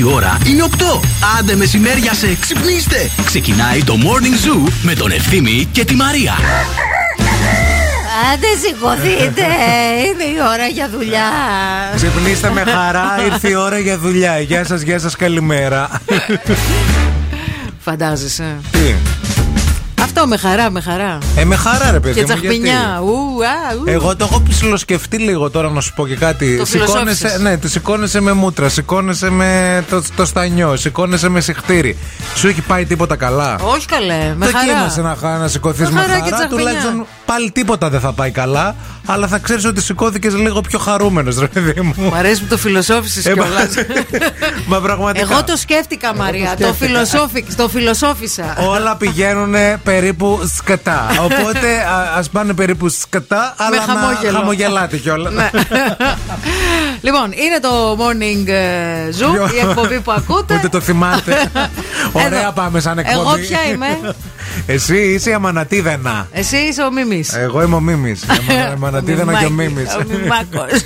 [0.00, 1.00] Η ώρα είναι 8.
[1.38, 3.10] Άντε μεσημέρια σε ξυπνήστε.
[3.24, 6.34] Ξεκινάει το Morning Zoo με τον Ευθύμη και τη Μαρία.
[8.32, 9.46] Άντε σηκωθείτε,
[10.06, 11.30] είναι η ώρα για δουλειά.
[11.94, 14.40] Ξυπνήστε με χαρά, ήρθε η ώρα για δουλειά.
[14.40, 15.90] Γεια σας, γεια σας, καλημέρα.
[17.84, 18.56] Φαντάζεσαι.
[18.70, 18.94] Τι,
[20.22, 21.18] Αυτό με χαρά, με χαρά.
[21.36, 23.00] ε, με χαρά ρε παιδί Και μου, γιατί; τσαχπινιά.
[23.02, 23.82] Ου, α, ου.
[23.86, 26.56] Εγώ το έχω ψιλοσκεφτεί λίγο τώρα να σου πω και κάτι.
[26.56, 27.40] Το Σηκώνεσαι, φιλοσόφισες.
[27.40, 31.96] ναι, τη σηκώνεσαι με μούτρα, σηκώνεσαι με το, το στανιό, σηκώνεσαι με συχτήρι.
[32.34, 35.08] Σου έχει πάει τίποτα καλά; Όχι καλέ, με Δοκίμασε χαρά.
[35.08, 36.36] να, χα- να σηκωθείς Με με χαρά και χαρά.
[36.36, 36.58] τσαχπινιά.
[36.64, 38.74] Τουλάχιστον πάλι τίποτα δεν θα πάει καλά.
[39.06, 41.94] Αλλά θα ξέρεις ότι σηκώθηκες λίγο πιο χαρούμενος, ρε παιδί μου.
[41.96, 43.68] Μου αρέσει που το φιλοσόφισες Ε, μα- κιόλας.
[44.66, 45.26] Μα πραγματικά.
[45.32, 46.54] Εγώ το σκέφτηκα, Μαρία.
[46.58, 46.86] Το, σκέφτηκα.
[46.86, 48.56] φιλοσόφι- το φιλοσόφισα.
[48.68, 50.09] Όλα πηγαίνουν περίπου
[50.56, 51.06] σκατά.
[51.24, 51.76] Οπότε
[52.18, 54.38] α πάνε περίπου σκατά, αλλά να χαμόγελο.
[54.38, 55.32] χαμογελάτε κιόλας.
[55.32, 55.50] Ναι.
[57.06, 60.54] λοιπόν, είναι το morning ε, zoo, η εκπομπή που ακούτε.
[60.54, 61.50] Ούτε το θυμάται.
[62.26, 62.52] Ωραία Εδώ.
[62.52, 63.18] πάμε σαν εκπομπή.
[63.18, 64.14] Εγώ ποια είμαι;
[64.66, 66.28] Εσύ είσαι η Αμανατίδενα.
[66.32, 67.34] Εσύ είσαι ο Μίμης.
[67.34, 68.22] Εγώ είμαι ο Μίμης.
[68.22, 68.26] Η
[68.74, 69.94] Αμανατίδενα και ο Μίμης.
[69.94, 70.80] Ο Μιμάκος.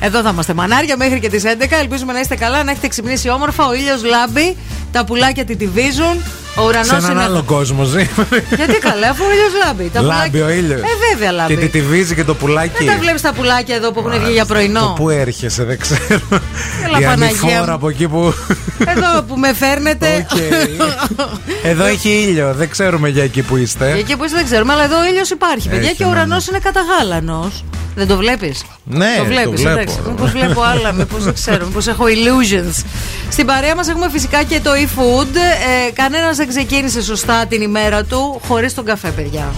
[0.00, 1.48] Εδώ θα είμαστε μανάρια μέχρι και τις 11.
[1.80, 3.66] Ελπίζουμε να είστε καλά, να έχετε ξυπνήσει όμορφα.
[3.66, 4.56] Ο ήλιος λάμπει,
[4.92, 6.22] τα πουλάκια τιτιβίζουν.
[6.56, 7.22] Ο Σε ουρανό έναν είναι.
[7.22, 8.08] άλλο κόσμο ζει.
[8.56, 9.90] Γιατί καλά, αφού ο ήλιος λάμπει.
[9.92, 10.80] Τα Λάμπει πουλάκια- ο ήλιος.
[10.80, 11.54] Ε, βέβαια λάμπει.
[11.54, 12.84] Και τη τυβίζει και το πουλάκι.
[12.84, 14.92] Δεν τα βλέπεις τα πουλάκια εδώ που έχουν βγει για Το πρωινό.
[14.96, 16.20] πού έρχεσαι, δεν ξέρω.
[16.84, 17.72] Έλα, Η Παναγία ανηφόρα μου.
[17.72, 18.34] από εκεί που.
[18.78, 20.06] Εδώ που με φέρνετε.
[20.30, 20.38] Οκ.
[21.62, 23.92] Εδώ έχει ήλιο, δεν ξέρουμε για εκεί που Για είστε.
[23.98, 26.12] εκεί που είστε δεν ξέρουμε, αλλά εδώ ο ήλιος υπάρχει, παιδιά, Έχει, και ο ναι,
[26.12, 26.56] ουρανός ναι.
[26.56, 27.64] είναι καταγάλανος.
[27.96, 29.60] Δεν το βλέπεις; Ναι, το το βλέπεις.
[29.60, 29.78] βλέπω.
[29.80, 32.84] Εντάξει, μήπως βλέπω άλλα, μήπως δεν ξέρω, μήπως έχω illusions.
[33.30, 35.34] Στην παρέα μας έχουμε φυσικά και το e-food.
[35.86, 39.52] Ε, Κανένας δεν ξεκίνησε σωστά την ημέρα του χωρίς τον καφέ, παιδιά.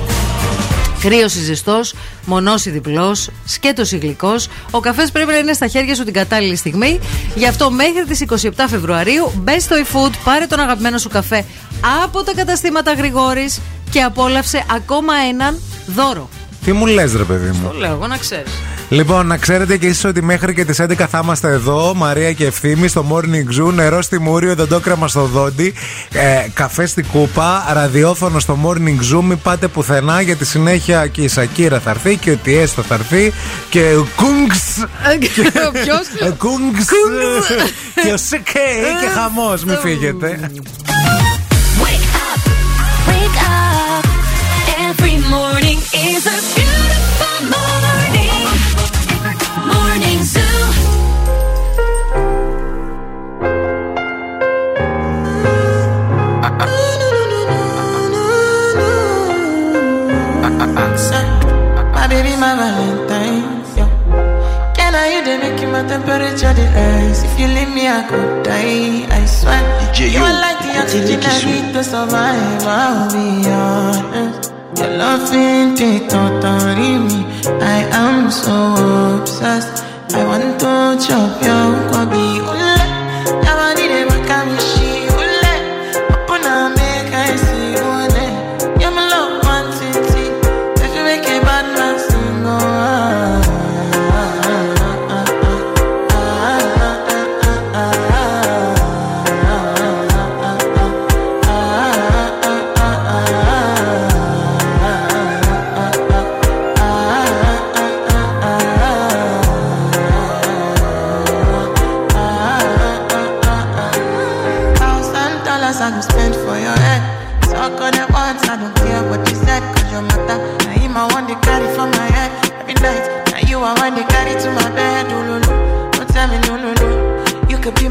[1.00, 1.94] Κρύος ή ζεστός,
[2.24, 4.48] μονός ή διπλός, σκέτος ή γλυκός.
[4.70, 7.00] Ο καφές πρέπει να είναι στα χέρια σου την κατάλληλη στιγμή.
[7.34, 11.44] Γι' αυτό μέχρι τις 27 Φεβρουαρίου μπες στο eFood, πάρε τον αγαπημένο σου καφέ
[12.04, 16.28] από τα καταστήματα Γρηγόρης και απόλαυσε ακόμα έναν δώρο.
[16.66, 18.52] Τι μου λες ρε παιδί μου; Το λέω εγώ να ξέρεις.
[18.88, 22.46] Λοιπόν, να ξέρετε και εσείς ότι μέχρι και τις 11 θα είμαστε εδώ, Μαρία και
[22.46, 25.74] Ευθύμη, στο Morning Zoo, νερό στη Μούριο, δοντόκραμα στο δόντι,
[26.12, 31.28] ε, καφέ στη κούπα, ραδιόφωνο στο Morning Zoo, μην πάτε πουθενά, γιατί συνέχεια και η
[31.28, 33.32] Σακύρα θα έρθει και ο Τιέστο θα έρθει
[33.68, 34.84] και ο Κούγκς,
[35.72, 36.30] Ποιος.
[36.30, 36.86] ο Κούγκς
[38.02, 40.50] και ο Σικέι και χαμός, μην φύγετε.
[45.30, 48.46] Morning is a beautiful morning.
[49.70, 50.40] Morning Zoo.
[61.96, 63.64] My baby, my Valentine.
[63.76, 64.72] Yeah.
[64.76, 67.24] Can I you they make my temperature the rise?
[67.24, 69.06] If you leave me, I could die.
[69.10, 69.60] I swear.
[69.92, 70.24] DJ, you you.
[70.24, 72.62] are like the oxygen I need to survive.
[72.62, 74.55] I'll be honest.
[74.78, 77.24] Your loving take totally me.
[77.60, 78.54] I am so
[79.20, 79.84] obsessed.
[80.14, 80.72] I want to
[81.06, 82.26] chop your kwabi.
[82.50, 82.74] Ule,
[83.46, 84.00] yawani de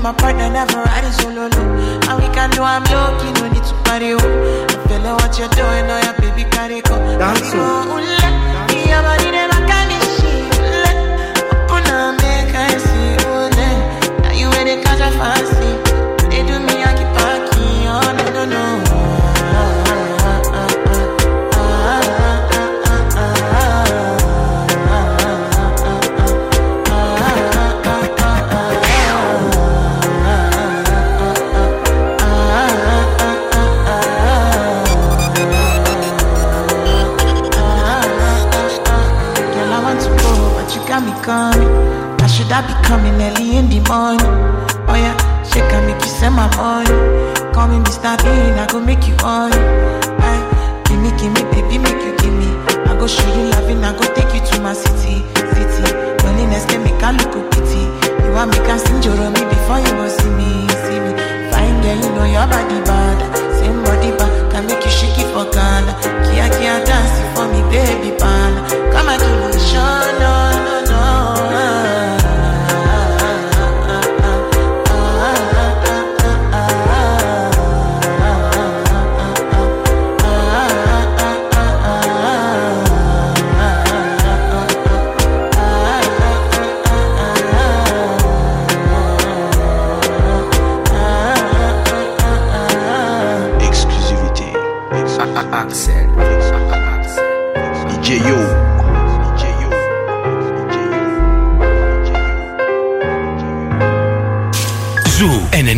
[0.05, 1.49] my partner, never ride it solo.
[1.49, 4.13] And we can do I'm low key, no need to party.
[4.13, 4.21] Oh.
[4.21, 6.95] I feel like what you're doing, oh yeah, baby, carry go.
[7.17, 7.57] Dance, oh.
[7.57, 9.01] oh, oh, go, ule.
[9.01, 10.93] Body dem a carry shit, ule.
[11.65, 13.49] Open up, make I see, ule.
[14.21, 15.84] Now you ain't the catch fancy.
[42.85, 44.21] Coming early in the morning.
[44.87, 46.89] Oh yeah, she can make you send my money.
[47.53, 48.15] Come me Mr.
[48.23, 49.51] Bean, I go make you on.
[49.53, 52.47] Aye, give me, give me, baby, make you give me.
[52.89, 55.04] I go show you loving, I go take you to my city.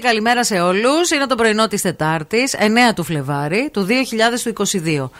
[0.00, 1.10] Καλημέρα σε όλους.
[1.10, 5.10] Είναι το πρωινό της Τετάρτης, 9 του Φλεβάρι του 2022.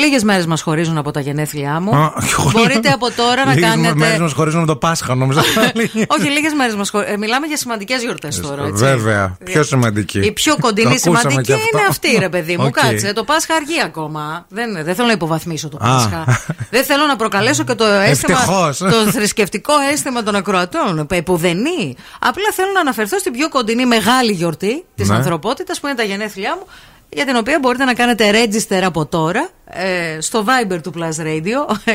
[0.00, 1.94] Λίγες μέρες μας χωρίζουν από τα γενέθλιά μου.
[1.96, 2.12] Α,
[2.52, 3.94] Μπορείτε από τώρα να Λίγες κάνετε.
[3.94, 5.40] μέρες μας χωρίζουν το Πάσχα, νόμιζα.
[6.18, 7.18] Όχι, λίγες μέρες μας χωρίζουν.
[7.18, 8.64] Μιλάμε για σημαντικές γιορτές τώρα.
[8.64, 8.84] Έτσι.
[8.84, 9.36] Βέβαια.
[9.44, 10.18] Πιο σημαντική.
[10.18, 11.78] Η πιο κοντινή Το ακούσαμε σημαντική κι αυτό.
[11.78, 12.64] είναι αυτή, ρε παιδί μου.
[12.64, 12.72] Οκ.
[12.80, 13.12] Κάτσε.
[13.12, 14.46] Το Πάσχα αργεί ακόμα.
[14.48, 15.88] Δεν, δεν θέλω να υποβαθμίσω το Α.
[15.94, 16.24] Πάσχα.
[16.74, 18.38] δεν θέλω να προκαλέσω και το αίσθημα.
[18.38, 18.78] Ευτυχώς.
[18.78, 21.06] Το θρησκευτικό αίσθημα των ακροατών.
[21.10, 21.96] Επ' ουδενί.
[22.18, 25.14] Απλά θέλω να αναφερθώ στην πιο κοντινή μεγάλη γιορτή της Ναι.
[25.16, 26.66] ανθρωπότητας που είναι τα γενέθλιά μου.
[27.12, 29.48] Για την οποία μπορείτε να κάνετε register από τώρα
[29.84, 31.92] ε, στο Viber του Plus Radio 694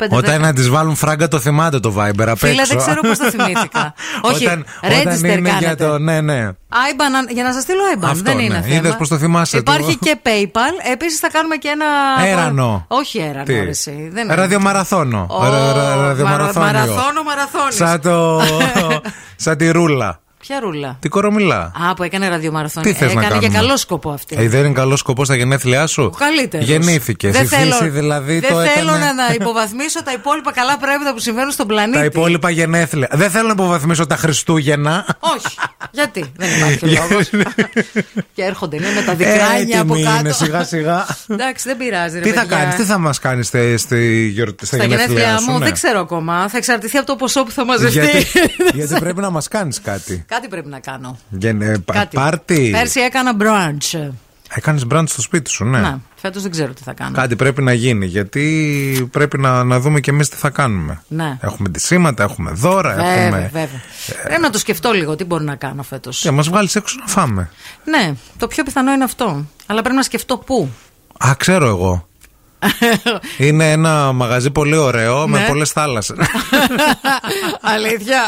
[0.00, 2.66] 6699 Όταν να της βάλουν φράγκα το θυμάται το Viber απ' Φίλε, έξω.
[2.66, 3.94] δεν ξέρω πώς το θυμήθηκα.
[4.30, 5.86] Όχι, όταν, register όταν είναι για κάνετε.
[5.86, 5.98] το.
[5.98, 6.48] Ναι, ναι.
[6.70, 8.08] IBAN, για να σας στείλω IBAN.
[8.10, 8.60] Αυτό, δεν είναι ναι.
[8.62, 8.74] θέμα.
[8.74, 10.90] Είδες πώς το θυμάσαι Υπάρχει το- και PayPal.
[10.92, 11.86] Επίσης θα κάνουμε και ένα.
[12.30, 12.84] Έρανο.
[12.88, 14.08] Όχι έρανο, Τι; ρε, εσύ.
[14.12, 14.34] Δεν είναι.
[14.34, 15.26] Ραδιομαραθώνο.
[15.30, 16.66] Ω, Ρα- ρα- μαρα- Ραδιομαραθώνιο.
[16.72, 17.74] Μαραθώνο, μαραθώνης.
[17.76, 18.40] Σαν το.
[19.44, 20.20] σαν τη ρούλα.
[20.46, 21.72] Ποια ρούλα; Τι κορομιλά.
[21.90, 22.90] Α, που έκανε ραδιομαραθώνιο.
[22.92, 24.36] Τι θες να έκανε για κάνουμε; καλό σκοπό αυτή.
[24.38, 26.66] Ε, δεν είναι καλό σκοπό στα γενέθλιά σου; Ο καλύτερος.
[26.66, 27.30] Γεννήθηκε.
[27.30, 29.04] Δεν Η θέλω, φύση δηλαδή δεν το θέλω έκανε.
[29.04, 31.98] να, να υποβαθμίσω τα υπόλοιπα καλά πράγματα που συμβαίνουν στον πλανήτη.
[31.98, 33.08] Τα υπόλοιπα γενέθλια.
[33.12, 35.06] Δεν θέλω να υποβαθμίσω τα Χριστούγεννα.
[35.20, 35.56] Όχι.
[35.90, 37.28] Γιατί; Δεν υπάρχει λόγος.
[38.34, 40.20] και έρχονται είναι με τα δικράνια από Έτοιμη κάτω.
[40.20, 41.06] είναι σιγά σιγά.
[41.28, 42.18] Εντάξει, δεν πειράζει.
[42.18, 42.56] Ρε, τι θα παιδιά.
[42.56, 45.64] κάνεις, τι θα μας κάνεις στη, στη, γιορ- στα Στα γενέθλιά σου, μου ναι.
[45.64, 46.48] δεν ξέρω ακόμα.
[46.48, 47.98] Θα εξαρτηθεί από το ποσό που θα μαζευτεί.
[47.98, 48.26] Γιατί,
[48.78, 50.24] γιατί πρέπει να μας κάνεις κάτι.
[50.36, 51.18] Κάτι πρέπει να κάνω.
[51.30, 52.16] Γεν- πα- Κάτι.
[52.16, 52.68] Πάρτι.
[52.72, 54.08] Πέρσι έκανα brunch.
[54.54, 55.78] Έκανες μπραντ στο σπίτι σου, ναι.
[55.80, 57.10] Να, φέτος δεν ξέρω τι θα κάνω.
[57.12, 58.06] Κάτι πρέπει να γίνει.
[58.06, 61.02] Γιατί πρέπει να, να δούμε κι εμείς τι θα κάνουμε.
[61.08, 61.38] Ναι.
[61.40, 63.50] Έχουμε ντυσίματα, έχουμε δώρα, Βέβαια, έχουμε.
[63.52, 63.80] βέβαια.
[64.24, 66.20] Πρέπει να το σκεφτώ λίγο τι μπορώ να κάνω φέτος.
[66.20, 67.50] Και μας βγάλεις έξω να φάμε.
[67.84, 69.44] Ναι, το πιο πιθανό είναι αυτό.
[69.66, 70.68] Αλλά πρέπει να σκεφτώ πού.
[71.26, 72.08] Α, ξέρω εγώ.
[73.38, 75.46] Είναι ένα μαγαζί πολύ ωραίο με Ναι.
[75.46, 76.16] πολλές θάλασσες.
[77.74, 78.20] Αλήθεια.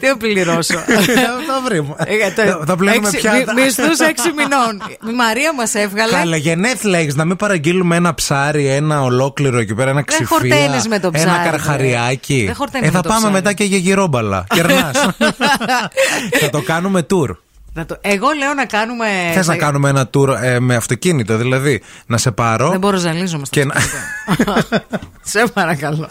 [0.00, 0.74] Τι να πληρώσω;
[1.48, 1.94] Θα βρούμε.
[1.98, 3.52] Ε, το- Θα- Θα πλένουμε έξι- πιάτα.
[3.54, 4.82] μι- Μισθούς έξι μηνών.
[5.10, 6.12] Η Μαρία μας έβγαλε.
[6.12, 10.26] Καλά, γενέθλια έχεις να μην παραγγείλουμε ένα ψάρι, ένα ολόκληρο εκεί πέρα, ένα Δεν ξυφία.
[10.26, 11.50] χορταίνεις με το ψάρι, Ένα βρε.
[11.50, 12.42] καρχαριάκι.
[12.46, 13.34] Δεν χορταίνεις Ε, θα με το πάμε ψάρι.
[13.34, 14.44] μετά και για γυρόμπαλα.
[14.54, 14.96] Κερνάς.
[16.40, 17.36] θα το κάνουμε tour.
[17.74, 19.06] Να το- Εγώ λέω να κάνουμε.
[19.34, 23.00] Θες να κάνουμε ένα tour ε, με αυτοκίνητο, δηλαδή να σε πάρω Δεν μπορώ να
[23.02, 23.74] ζαλίζομαι στο και να,
[25.22, 26.08] Σε παρακαλώ.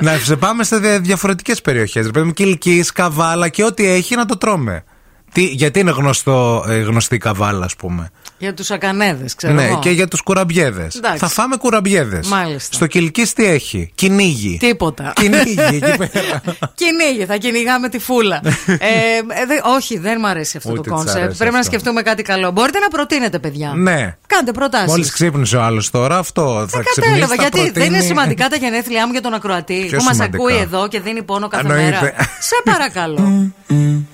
[0.00, 2.10] να σε πάμε σε διαφορετικές περιοχές.
[2.10, 4.84] Πρέπει Κυλική, Καβάλα και ό,τι έχει να το τρώμε.
[5.32, 8.10] Τι, γιατί είναι γνωστό, ε, γνωστή η Καβάλα, ας πούμε.
[8.38, 9.52] Για τους ακανέδες, ξέρω.
[9.54, 9.78] ναι, εγώ.
[9.78, 10.94] και για τους κουραμπιέδες.
[10.94, 11.18] Εντάξει.
[11.18, 12.28] Θα φάμε κουραμπιέδες.
[12.28, 12.74] Μάλιστα.
[12.74, 14.56] Στο Κυλική τι έχει, Κυνήγι.
[14.60, 15.12] Τίποτα.
[15.14, 15.78] Κυνήγι εκεί
[16.12, 16.42] πέρα.
[16.74, 18.40] Κυνήγι, θα κυνηγάμε τη φούλα.
[18.66, 21.22] ε, ε, δε- όχι, δεν μου αρέσει αυτό Ούτε το της κόνσεπτ.
[21.22, 21.70] αρέσει Πρέπει να αυτό.
[21.72, 22.50] σκεφτούμε κάτι καλό.
[22.50, 23.72] Μπορείτε να προτείνετε, παιδιά.
[23.76, 24.16] ναι.
[24.26, 24.88] Κάντε προτάσεις.
[24.90, 27.00] Μόλις ξύπνησε ο άλλος τώρα, αυτό θα Δεν ξυπνήσει.
[27.00, 30.04] κατάλαβα θα γιατί δεν είναι προτείνει- σημαντικά τα γενέθλιά μου για τον ακροατή Πιο που
[30.04, 30.42] μας σημαντικά.
[30.42, 31.90] ακούει εδώ και δίνει πόνο κάθε Εννοείται.
[32.00, 32.14] μέρα.
[32.40, 33.52] Σε παρακαλώ.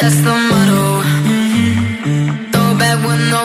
[0.00, 0.34] That's the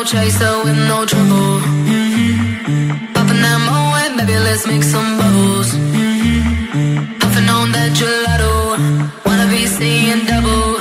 [0.08, 1.60] chaser, with no trouble.
[1.60, 3.14] Mm-hmm.
[3.14, 5.70] Popping that Moët, baby, let's make some bubbles.
[5.74, 7.20] Mm-hmm.
[7.20, 8.52] Puffing on that gelato.
[9.26, 10.77] Wanna be seeing double.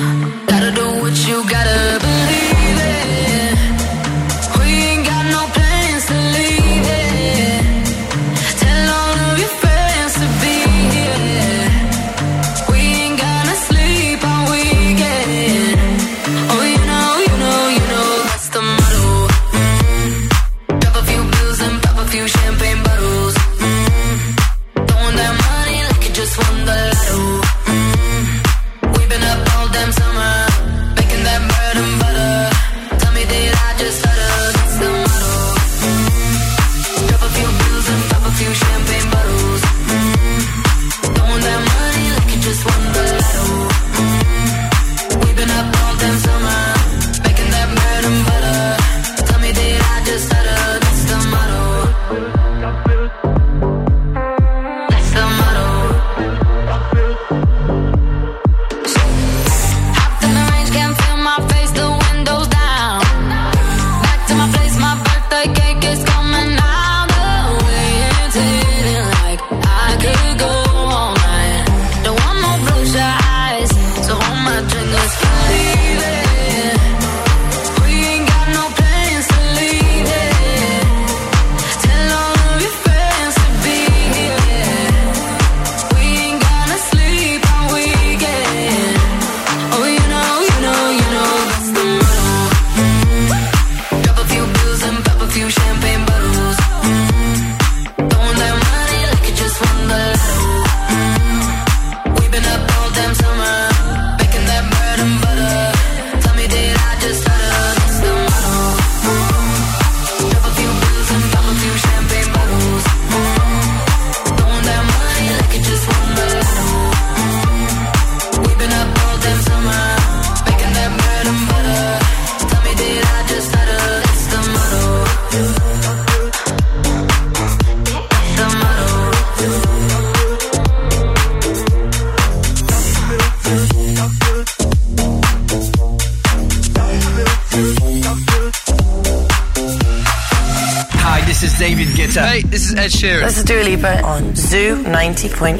[142.86, 143.24] Ed Sheeran.
[143.26, 145.58] This is Dua Lipa on Zoo 90.8.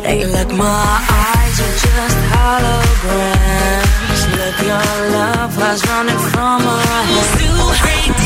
[0.56, 4.20] My eyes are just holograms.
[4.38, 7.26] Look, your love was running from head.
[7.34, 8.25] Zoo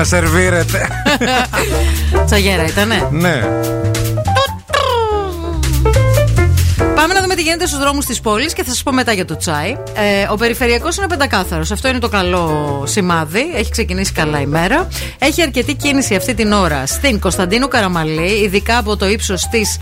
[0.00, 0.88] Να σερβίρετε.
[2.26, 3.08] Τσαγέρα ήτανε.
[3.10, 3.42] ναι.
[6.94, 9.24] Πάμε να δούμε τι γίνεται στους δρόμους της πόλης και θα σας πω μετά για
[9.24, 9.76] το τσάι.
[9.94, 11.70] Ε, ο περιφερειακός είναι πεντακάθαρος.
[11.70, 13.50] Αυτό είναι το καλό σημάδι.
[13.54, 14.88] Έχει ξεκινήσει καλά η μέρα.
[15.18, 19.78] Έχει αρκετή κίνηση αυτή την ώρα στην Κωνσταντίνου Καραμαλή, ειδικά από το ύψος της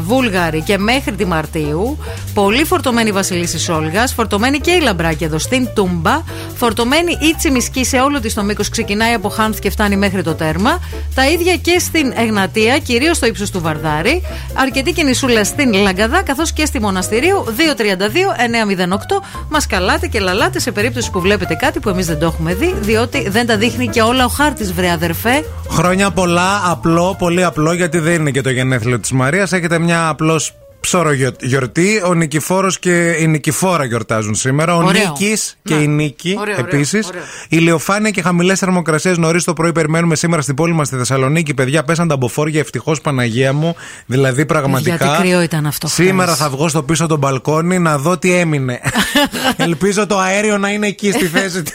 [0.00, 1.98] Βούλγαρη και μέχρι τη Μαρτίου.
[2.34, 4.12] Πολύ φορτωμένη η Βασιλίση Όλγας.
[4.12, 6.22] Φορτωμένη και η Λαμπράκη εδώ στην Τούμπα.
[6.54, 8.68] Φορτωμένη η Τσιμισκή σε όλο της το μήκος.
[8.68, 10.80] Ξεκινάει από Χάνθ και φτάνει μέχρι το τέρμα.
[11.14, 14.22] Τα ίδια και στην Εγνατία, κυρίως στο ύψος του Βαρδάρη.
[14.54, 19.22] Αρκετή κινησούλα στην Λαγκαδά καθώς και στη Μοναστηρίου 232-908.
[19.50, 22.74] Μας καλάτε και λαλάτε σε περίπτωση που βλέπετε κάτι που εμείς δεν το έχουμε δει,
[22.80, 25.44] διότι δεν τα δείχνει και όλα ο χάρτης, βρε αδερφέ.
[25.70, 29.52] Χρόνια πολλά, απλό, πολύ απλό, γιατί δεν είναι και το γενέθλιο της Μαρίας.
[29.52, 32.02] Έχετε μια απλώς ψωρο γιορτή.
[32.06, 34.76] Ο Νικηφόρος και η Νικηφόρα γιορτάζουν σήμερα.
[34.76, 35.02] Ο Ωραίο.
[35.08, 35.82] Νίκης και Ναι.
[35.82, 37.06] η Νίκη Ωραίο, ωραίο, επίσης.
[37.06, 37.22] ωραίο.
[37.48, 41.54] Ηλιοφάνεια και χαμηλές θερμοκρασίες νωρίς το πρωί περιμένουμε σήμερα στην πόλη μας στη Θεσσαλονίκη.
[41.54, 43.76] Παιδιά, πέσαν τα μποφόρια ευτυχώς Παναγία μου.
[44.06, 44.94] Δηλαδή πραγματικά.
[45.06, 46.38] Γιατί κρύο ήταν αυτό Σήμερα χθες.
[46.38, 48.80] θα βγω στο πίσω τον μπαλκόνι να δω τι έμεινε.
[49.56, 51.72] Ελπίζω το αέριο να είναι εκεί στη θέση του.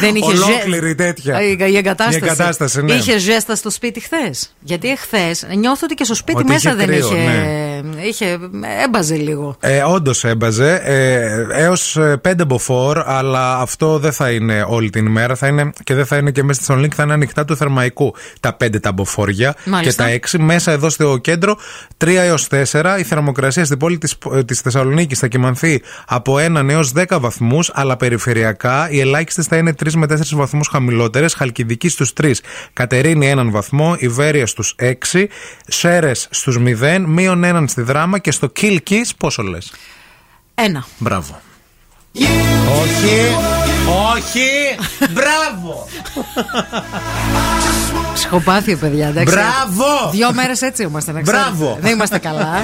[0.00, 1.42] Δεν είχε ζε- Ολόκληρη τέτοια.
[1.42, 2.18] Η, η εγκατάσταση.
[2.18, 2.92] Η εγκατάσταση, ναι.
[2.92, 4.54] Είχε ζέστα στο σπίτι χθες.
[4.60, 7.14] Γιατί εχθέ νιώθω ότι και στο σπίτι Ότι μέσα είχε δεν κρύο, είχε.
[7.24, 8.02] ναι.
[8.08, 8.38] είχε.
[8.84, 9.56] Έμπαζε λίγο.
[9.60, 10.80] Ε, Όντως έμπαζε.
[10.84, 15.34] Ε, Έως πέντε μποφόρ, αλλά αυτό δεν θα είναι όλη την ημέρα.
[15.34, 18.14] Θα είναι και δεν θα είναι και μέσα στη Θεσσαλονίκη, θα είναι ανοιχτά του θερμαϊκού
[18.40, 20.02] τα πέντε τα μποφόρια Μάλιστα.
[20.02, 20.38] και τα έξι.
[20.38, 21.58] Μέσα εδώ στο κέντρο
[21.96, 22.96] 3 έως 4.
[22.98, 27.96] Η θερμοκρασία στην πόλη της της Θεσσαλονίκης θα κοιμανθεί από 1 έως 10 βαθμούς, αλλά
[27.96, 31.34] περιφερειακά οι ελάχιστες θα είναι 3 με 4 βαθμούς χαμηλότερες.
[31.34, 32.32] Χαλκιδική στους 3,
[32.72, 35.28] Κατερίνη 1 βαθμό, Ιβέρια στους 6,
[35.66, 39.72] Σέρες στους 0, μείον 1 στη Δράμα και στο Κίλκι πόσο λες;
[40.54, 40.86] Ένα.
[40.98, 41.40] Μπράβο.
[42.82, 43.36] Όχι,
[44.14, 44.48] όχι,
[45.10, 45.86] μπράβο.
[48.14, 49.34] Ψυχοπάθειο, παιδιά, εντάξει.
[49.34, 50.10] Μπράβο!
[50.10, 51.44] Δύο μέρες έτσι είμαστε, να ξέρετε.
[51.44, 51.78] Μπράβο!
[51.80, 52.62] Δεν είμαστε καλά.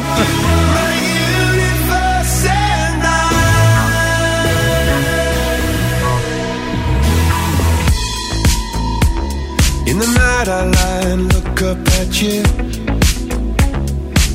[9.93, 12.39] In the night I lie and look up at you.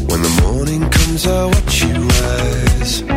[0.09, 3.16] When the morning comes, I watch you rise.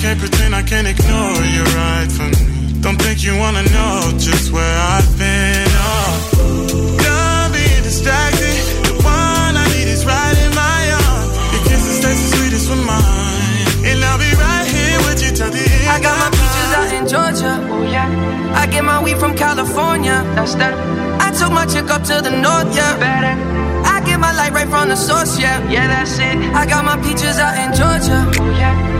[0.00, 2.80] Can't, I can't pretend, I can't ignore you right from me.
[2.80, 5.68] Don't think you wanna know just where I've been.
[5.76, 8.56] Oh, done being distracted.
[8.88, 11.32] The one I need is right in my arms.
[11.52, 15.50] Your kisses taste the sweetest with mine, and I'll be right here with you till
[15.50, 15.88] the end.
[15.88, 17.52] I got my peaches out in Georgia.
[17.68, 18.08] Oh yeah.
[18.56, 20.24] I get my weed from California.
[20.34, 20.72] That's that.
[21.20, 22.74] I took my chick up to the north.
[22.74, 22.96] Yeah.
[22.96, 23.36] Better.
[23.84, 25.38] I get my light right from the source.
[25.38, 25.60] Yeah.
[25.70, 26.36] Yeah, that's it.
[26.56, 28.18] I got my peaches out in Georgia.
[28.40, 28.99] Oh yeah.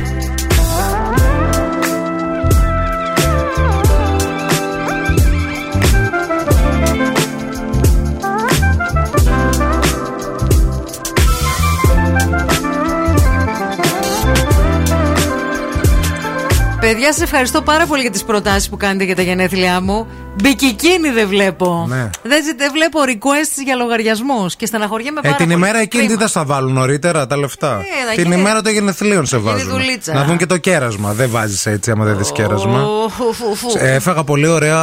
[16.91, 20.07] Παιδιά, σας ευχαριστώ πάρα πολύ για τις προτάσεις που κάνετε για τα γενέθλιά μου.
[20.35, 21.85] Μπικικίνη δεν βλέπω.
[21.89, 22.09] Ναι.
[22.23, 25.57] Δεν, ζη- δεν βλέπω requests για λογαριασμούς και στεναχωριέμαι Ε, πάρα την πολύ.
[25.57, 26.21] ημέρα εκείνη τι Κρίμα.
[26.21, 29.49] θα στα βάλουν νωρίτερα τα λεφτά; Ε, θα την γίνει- ημέρα των γενεθλίων σε γίνει
[29.49, 29.69] βάζουν.
[29.69, 30.13] δουλίτσα.
[30.13, 31.13] Να δουν και το κέρασμα.
[31.13, 32.81] Δεν βάζεις έτσι άμα δεν δεις κέρασμα.
[32.81, 33.67] Ου, φου, φου, φου.
[33.77, 34.79] Ε, Έφαγα πολύ ωραία.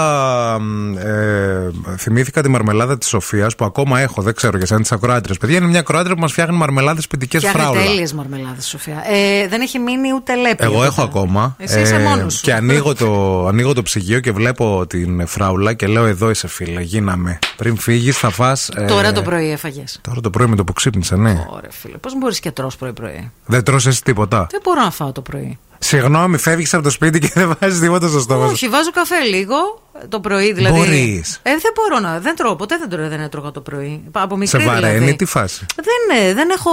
[0.58, 4.22] μ, Ε, θυμήθηκα τη μαρμελάδα της Σοφίας που ακόμα έχω.
[4.22, 5.38] Δεν ξέρω για σαν τις ακροάτριες.
[5.38, 7.82] Παιδιά είναι μια ακροάτρια που μας φτιάχνει μαρμελάδες ποιητικές Φτιάχνει φράουλα.
[7.82, 9.02] τέλειες μαρμελάδες, Σοφία.
[9.42, 10.64] Ε, δεν έχει μείνει ούτε λέπη.
[10.64, 11.54] Εγώ έχω ακόμα.
[11.58, 12.40] Ε, Εσύ είσαι μόνος σου.
[12.42, 16.80] Και ανοίγω το, ανοίγω το ψυγείο και βλέπω την φράουλα και λέω: Εδώ είσαι φίλε,
[16.80, 17.38] γίναμε.
[17.56, 19.98] Πριν φύγεις, θα φας ε, Τώρα το πρωί έφαγες.
[20.02, 21.46] Τώρα το πρωί με το που ξύπνησα, ναι.
[21.50, 21.96] Ωραία, φίλε.
[21.96, 23.32] Πώς μπορείς και τρως πρωί-πρωί.
[23.46, 24.46] Δεν τρως εσύ τίποτα.
[24.50, 25.58] Δεν μπορώ να φάω το πρωί.
[25.78, 28.52] Συγγνώμη, φεύγεις από το σπίτι και δεν βάζεις τίποτα στο στόμα σου.
[28.52, 29.56] Όχι, βάζω καφέ λίγο
[30.02, 30.78] ε, το πρωί δηλαδή.
[30.78, 31.40] Μπορείς.
[31.42, 32.20] Ε, δεν μπορώ να.
[32.20, 32.56] Δεν τρώω.
[32.56, 34.02] Ποτέ δεν, τρώω, δεν έτρωγα το πρωί.
[34.12, 35.16] Από μικρή Σε βαραίνει, δηλαδή.
[35.16, 36.70] τι φάση; Δεν, ε, δεν έχω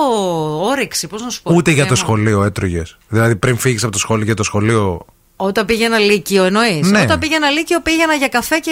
[0.65, 1.54] όρεξη, πώς να σου πω.
[1.56, 2.08] Ούτε για το Θέμα.
[2.08, 2.97] σχολείο έτρωγες.
[3.08, 5.06] Δηλαδή πριν φύγεις από το σχολείο για το σχολείο.
[5.35, 6.91] Όταν πήγαινα Λύκειο, εννοείς.
[6.91, 7.01] Ναι.
[7.01, 8.71] Όταν πήγαινα Λύκειο, πήγαινα για καφέ και.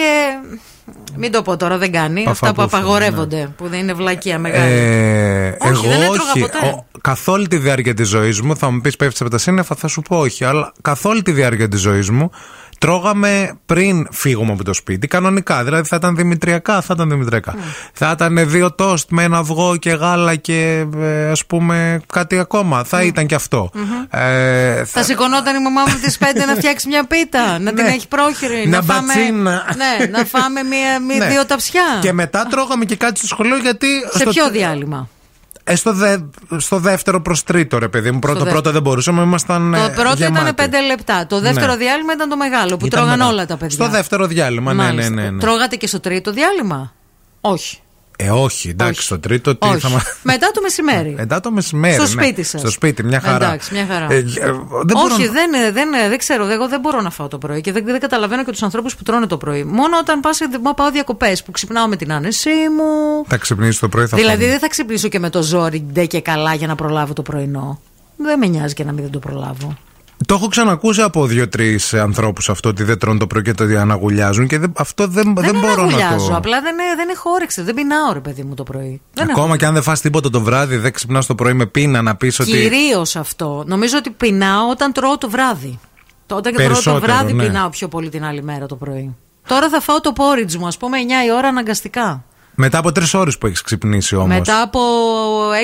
[1.16, 2.24] Μην το πω τώρα, δεν κάνει.
[2.28, 4.72] Αυτά που Παφαπούφα, απαγορεύονται, που δεν είναι βλακεία μεγάλη.
[4.72, 6.40] Ε, Όχι, εγώ δεν έτρωγα όχι.
[6.40, 6.58] ποτέ.
[6.66, 9.74] Ο- καθ' όλη τη διάρκεια της ζωής μου, θα μου πεις πέφτεις από τα σύννεφα,
[9.74, 10.44] θα σου πω όχι.
[10.44, 12.30] Αλλά καθ' όλη τη διάρκεια της ζωής μου,
[12.78, 15.64] τρώγαμε πριν φύγουμε από το σπίτι, κανονικά.
[15.64, 17.54] Δηλαδή θα ήταν δημητριακά, θα ήταν δημητριακά.
[17.92, 22.84] Θα ήταν δύο τόστ με ένα αυγό και γάλα και ε, ας πούμε κάτι ακόμα.
[22.84, 23.70] Θα ήταν και αυτό.
[24.10, 27.90] Ε, Θα σηκωνόταν η μαμά μου τις 5 να φτιάξει μια πίτα, να την Ναι.
[27.90, 28.68] έχει πρόχειρη.
[28.68, 29.64] Να φάμε, μπατσίνα.
[29.76, 31.26] ναι, να φάμε μία, μία, Ναι.
[31.26, 31.98] δύο ταψιά.
[32.00, 33.86] Και μετά τρώγαμε και κάτι στο σχολείο γιατί.
[34.10, 35.08] Σε στο- ποιο διάλειμμα;
[35.66, 36.16] Ε, στο, δε,
[36.56, 38.18] στο δεύτερο προς τρίτο, ρε παιδί μου.
[38.18, 38.54] Πρώτο, δεύτερο.
[38.54, 39.72] πρώτο δεν μπορούσαμε, ήμασταν.
[39.72, 40.48] Το ε, πρώτο γεμάτοι.
[40.50, 41.26] ήταν 5 λεπτά.
[41.26, 41.76] Το δεύτερο Ναι.
[41.76, 43.36] διάλειμμα ήταν το μεγάλο που Ήταν τρώγαν μεγάλο.
[43.36, 43.74] όλα τα παιδιά.
[43.84, 45.10] Στο δεύτερο διάλειμμα, ναι, ναι, Μάλιστα.
[45.14, 45.30] ναι.
[45.30, 45.38] ναι.
[45.40, 46.92] Τρώγατε και στο τρίτο διάλειμμα;
[47.40, 47.78] Όχι.
[48.16, 49.02] Ε, όχι, εντάξει, Όχι.
[49.02, 49.78] στο τρίτο τι Όχι.
[49.78, 50.02] θα μα.
[50.22, 51.14] Μετά το μεσημέρι.
[51.18, 51.94] Μετά το μεσημέρι.
[51.94, 52.08] Στο ναι.
[52.08, 52.60] σπίτι σας.
[52.60, 53.46] Στο σπίτι, μια χαρά.
[53.46, 54.06] Εντάξει, μια χαρά.
[54.10, 56.46] Ε, ε, δεν μπορώ Όχι, να- δεν, ε, δεν, ε, δεν ξέρω.
[56.46, 59.02] Εγώ δεν μπορώ να φάω το πρωί και δεν, δεν καταλαβαίνω και τους ανθρώπους που
[59.02, 59.64] τρώνε το πρωί.
[59.64, 63.24] Μόνο όταν πας, μα πάω διακοπές που ξυπνάω με την άνεσή μου.
[63.28, 64.50] Θα ξυπνήσεις το πρωί, θα δηλαδή φάμε.
[64.50, 67.80] δεν θα ξυπνήσω και με το ζόρι ντε και καλά για να προλάβω το πρωινό.
[68.16, 69.76] Δεν με νοιάζει και να μην δεν το προλάβω.
[70.26, 74.46] Το έχω ξανακούσει από δύο-τρεις ανθρώπους αυτό ότι δεν τρώνε το πρωί και το αναγουλιάζουν
[74.46, 76.36] και δεν, αυτό δεν, δεν, Δεν μπορώ να αναγουλιάζω, το.
[76.36, 77.62] Απλά δεν, ε, δεν έχω όρεξη.
[77.62, 79.00] Δεν πεινάω, ρε παιδί μου το πρωί.
[79.14, 79.40] Δεν έχω.
[79.40, 82.16] Ακόμα και αν δεν φας τίποτα το βράδυ, δεν ξυπνάς το πρωί με πείνα να
[82.16, 82.50] πεις ότι.
[82.50, 83.64] Κυρίως αυτό.
[83.66, 85.78] Νομίζω ότι πεινάω όταν τρώω το βράδυ.
[86.26, 87.44] Το- Όταν τρώω το Περισσότερο, βράδυ ναι.
[87.46, 89.16] πεινάω πιο πολύ την άλλη μέρα το πρωί.
[89.46, 92.24] Τώρα θα φάω το porridge μου, ας πούμε, 9 η ώρα αναγκαστικά.
[92.54, 94.38] Μετά από τρεις ώρες που έχεις ξυπνήσει όμως.
[94.38, 94.80] Μετά από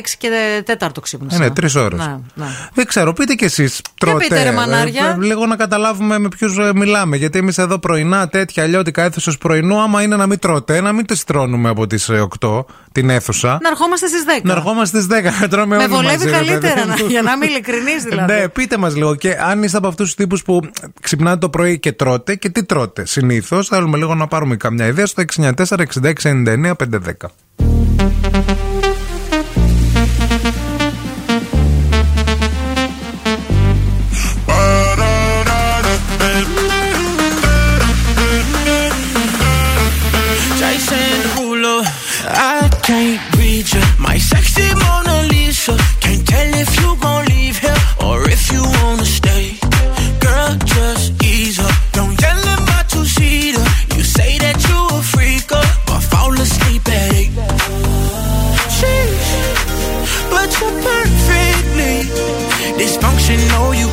[0.00, 0.28] 6 και
[0.66, 1.36] 4 ξύπνησα.
[1.36, 1.98] Ε, ναι, τρεις ώρες.
[1.98, 2.46] Ναι, ναι.
[2.74, 3.80] Δεν ξέρω, πείτε κι εσείς.
[4.00, 4.18] Τρώτε.
[4.18, 5.16] πείτε, ρε μανάρια.
[5.20, 7.16] ε, λίγο να καταλάβουμε με ποιους μιλάμε.
[7.16, 11.06] Γιατί εμείς εδώ πρωινά, τέτοια αλλιώτικα αίθουσα πρωινού, άμα είναι να μην τρώτε, να μην
[11.06, 13.58] τις τρώνουμε από τις 8 την αίθουσα.
[13.62, 14.40] Να ερχόμαστε στις 10.
[14.42, 17.06] Να ερχόμαστε στις 10 να τρώμε Με όλοι βολεύει μαζί, ρε καλύτερα, παιδί να- μου.
[17.10, 18.32] για να είμαι ειλικρινή δηλαδή.
[18.32, 19.14] Ναι, πείτε μας λίγο.
[19.14, 20.60] Και αν είστε από αυτούς τους τύπους που
[21.00, 25.06] ξυπνάτε το πρωί και τρώτε, και τι τρώτε συνήθως, θέλουμε λίγο να πάρουμε καμιά ιδέα
[25.06, 27.69] στο 64 66 99 510.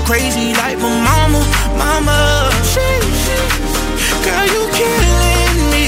[0.07, 1.41] Crazy like my mama,
[1.75, 2.17] mama.
[2.71, 3.25] Sheesh,
[4.23, 5.87] girl, you killing me.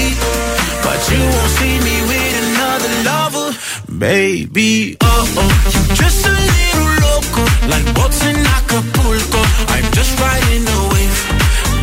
[0.84, 3.48] But you won't see me with another lover,
[3.98, 4.98] baby.
[5.00, 9.40] Oh oh, you just a little loco, like boats in Acapulco.
[9.74, 11.18] I'm just riding the wave,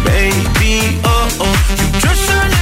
[0.06, 0.76] baby.
[1.04, 2.57] Oh oh, you just a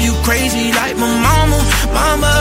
[0.00, 1.58] you crazy like my mama,
[1.92, 2.32] mama.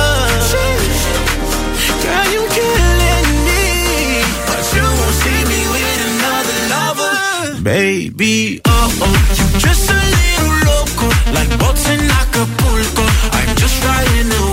[2.03, 8.61] Girl, you killing me, but you won't see me with another lover, baby.
[8.65, 8.71] Oh
[9.05, 13.03] oh, you just a little loco, like boats in Acapulco.
[13.37, 14.48] I'm just riding the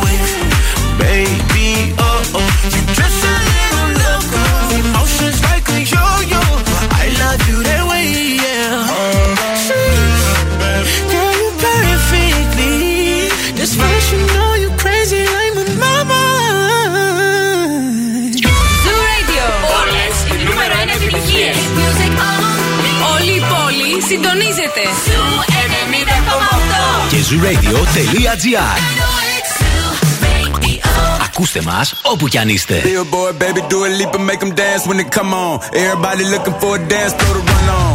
[27.26, 27.26] 90,8.
[27.26, 28.82] Και zooradio.gr
[31.26, 32.82] Ακούστε μας όπου κι αν είστε.
[32.84, 35.60] Billboard, baby, do a leap and make them dance when they come on.
[35.84, 37.95] Everybody looking for a dance, throw the run on.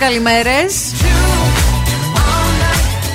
[0.00, 0.92] Bonjour, bonjour και καλημέρες.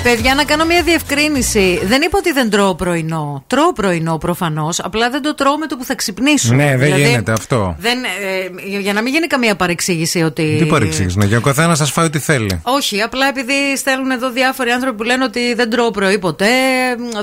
[0.02, 1.80] Παιδιά, να κάνω μια διευκρίνηση.
[1.84, 3.44] Δεν είπα ότι δεν τρώω πρωινό.
[3.46, 4.78] Τρώω πρωινό προφανώς.
[4.80, 6.54] Απλά δεν το τρώω με το που θα ξυπνήσω.
[6.54, 7.76] Ναι, δεν Δηλαδή, γίνεται αυτό.
[7.78, 10.56] Δεν, ε, για να μην γίνει καμία παρεξήγηση ότι.
[10.58, 12.60] Τι παρεξήγηση, ναι, για ο καθένας σα φάει ό,τι θέλει.
[12.62, 16.46] Όχι, απλά επειδή στέλνουν εδώ διάφοροι άνθρωποι που λένε ότι δεν τρώω πρωί ποτέ,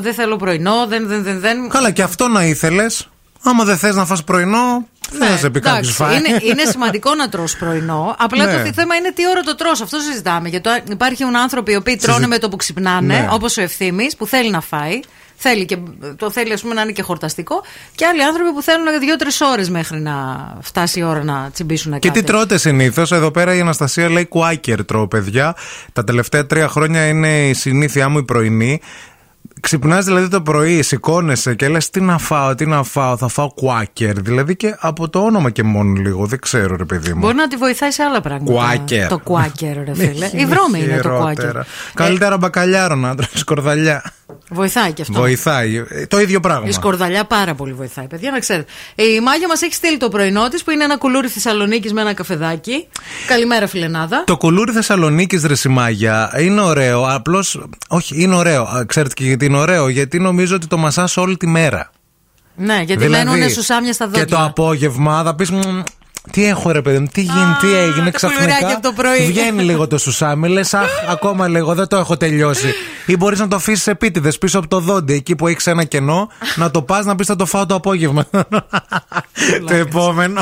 [0.01, 1.39] δεν θέλω πρωινό, δεν, δεν, δεν.
[1.39, 1.69] δεν.
[1.69, 3.07] Καλά, και αυτό να ήθελες.
[3.43, 6.33] Άμα δεν θες να φας πρωινό, δεν θα σε πει κάποιος Ναι, Εντάξει, φάει.
[6.33, 8.15] είναι, είναι σημαντικό να τρως πρωινό.
[8.19, 8.51] Απλά Ναι.
[8.63, 9.81] το θέμα είναι τι ώρα το τρως.
[9.81, 10.49] Αυτό συζητάμε.
[10.49, 13.27] Γιατί το- υπάρχουν άνθρωποι οι οποίοι τρώνε με το που ξυπνάνε, Ναι.
[13.31, 14.99] όπως ο ευθύνη, που θέλει να φάει.
[15.35, 15.77] Θέλει και,
[16.15, 17.61] το θέλει ας πούμε να είναι και χορταστικό.
[17.95, 20.13] Και άλλοι άνθρωποι που θέλουν δύο-τρεις ώρες μέχρι να
[20.61, 22.19] φτάσει η ώρα να τσιμπήσουν Και κάτι.
[22.19, 25.55] τι τρώτε συνήθως; Εδώ πέρα η Αναστασία λέει κουάκερ τρώω, παιδιά.
[25.93, 28.81] Τα τελευταία τρία χρόνια είναι η συνήθειά μου η πρωινή.
[29.67, 33.49] Ξυπνάς δηλαδή το πρωί, σηκώνεσαι και λες τι να φάω, τι να φάω, θα φάω
[33.53, 34.21] κουάκερ.
[34.21, 37.19] Δηλαδή και από το όνομα και μόνο λίγο, δεν ξέρω ρε παιδί μου.
[37.19, 38.51] Μπορεί να τη βοηθάει σε άλλα πράγματα.
[38.51, 39.07] Κουάκερ.
[39.07, 40.25] Το κουάκερ, ρε Ναι, φίλε.
[40.25, 41.17] Η είναι βρώμη είναι το χειρότερα.
[41.19, 41.51] κουάκερ.
[41.93, 44.11] Καλύτερα μπακαλιάρο να τρως σκορδαλιά.
[44.49, 45.13] Βοηθάει και αυτό.
[45.19, 45.83] Βοηθάει.
[45.89, 46.67] Ε, Το ίδιο πράγμα.
[46.67, 48.71] Η σκορδαλιά πάρα πολύ βοηθάει, παιδιά, να ξέρετε.
[48.95, 52.13] Η Μάγια μας έχει στείλει το πρωινό της που είναι ένα κουλούρι Θεσσαλονίκης με ένα
[52.13, 52.87] καφεδάκι.
[53.27, 54.23] Καλημέρα, φιλενάδα.
[54.25, 57.05] Το κουλούρι Θεσσαλονίκης Ρεσιμάγια είναι ωραίο.
[57.09, 57.63] Απλώς.
[57.87, 58.63] Όχι, είναι ωραίο.
[58.63, 59.87] Α, Ξέρετε και γιατί είναι ωραίο.
[59.89, 61.91] Γιατί νομίζω ότι το μασά όλη τη μέρα.
[62.55, 64.23] Ναι, γιατί μένουν σουσάμια στα δόντια.
[64.25, 65.51] Δηλαδή, Και το απόγευμα θα πεις.
[66.31, 69.25] Τι έχω ρε παιδί μου, τι γίνει, τι έγινε κουλουράκι ξαφνικά; από το πρωί.
[69.25, 72.73] Βγαίνει λίγο το σουσάμι, λες, Αχ, ακόμα λίγο, δεν το έχω τελειώσει.
[73.05, 76.29] Ή μπορείς να το αφήσεις επίτηδες πίσω από το δόντι, εκεί που έχεις ένα κενό,
[76.55, 78.25] να το πας να πεις θα το φάω το απόγευμα.
[79.67, 80.41] το επόμενο.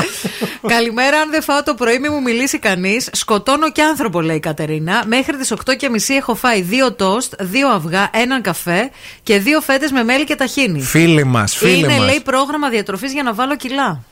[0.66, 3.08] Καλημέρα, αν δεν φάω το πρωί, μη μου μιλήσει κανείς.
[3.12, 5.02] Σκοτώνω και άνθρωπο, λέει η Κατερίνα.
[5.06, 8.90] Μέχρι τις 8.30 έχω φάει δύο τόστ, δύο αυγά, έναν καφέ
[9.22, 10.80] και δύο φέτες με μέλι και ταχίνι.
[10.80, 12.06] Φίλοι μας, φίλοι Είναι, μας.
[12.06, 14.04] λέει, πρόγραμμα διατροφής για να βάλω κιλά.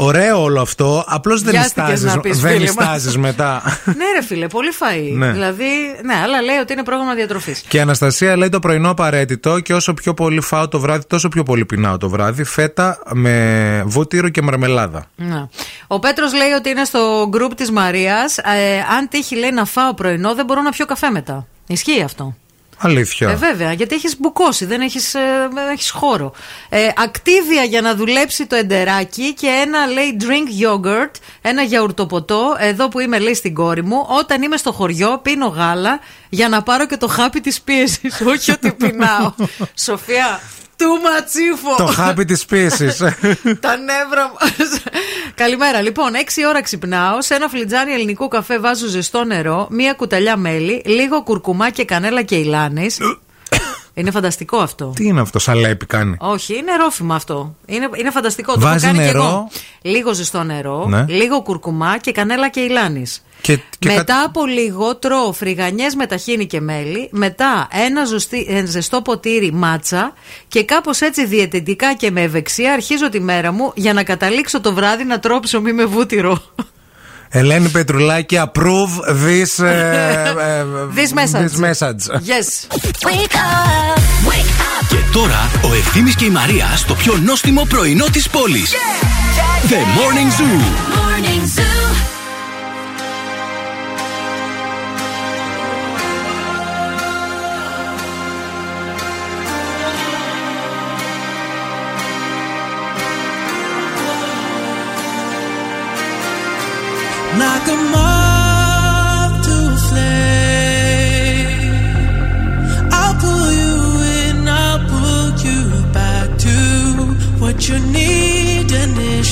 [0.00, 1.04] Ωραίο όλο αυτό.
[1.06, 2.70] Απλώς δεν Βιάστηκες ιστάζεις, να πεις, δεν φίλοι μας.
[2.70, 3.62] ιστάζεις μετά.
[3.98, 5.12] ναι, ρε φίλε, πολύ φαΐ.
[5.16, 5.32] Ναι.
[5.32, 5.64] Δηλαδή,
[6.04, 7.60] ναι, αλλά λέει ότι είναι πρόγραμμα διατροφής.
[7.68, 11.28] Και η Αναστασία λέει το πρωινό απαραίτητο και όσο πιο πολύ φάω το βράδυ, τόσο
[11.28, 12.44] πιο πολύ πεινάω το βράδυ.
[12.44, 15.04] Φέτα με βούτυρο και μαρμελάδα.
[15.16, 15.46] Ναι.
[15.86, 18.38] Ο Πέτρος λέει ότι είναι στο γκρουπ της Μαρίας.
[18.38, 21.46] Ε, αν τύχει, λέει να φάω πρωινό, δεν μπορώ να πιω καφέ μετά.
[21.66, 22.34] Ισχύει αυτό.
[22.78, 23.30] Αλήθεια.
[23.30, 25.10] Ε, βέβαια, γιατί έχεις μπουκώσει, δεν έχεις
[25.54, 26.32] δεν έχεις χώρο.
[26.68, 31.10] Ε, ακτίβια για να δουλέψει το εντεράκι και ένα λέει drink yogurt,
[31.42, 32.56] ένα γιαουρτοποτό.
[32.58, 36.62] Εδώ που είμαι, λέει στην κόρη μου, όταν είμαι στο χωριό, πίνω γάλα για να
[36.62, 38.20] πάρω και το χάπι της πίεσης.
[38.20, 39.32] Όχι ότι πεινάω.
[39.86, 40.40] Σοφία,
[40.78, 41.76] too much info.
[41.76, 42.86] το χάπι της πίεση.
[43.64, 44.80] Τα νεύρα μας.
[45.34, 45.80] Καλημέρα.
[45.82, 46.16] Λοιπόν, 6
[46.48, 47.22] ώρα ξυπνάω.
[47.22, 52.22] Σε ένα φλιτζάνι ελληνικού καφέ βάζω ζεστό νερό, μία κουταλιά μέλι, λίγο κουρκουμά και κανέλα
[52.22, 52.86] και ηλάνη.
[53.94, 54.92] είναι φανταστικό αυτό.
[54.94, 57.54] Τι είναι αυτό, σαλέπι κάνει; Όχι, είναι ρόφημα αυτό.
[57.66, 58.52] Είναι, είναι φανταστικό.
[58.54, 59.20] το Βάζει έχω κάνει νερό.
[59.20, 59.48] Και εγώ.
[59.82, 61.04] Λίγο ζεστό νερό, Ναι.
[61.08, 63.04] λίγο κουρκουμά και κανέλα και ηλάνη.
[63.40, 68.46] Και, και μετά κα- από λίγο τρώω φρυγανιές με ταχίνι και μέλι, μετά ένα ζωστή-
[68.50, 70.12] ε, ζεστό ποτήρι μάτσα
[70.48, 74.74] και κάπως έτσι διαιτητικά και με ευεξία αρχίζω τη μέρα μου για να καταλήξω το
[74.74, 76.42] βράδυ να τρώω ψωμί με βούτυρο.
[77.30, 79.68] Ελένη Πετρουλάκη, approve this, ε,
[80.58, 80.64] ε,
[80.94, 81.44] This message.
[81.44, 82.02] this message.
[82.26, 82.48] Yes.
[83.06, 84.86] Wake up, wake up.
[84.88, 88.72] Και τώρα ο Ευθύμης και η Μαρία στο πιο νόστιμο πρωινό της πόλης.
[89.68, 90.60] The Morning Zoo.
[90.96, 91.67] Morning Zoo.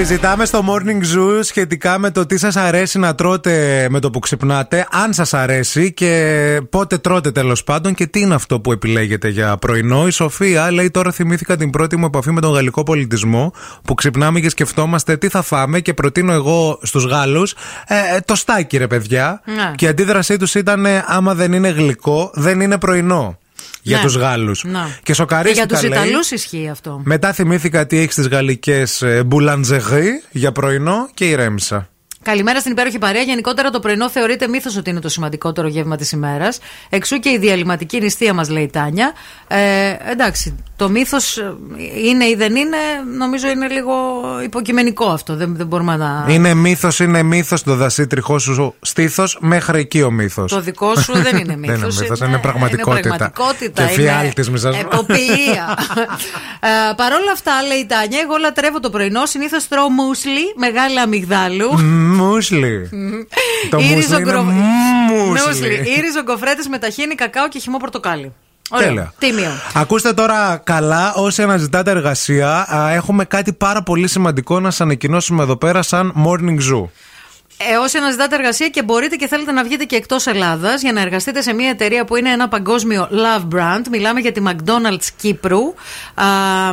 [0.00, 4.18] Συζητάμε στο Morning Zoo σχετικά με το τι σας αρέσει να τρώτε με το που
[4.18, 9.28] ξυπνάτε, αν σας αρέσει και πότε τρώτε τέλος πάντων και τι είναι αυτό που επιλέγετε
[9.28, 10.06] για πρωινό.
[10.06, 13.52] Η Σοφία λέει: Τώρα θυμήθηκα την πρώτη μου επαφή με τον γαλλικό πολιτισμό
[13.84, 17.52] που ξυπνάμε και σκεφτόμαστε τι θα φάμε και προτείνω εγώ στους Γάλλους
[17.86, 19.42] ε, ε, το στάκι, ρε παιδιά.
[19.44, 19.72] Ναι.
[19.74, 23.38] Και η αντίδρασή τους ήταν: ε, Άμα δεν είναι γλυκό, δεν είναι πρωινό.
[23.82, 24.02] Για Ναι.
[24.02, 24.78] τους Γάλλους Ναι.
[24.94, 27.00] Και Και σοκαρίστηκα για τους λέει, Ιταλούς ισχύει αυτό.
[27.04, 31.88] μετά θυμήθηκα τι έχει στις γαλλικές μπουλαντζεγί για πρωινό και ηρέμησα.
[32.22, 33.22] Καλημέρα στην υπέροχη παρέα.
[33.22, 36.58] Γενικότερα το πρωινό θεωρείται μύθος ότι είναι το σημαντικότερο γεύμα της ημέρας.
[36.88, 39.12] Εξού και η διαλυματική νηστεία μας, λέει η Τάνια.
[39.48, 41.36] Ε, εντάξει, το μύθος
[42.04, 42.76] είναι ή δεν είναι,
[43.18, 43.92] νομίζω είναι λίγο
[44.44, 45.36] υποκειμενικό αυτό.
[45.36, 46.26] Δεν, δεν μπορούμε να.
[46.28, 50.52] Είναι μύθος, είναι μύθος το δασίτριχό σου στήθος, μέχρι εκεί ο μύθος.
[50.52, 51.78] Το δικό σου δεν είναι μύθος.
[51.78, 53.08] Δεν είναι μύθος, είναι πραγματικότητα.
[53.08, 53.84] Είναι πραγματικότητα.
[53.84, 54.88] Και φιάλτης μη σας πω.
[54.92, 55.78] Εποποιία.
[56.60, 59.26] ε, Παρ' όλα αυτά, λέει η Τάνια, εγώ λατρεύω το πρωινό.
[59.26, 61.68] Συνήθως τρώω μουσλι, μεγάλα αμυγδάλου.
[62.10, 62.88] Μουσλι.
[63.70, 65.46] Το Ή μουσλι είναι ριζογκρο- μουσλι.
[65.46, 65.74] Μουσλι.
[65.74, 68.32] Ή ριζογκοφρέτε με ταχίνι, κακάο και χυμό πορτοκάλι.
[68.72, 68.86] Ωραίο.
[68.88, 69.12] Τέλεια.
[69.18, 69.50] Τίμιο.
[69.74, 75.42] Ακούστε τώρα καλά, όσοι αναζητάτε εργασία, α, έχουμε κάτι πάρα πολύ σημαντικό να σας ανακοινώσουμε
[75.42, 76.84] εδώ πέρα σαν Morning Zoo.
[77.68, 81.00] Ε, όσοι αναζητάτε εργασία και μπορείτε και θέλετε να βγείτε και εκτός Ελλάδας για να
[81.00, 83.80] εργαστείτε σε μια εταιρεία που είναι ένα παγκόσμιο love brand.
[83.90, 85.74] Μιλάμε για τη McDonald's Κύπρου.
[86.14, 86.24] Α,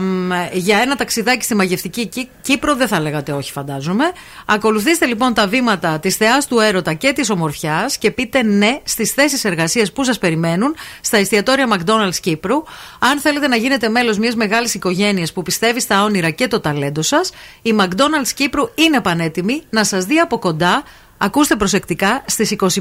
[0.02, 4.04] μ, για ένα ταξιδάκι στη μαγευτική Κύ- Κύπρο δεν θα λέγατε όχι, φαντάζομαι.
[4.46, 9.12] Ακολουθήστε λοιπόν τα βήματα της θεάς του έρωτα και της ομορφιάς και πείτε ναι στις
[9.12, 12.64] θέσεις εργασίας που σας περιμένουν στα εστιατόρια McDonald's Κύπρου.
[13.00, 17.02] Αν θέλετε να γίνετε μέλος μιας μεγάλης οικογένειας που πιστεύει στα όνειρα και το ταλέντο
[17.02, 17.32] σας,
[17.62, 20.77] η McDonald's Κύπρου είναι πανέτοιμη να σας δει από κοντά.
[21.18, 22.74] Ακούστε προσεκτικά στις 25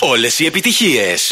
[0.01, 1.31] Όλες οι επιτυχίες.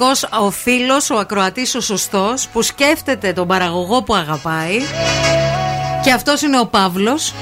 [0.00, 4.78] Ο πραγματικό ο φίλος, ο ακροατής, ο σωστός, που σκέφτεται τον παραγωγό που αγαπάει.
[6.04, 7.34] Και αυτός είναι ο Παύλος.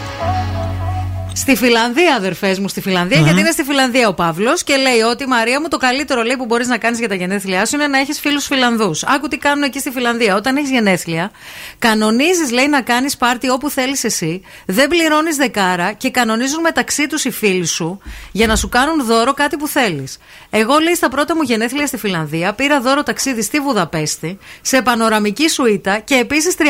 [1.32, 3.24] Στη Φιλανδία, αδερφές μου, στη φιλανδια Μμμ.
[3.24, 6.44] γιατί είναι στη Φιλανδία ο Παύλος και λέει ότι Μαρία μου το καλύτερο λέει που
[6.44, 9.02] μπορείς να κάνεις για τα γενέθλιά σου είναι να έχεις φίλους Φιλανδούς.
[9.04, 10.34] Άκου τι κάνουν εκεί στη Φιλανδία.
[10.34, 11.30] Όταν έχεις γενέθλια,
[11.78, 17.24] κανονίζεις λέει να κάνεις πάρτι όπου θέλεις εσύ, δεν πληρώνεις δεκάρα και κανονίζουν μεταξύ τους
[17.24, 18.00] οι φίλοι σου
[18.32, 20.18] για να σου κάνουν δώρο κάτι που θέλεις.
[20.50, 25.48] Εγώ λέει στα πρώτα μου γενέθλια στη Φιλανδία πήρα δώρο ταξίδι στη Βουδαπέστη σε πανοραμική
[25.48, 26.62] σουίτα και επίσης 300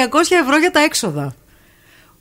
[0.42, 1.34] ευρώ για τα έξοδα.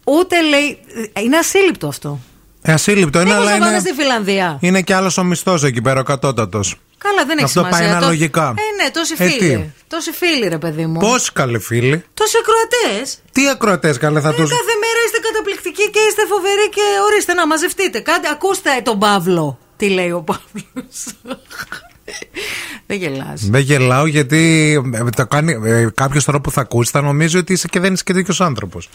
[0.03, 0.77] Ούτε λέει.
[1.23, 2.19] Είναι ασύλληπτο αυτό.
[2.61, 5.63] Ε, ασύλληπτο είναι, Μήπως αλλά να πάμε είναι, στη Φιλανδία; είναι και άλλος ο μισθός
[5.63, 6.75] εκεί πέρα, ο κατώτατος.
[6.97, 7.79] Καλά, δεν έχει Αυτό σημασία.
[7.79, 8.53] πάει Το- αναλογικά.
[8.57, 9.55] Ε, ναι, τόσοι Ε, φίλοι.
[9.55, 10.99] τι; Τόσοι φίλοι, ρε παιδί μου.
[10.99, 13.19] Πόσοι καλοί φίλοι; Τόσοι ακροατές.
[13.31, 14.41] Τι ακροατές καλέ θα του.
[14.41, 16.81] Ε, Κάθε μέρα είστε καταπληκτικοί και είστε φοβεροί και
[17.11, 17.99] ορίστε να μαζευτείτε.
[17.99, 19.59] Κάντε, ακούστε τον Παύλο.
[19.77, 20.97] Τι λέει ο Παύλος.
[22.87, 23.41] δεν γελάς.
[23.49, 27.53] Δεν γελάω γιατί ε, το κάνει ε, κάποιος τώρα που θα ακούσει θα νομίζει ότι
[27.53, 28.89] είσαι και δεν είσαι και τέτοιος άνθρωπος.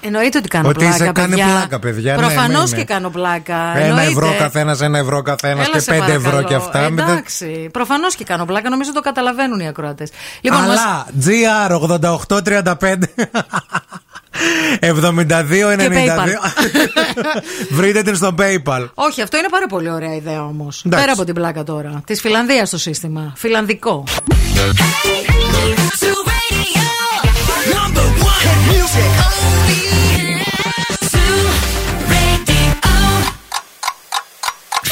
[0.00, 0.96] Εννοείται ότι κάνω Ότι πλάκα.
[0.96, 1.46] σε κάνει παιδιά.
[1.46, 2.14] πλάκα, παιδιά.
[2.14, 2.82] Ναι, Προφανώς ναι, ναι.
[2.82, 3.56] και κάνω πλάκα.
[3.76, 4.10] Ένα Εννοείται.
[4.10, 6.46] ευρώ καθένας, ένα ευρώ καθένας Έλα και σε πέντε ευρώ παρακαλώ.
[6.48, 6.80] και αυτά.
[6.90, 7.68] Μην τα- Εντάξει.
[7.72, 8.68] Προφανώς και κάνω πλάκα.
[8.70, 10.10] Νομίζω το καταλαβαίνουν οι ακροατές.
[10.40, 13.06] Λοιπόν, μας- Αλλά GR 8835
[14.80, 16.38] 72 Και 92
[17.76, 18.88] Βρείτε την στο PayPal.
[18.94, 20.82] Όχι, αυτό είναι πάρα πολύ ωραία ιδέα όμως.
[20.86, 21.04] Εντάξει.
[21.04, 22.00] Πέρα από την πλάκα τώρα.
[22.06, 23.32] Της Φιλανδίας το σύστημα.
[23.36, 24.04] Φιλανδικό.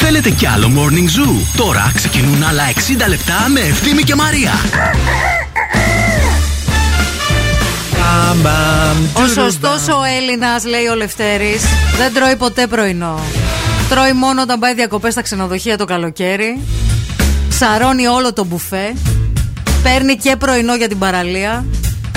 [0.09, 2.63] Θέλετε κι άλλο Morning Zoo; Τώρα ξεκινούν άλλα
[3.05, 4.53] 60 λεπτά με Ευθύμη και Μαρία.
[9.13, 11.63] Ο σωστός ο Έλληνας, λέει ο Λευτέρης,
[11.97, 13.21] δεν τρώει ποτέ πρωινό.
[13.89, 16.61] Τρώει μόνο όταν πάει διακοπές στα ξενοδοχεία το καλοκαίρι.
[17.49, 18.95] Σαρώνει όλο το μπουφέ.
[19.83, 21.65] Παίρνει και πρωινό για την παραλία.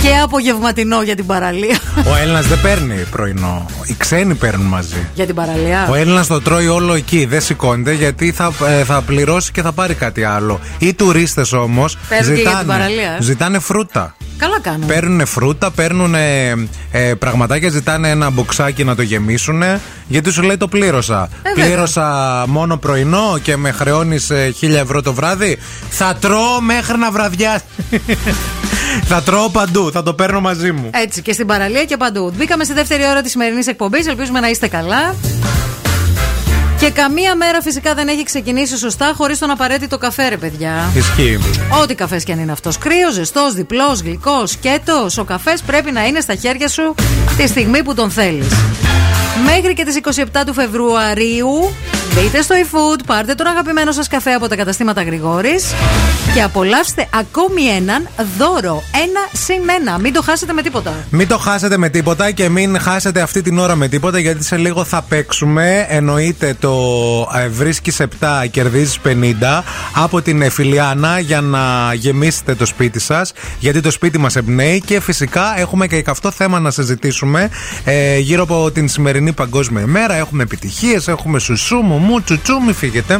[0.01, 1.77] Και απογευματινό για την παραλία.
[1.95, 3.65] Ο Έλληνας δεν παίρνει πρωινό.
[3.85, 5.07] Οι ξένοι παίρνουν μαζί.
[5.13, 5.87] για την παραλία.
[5.89, 7.25] Ο Έλληνας το τρώει όλο εκεί.
[7.25, 10.59] Δεν σηκώνεται γιατί θα, ε, θα πληρώσει και θα πάρει κάτι άλλο.
[10.77, 13.21] Οι τουρίστες όμως Παίρνουν και για την παραλία, ζητάνε, ε.
[13.21, 14.15] ζητάνε φρούτα.
[14.39, 14.87] Καλά κάνουν.
[14.87, 16.49] Παίρνουν φρούτα, παίρνουν ε,
[16.91, 19.63] ε, πραγματάκια, ζητάνε ένα μποξάκι να το γεμίσουν.
[20.07, 21.29] Γιατί σου λέει το πλήρωσα.
[21.43, 21.65] Ε, βέβαια.
[21.65, 25.57] πλήρωσα μόνο πρωινό και με χρεώνεις χίλια ευρώ το βράδυ.
[25.89, 27.63] Θα τρώω μέχρι να βραδιάσει.
[29.09, 30.89] θα τρώω παντού, θα το παίρνω μαζί μου.
[30.93, 32.33] Έτσι και στην παραλία και παντού.
[32.35, 34.07] Μπήκαμε στη δεύτερη ώρα της σημερινής εκπομπής.
[34.07, 35.15] Ελπίζουμε να είστε καλά.
[36.79, 40.91] Και καμία μέρα φυσικά δεν έχει ξεκινήσει σωστά χωρίς τον απαραίτητο καφέ, ρε παιδιά.
[40.95, 41.39] Ισχύει.
[41.81, 42.77] Ό,τι καφές και αν είναι αυτός.
[42.77, 45.09] Κρύος, ζεστός, διπλός, γλυκός, σκέτο.
[45.17, 46.95] Ο καφές πρέπει να είναι στα χέρια σου
[47.37, 48.53] τη στιγμή που τον θέλεις.
[49.45, 51.73] Μέχρι και τις 27 του Φεβρουαρίου
[52.15, 55.65] μπείτε στο eFood, πάρτε τον αγαπημένο σας καφέ από τα καταστήματα Γρηγόρης
[56.33, 58.07] και απολαύστε ακόμη έναν
[58.37, 58.83] δώρο.
[58.93, 59.97] Ένα συν ένα.
[59.99, 60.93] Μην το χάσετε με τίποτα.
[61.09, 64.57] Μην το χάσετε με τίποτα και μην χάσετε αυτή την ώρα με τίποτα γιατί σε
[64.57, 65.85] λίγο θα παίξουμε.
[65.89, 66.68] Εννοείται το
[67.35, 68.05] ε, βρίσκεις 7,
[68.51, 69.63] κερδίζεις 50
[69.93, 73.33] από την Εφηλιάνα για να γεμίσετε το σπίτι σας.
[73.59, 77.49] Γιατί το σπίτι μας εμπνέει και φυσικά έχουμε και καυτό θέμα να συζητήσουμε
[77.83, 80.13] ε, γύρω από την σημερινή Παγκόσμια ημέρα.
[80.15, 83.19] Έχουμε επιτυχίες, έχουμε σουσού, μουμού, τσουτσού, μη φύγετε.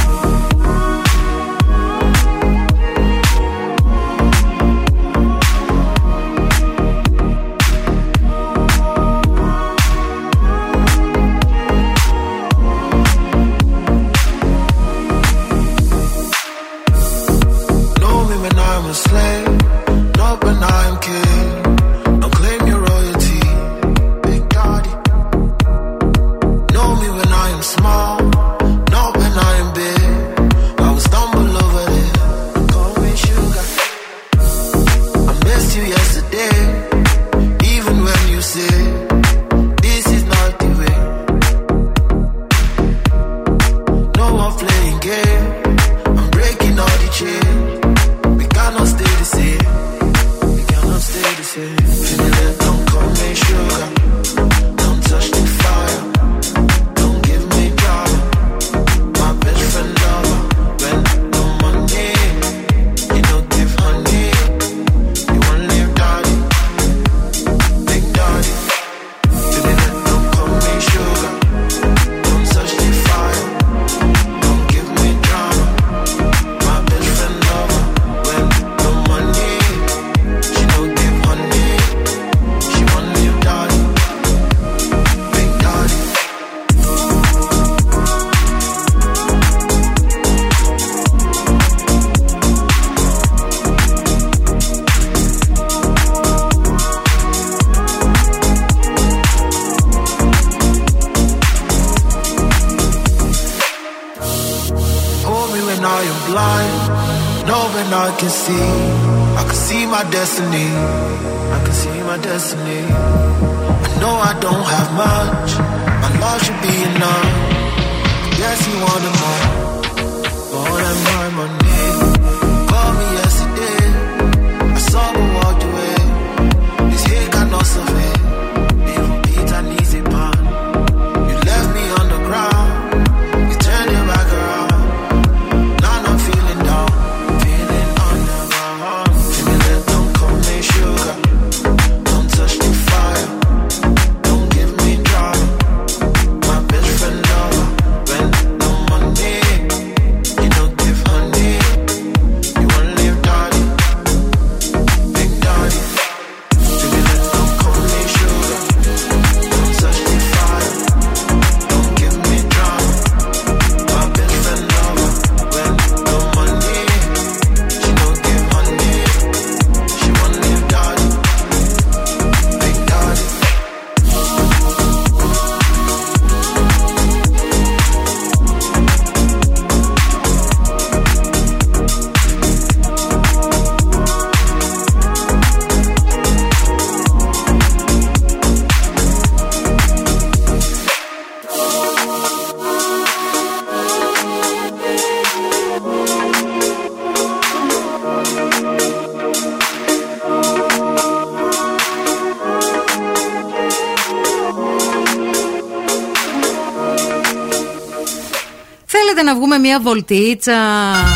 [209.71, 210.51] μια βολτίτσα.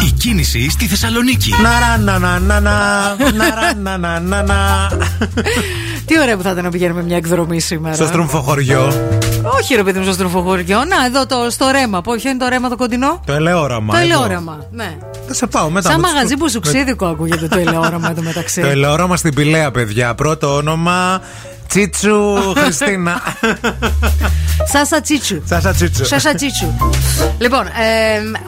[0.07, 1.49] Η κίνηση στη Θεσσαλονίκη.
[1.61, 1.69] Να
[6.05, 7.95] Τι ωραία που θα ήταν να πηγαίνουμε μια εκδρομή σήμερα.
[7.95, 8.93] Στο στρουμφοχωριό.
[9.59, 10.77] Όχι, ρε παιδί μου, στο στρουμφοχωριό.
[10.77, 12.01] Να, εδώ το, στο ρέμα.
[12.01, 13.93] Ποιο είναι το ρέμα το κοντινό; Το ελαιόραμα.
[13.93, 14.97] Το ελαιόραμα, ναι.
[15.27, 15.89] Θα σε πάω μετά.
[15.89, 18.61] Σαν μαγαζί που σου ξύδικο ακούγεται το ελαιόραμα εδώ μεταξύ.
[18.61, 20.15] Το ελαιόραμα στην Πηλαία, παιδιά.
[20.15, 21.21] Πρώτο όνομα
[21.67, 23.21] Τσίτσου Χριστίνα.
[24.75, 25.41] Σάσα Τσίτσου.
[25.45, 26.05] Σάσα Τσίτσου.
[26.05, 26.67] Σάσα Τσίτσου.
[27.39, 27.71] λοιπόν, ε,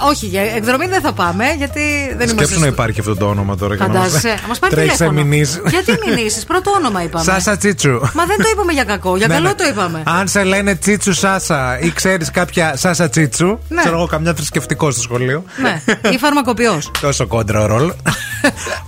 [0.10, 1.82] όχι, για εκδρομή δεν θα πάμε γιατί
[2.18, 2.44] δεν είμαστε.
[2.46, 3.76] Σκέψου να υπάρχει αυτό το όνομα τώρα.
[3.76, 4.28] και να μας- Φαντάζεσαι.
[4.42, 5.26] Να μας πάρει Τρέχεις σε τηλέφωνο.
[5.28, 5.62] μηνύσεις.
[5.74, 7.24] Γιατί μηνύσεις, πρώτο όνομα είπαμε.
[7.24, 7.90] Σάσα Τσίτσου.
[8.14, 9.54] Μα δεν το είπαμε για κακό, για Ναι, καλό ναι.
[9.54, 10.04] το είπαμε.
[10.06, 13.80] Αν σε λένε Τσίτσου Σάσα ή ξέρεις κάποια Σάσα Τσίτσου, Ναι.
[13.82, 15.44] ξέρω εγώ καμιά θρησκευτικό στο σχολείο.
[15.62, 16.92] Ναι, ή φαρμακοποιός.
[17.02, 17.94] Τόσο κόντρα ο ρόλ.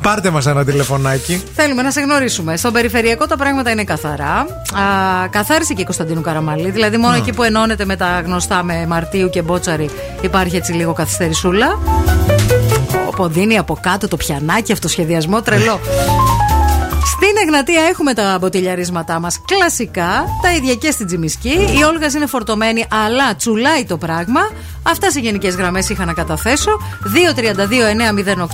[0.02, 1.44] Πάρτε μας ένα τηλεφωνάκι.
[1.56, 2.58] Θέλουμε να σε γνωρίσουμε.
[2.58, 4.46] Στον περιφερειακό τα πράγματα είναι καθαρά.
[4.74, 6.70] Α, καθάρισε και η Κωνσταντίνου Καραμαλή.
[6.70, 9.90] Δηλαδή, μόνο εκεί που ενώνεται με τα γνωστά με Μαρτίου και Μπότσαρη,
[10.22, 11.80] υπάρχει έτσι λίγο καθυστερησούλα.
[13.08, 15.80] Όπου δίνει από κάτω το πιανάκι, αυτοσχεδιασμό τρελό.
[17.22, 21.50] Στην Εγνατία έχουμε τα μποτιλιαρίσματά μας κλασικά, τα ίδια και στην Τζιμισκή.
[21.50, 24.42] Η Όλγας είναι φορτωμένη, αλλά τσουλάει το πράγμα.
[24.84, 26.72] Αυτά σε γενικές γραμμές είχα να καταθέσω.
[27.04, 28.48] 232-908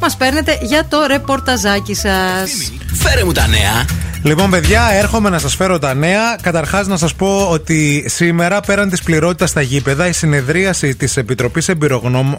[0.00, 2.72] μας παίρνετε για το ρεπορταζάκι σας.
[2.92, 4.03] Φέρε μου τα νέα.
[4.26, 6.36] Λοιπόν, παιδιά, έρχομαι να σας φέρω τα νέα.
[6.42, 11.68] Καταρχάς, να σας πω ότι σήμερα, πέραν της πληρότητας στα γήπεδα, η συνεδρίαση της Επιτροπής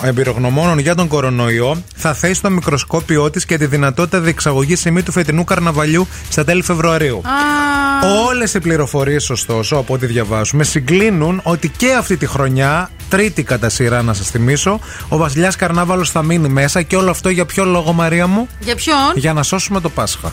[0.01, 5.11] Εμπειρογνωμόνων για τον Κορονοϊό θα θέσει το μικροσκόπιό της και τη δυνατότητα διεξαγωγής σημεί του
[5.11, 7.21] φετινού καρναβαλιού στα τέλη Φεβρουαρίου.
[8.27, 13.69] Όλες οι πληροφορίες, ωστόσο, από ό,τι διαβάζουμε, συγκλίνουν ότι και αυτή τη χρονιά, τρίτη κατά
[13.69, 14.79] σειρά να σας θυμίσω,
[15.09, 18.75] ο Βασιλιάς Καρνάβαλος θα μείνει μέσα και όλο αυτό για ποιο λόγο, Μαρία μου; Για
[18.75, 20.27] ποιον; Για να σώσουμε το Πάσχα.
[20.27, 20.31] Α,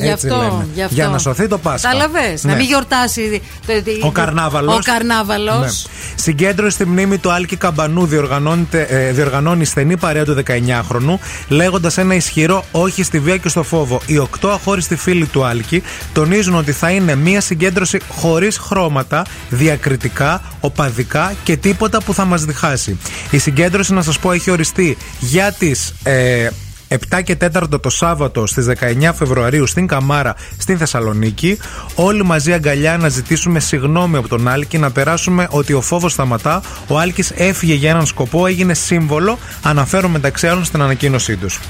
[0.00, 0.66] γι' Έτσι αυτό, λέμε.
[0.76, 0.94] Γι' αυτό.
[0.94, 1.88] Για να σωθεί το Πάσχα.
[1.88, 2.38] Κατάλαβε.
[2.42, 2.56] Να Ναι.
[2.56, 3.42] μην γιορτάσει.
[3.66, 4.74] το- το- Ο Καρνάβαλος.
[4.74, 5.58] Ο Καρνάβαλος.
[5.60, 5.68] Ναι.
[6.14, 12.14] Συγκέντρωση στη μνήμη του Άλκη Καμπανού διοργανώνεται- ε, διοργανώνει στενή παρέα του 19χρονου, λέγοντας ένα
[12.14, 14.00] ισχυρό όχι στη βία και στο φόβο.
[14.06, 20.42] Οι οκτώ αχώριστοι φίλοι του Άλκη τονίζουν ότι θα είναι μια συγκέντρωση χωρίς χρώματα, διακριτικά,
[20.60, 22.98] οπαδικά και τίποτα που θα μας διχάσει.
[23.30, 25.94] Η συγκέντρωση, να σας πω, έχει οριστεί για τις.
[26.02, 26.48] Ε,
[26.88, 31.58] 7 και 4 το Σάββατο στις 19 Φεβρουαρίου στην Καμάρα στην Θεσσαλονίκη.
[31.94, 36.62] Όλοι μαζί αγκαλιά να ζητήσουμε συγγνώμη από τον Άλκη, να περάσουμε ότι ο φόβος σταματά.
[36.86, 41.60] Ο Άλκης έφυγε για έναν σκοπό, έγινε σύμβολο, αναφέρω μεταξύ άλλων στην ανακοίνωσή τους.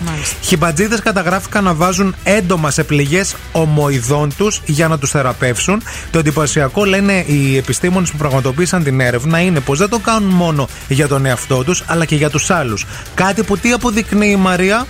[0.40, 5.82] Χιμπατζίδες καταγράφηκαν να βάζουν έντομα σε πληγές ομοειδών τους για να τους θεραπεύσουν.
[6.10, 10.68] Το εντυπωσιακό, λένε οι επιστήμονες που πραγματοποίησαν την έρευνα, είναι πως δεν το κάνουν μόνο
[10.88, 12.84] για τον εαυτό τους, αλλά και για τους άλλους.
[13.14, 14.86] Κάτι που τι αποδεικνύει η Μαρία;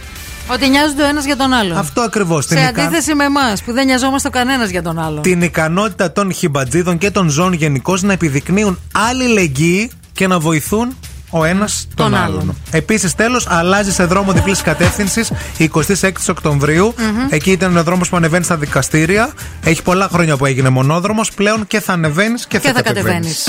[0.48, 1.76] Ότι νοιάζονται ο ένας για τον άλλον.
[1.78, 2.44] Αυτό ακριβώς.
[2.44, 5.22] Σε αντίθεση με εμάς που δεν νοιαζόμαστε ο κανένας για τον άλλον.
[5.22, 10.96] την ικανότητα των χιμπατζίδων και των ζώων γενικώ να επιδεικνύουν αλληλεγγύη και να βοηθούν
[11.30, 12.40] ο ένας τον, τον άλλον.
[12.40, 12.56] άλλον.
[12.70, 16.94] Επίσης, τέλος, αλλάζει σε δρόμο διπλής κατεύθυνσης 26 οκτωβριου
[17.30, 19.32] Εκεί ήταν ο δρόμος που ανεβαίνει στα δικαστήρια.
[19.64, 21.32] Έχει πολλά χρόνια που έγινε μονόδρομος.
[21.32, 23.48] Πλέον και θα ανεβαίνεις και, Και θα κατεβαίνεις.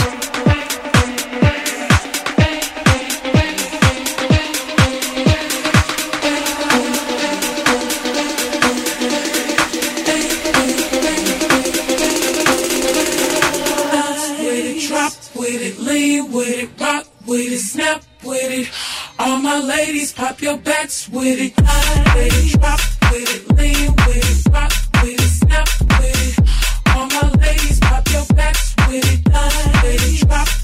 [18.58, 18.70] It.
[19.20, 21.54] All my ladies, pop your backs with it.
[21.58, 22.80] With it, drop
[23.12, 25.68] with it, lean with it, rock with it, snap
[26.00, 26.96] with it.
[26.96, 29.22] All my ladies, pop your backs with it.
[29.84, 30.57] With it, drop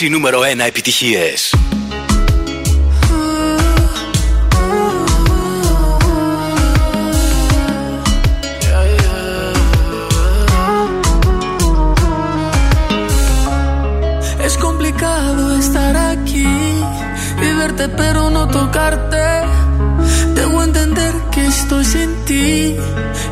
[0.00, 1.54] οι νούμερο 1 επιτυχίες.
[14.46, 16.52] Es complicado estar aquí
[17.42, 19.24] y de verte pero no tocarte.
[20.38, 22.76] Debo entender que estoy sin ti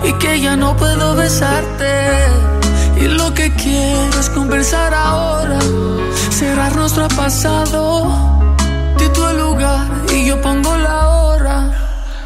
[0.08, 1.92] y que ya no puedo besarte.
[3.02, 5.60] Y lo que quiero es conversar ahora,
[6.35, 7.81] cerrar nuestro pasado.
[8.97, 11.55] Di el lugar y yo pongo la hora.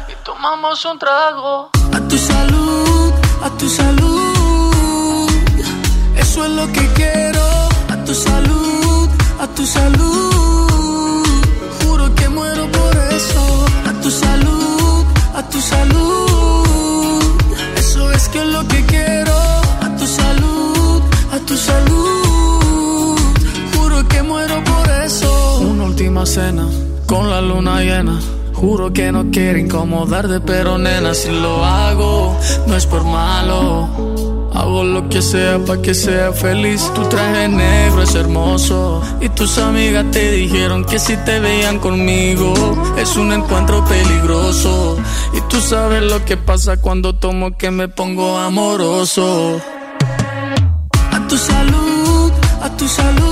[0.08, 1.70] Y tomamos un trago.
[1.96, 3.12] A tu salud,
[3.46, 5.30] a tu salud.
[6.16, 7.44] Eso es lo que quiero.
[7.92, 9.08] A tu salud,
[9.44, 11.24] a tu salud.
[11.78, 13.42] Juro que muero por eso.
[13.90, 15.04] A tu salud,
[15.36, 17.22] a tu salud.
[17.76, 19.36] Eso es que es lo que quiero.
[19.86, 22.29] A tu salud, a tu salud.
[24.30, 25.58] Muero por eso.
[25.58, 26.64] Una última cena
[27.06, 28.20] con la luna llena.
[28.54, 32.38] Juro que no quiero incomodarte, pero nena, si lo hago,
[32.68, 33.88] no es por malo.
[34.54, 36.88] Hago lo que sea para que sea feliz.
[36.94, 39.02] Tu traje negro es hermoso.
[39.20, 42.54] Y tus amigas te dijeron que si te veían conmigo,
[42.96, 44.96] es un encuentro peligroso.
[45.32, 49.60] Y tú sabes lo que pasa cuando tomo que me pongo amoroso.
[51.10, 52.32] A tu salud,
[52.62, 53.29] a tu salud.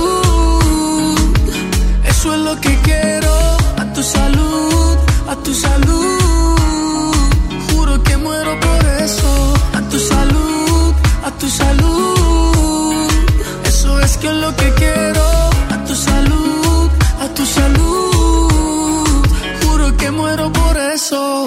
[14.19, 15.25] Que es lo que quiero.
[15.73, 16.89] A tu salud,
[17.23, 19.25] a tu salud.
[19.61, 21.45] Juro que muero por eso.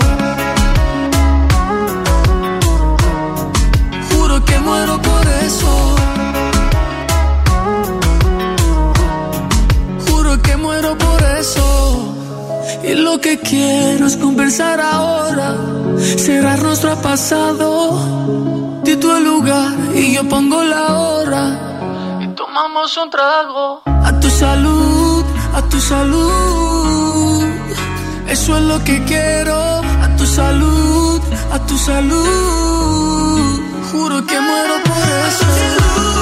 [4.10, 5.96] Juro que muero por eso.
[10.06, 11.66] Juro que muero por eso.
[12.84, 15.56] Y lo que quiero es conversar ahora,
[16.16, 18.80] cerrar nuestro pasado.
[18.84, 21.71] Di el lugar y yo pongo la hora.
[22.54, 23.80] Tomamos un trago.
[23.86, 25.24] A tu salud,
[25.54, 27.44] a tu salud.
[28.28, 29.56] Eso es lo que quiero.
[30.04, 31.18] A tu salud,
[31.50, 33.60] a tu salud.
[33.90, 36.21] Juro que muero por eso.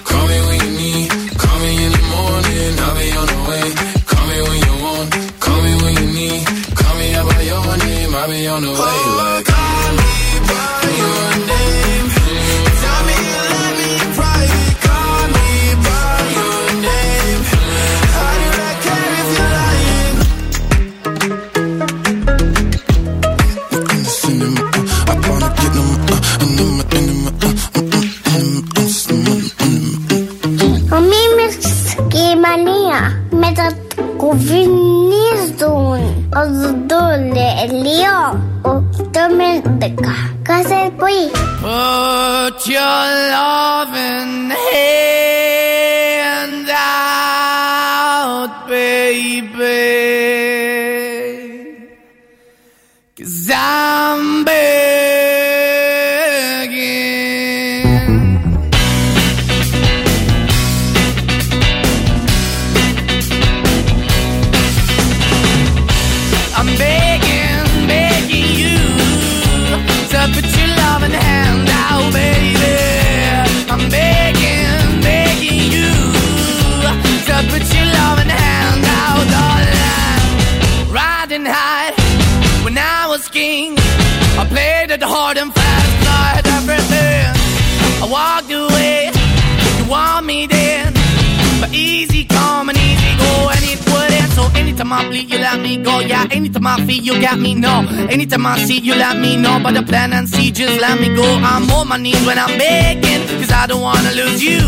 [94.91, 95.99] anytime I bleed, you let me go.
[95.99, 97.55] Yeah, anytime I feel, you got me.
[97.55, 99.59] No, anytime I see, you let me know.
[99.63, 101.23] But the plan and see, just let me go.
[101.23, 104.59] I'm on my knees when I'm begging, cause I don't wanna lose you.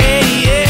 [0.00, 0.69] Hey, yeah,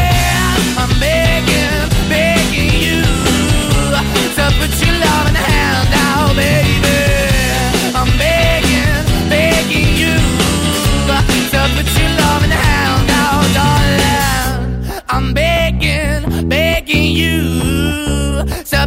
[4.59, 6.99] Put your loving hand out, baby.
[7.99, 10.15] I'm begging, begging you.
[11.75, 15.01] Put your loving hand out, darling.
[15.09, 17.81] I'm begging, begging you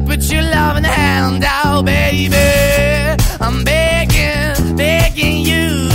[0.06, 2.36] put your love in the baby.
[3.40, 5.93] I'm begging, begging you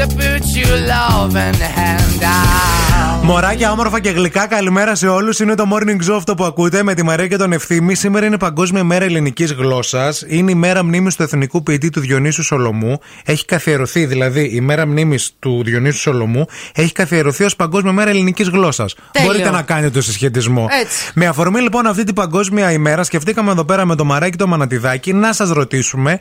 [0.00, 3.24] to put your love in the hand out.
[3.24, 5.38] Μωράκια, όμορφα και γλυκά, καλημέρα σε όλους.
[5.38, 7.94] Είναι το morning show αυτό που ακούτε με τη Μαρία και τον Ευθύμη.
[7.94, 10.24] Σήμερα είναι Παγκόσμια Μέρα Ελληνικής Γλώσσας.
[10.26, 12.98] Είναι η μέρα μνήμης του εθνικού ποιητή του Διονύσου Σολομού.
[13.24, 16.46] Έχει καθιερωθεί δηλαδή η μέρα μνήμης του Διονύσου Σολομού.
[16.74, 18.94] Έχει καθιερωθεί ως Παγκόσμια Μέρα Ελληνικής Γλώσσας.
[19.10, 19.30] Τέλειο.
[19.30, 20.66] Μπορείτε να κάνετε το συσχετισμό.
[20.80, 21.10] Έτσι.
[21.14, 25.12] Με αφορμή λοιπόν αυτή την Παγκόσμια ημέρα, σκεφτήκαμε εδώ πέρα με το Μαράκι το Μανατιδάκι
[25.12, 26.18] να σας ρωτήσουμε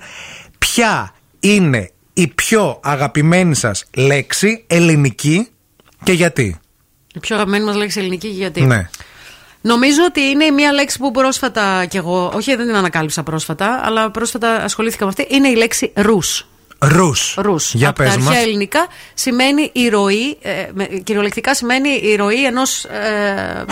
[0.57, 1.89] ποια είναι
[2.22, 5.48] η πιο αγαπημένη σας λέξη ελληνική
[6.04, 6.60] και γιατί;
[7.14, 8.90] Η πιο αγαπημένη μας λέξη ελληνική και γιατί; Ναι.
[9.62, 14.12] Νομίζω ότι είναι μια λέξη που πρόσφατα κι εγώ, όχι δεν την ανακάλυψα πρόσφατα, αλλά
[14.12, 16.48] πρόσφατα ασχολήθηκα με αυτή, είναι η λέξη ρους.
[16.82, 17.36] Ρους.
[17.38, 17.74] Ρους.
[17.74, 18.41] Για Από τα πες αρχαία μας.
[18.44, 23.66] ελληνικά σημαίνει η ροή, ε, με- κυριολεκτικά σημαίνει η ροή ενός, ε,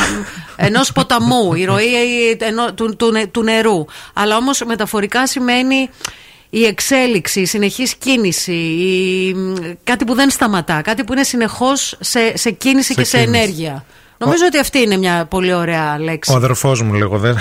[0.55, 1.93] ενός ποταμού, η ροή
[2.39, 3.85] ε, ενό- του, του, νε- του νερού.
[4.13, 5.89] Αλλά όμως μεταφορικά σημαίνει
[6.49, 9.35] η εξέλιξη, η συνεχής κίνηση, η,
[9.83, 13.37] κάτι που δεν σταματά, κάτι που είναι συνεχώς σε, σε κίνηση Σε και σε κίνηση.
[13.39, 13.85] ενέργεια.
[14.17, 16.31] Νομίζω ότι αυτή είναι μια πολύ ωραία λέξη.
[16.31, 17.37] Ο αδερφός μου λίγο δεν.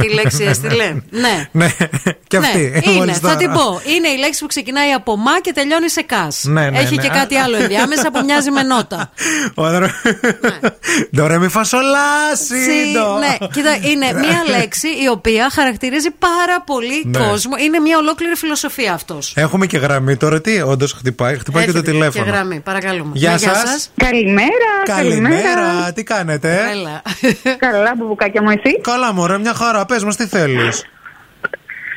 [0.00, 1.48] Τη λέξη έστειλε; ναι.
[1.52, 1.70] Ναι,
[2.28, 2.58] και αυτή.
[2.58, 3.36] Ναι, είναι, μόλις θα τώρα.
[3.36, 3.80] την πω.
[3.96, 6.44] Είναι η λέξη που ξεκινάει από μα και τελειώνει σε κας.
[6.44, 7.02] Ναι, ναι, Έχει ναι.
[7.02, 9.10] και κάτι άλλο ενδιάμεσα που μοιάζει με νότα.
[9.54, 9.94] Ο αδερφό.
[11.16, 12.46] Ντορέ μη φασολάσεις.
[12.66, 17.18] Τσι, ναι, κοίτα, είναι μια λέξη η οποία χαρακτηρίζει πάρα πολύ Ναι.
[17.18, 17.52] κόσμο.
[17.64, 19.32] Είναι μια ολόκληρη φιλοσοφία αυτός.
[19.36, 20.40] Έχουμε και γραμμή τώρα.
[20.40, 21.38] Τι, όντως χτυπάει.
[21.38, 22.24] Χτυπάει και το τηλέφωνο.
[22.24, 23.10] Και γραμμή, παρακαλούμε.
[23.14, 23.90] Γεια Ναι, σας.
[23.96, 24.48] Καλημέρα,
[25.80, 25.92] Καλημέρα.
[25.92, 26.68] Τι κάνετε.
[26.70, 27.02] Έλα.
[27.58, 29.84] Καλά, μπουμπουκάκια μου, εσύ; Καλά, μωρέ, μια χαρά.
[29.86, 30.84] Πες μας, τι θέλεις.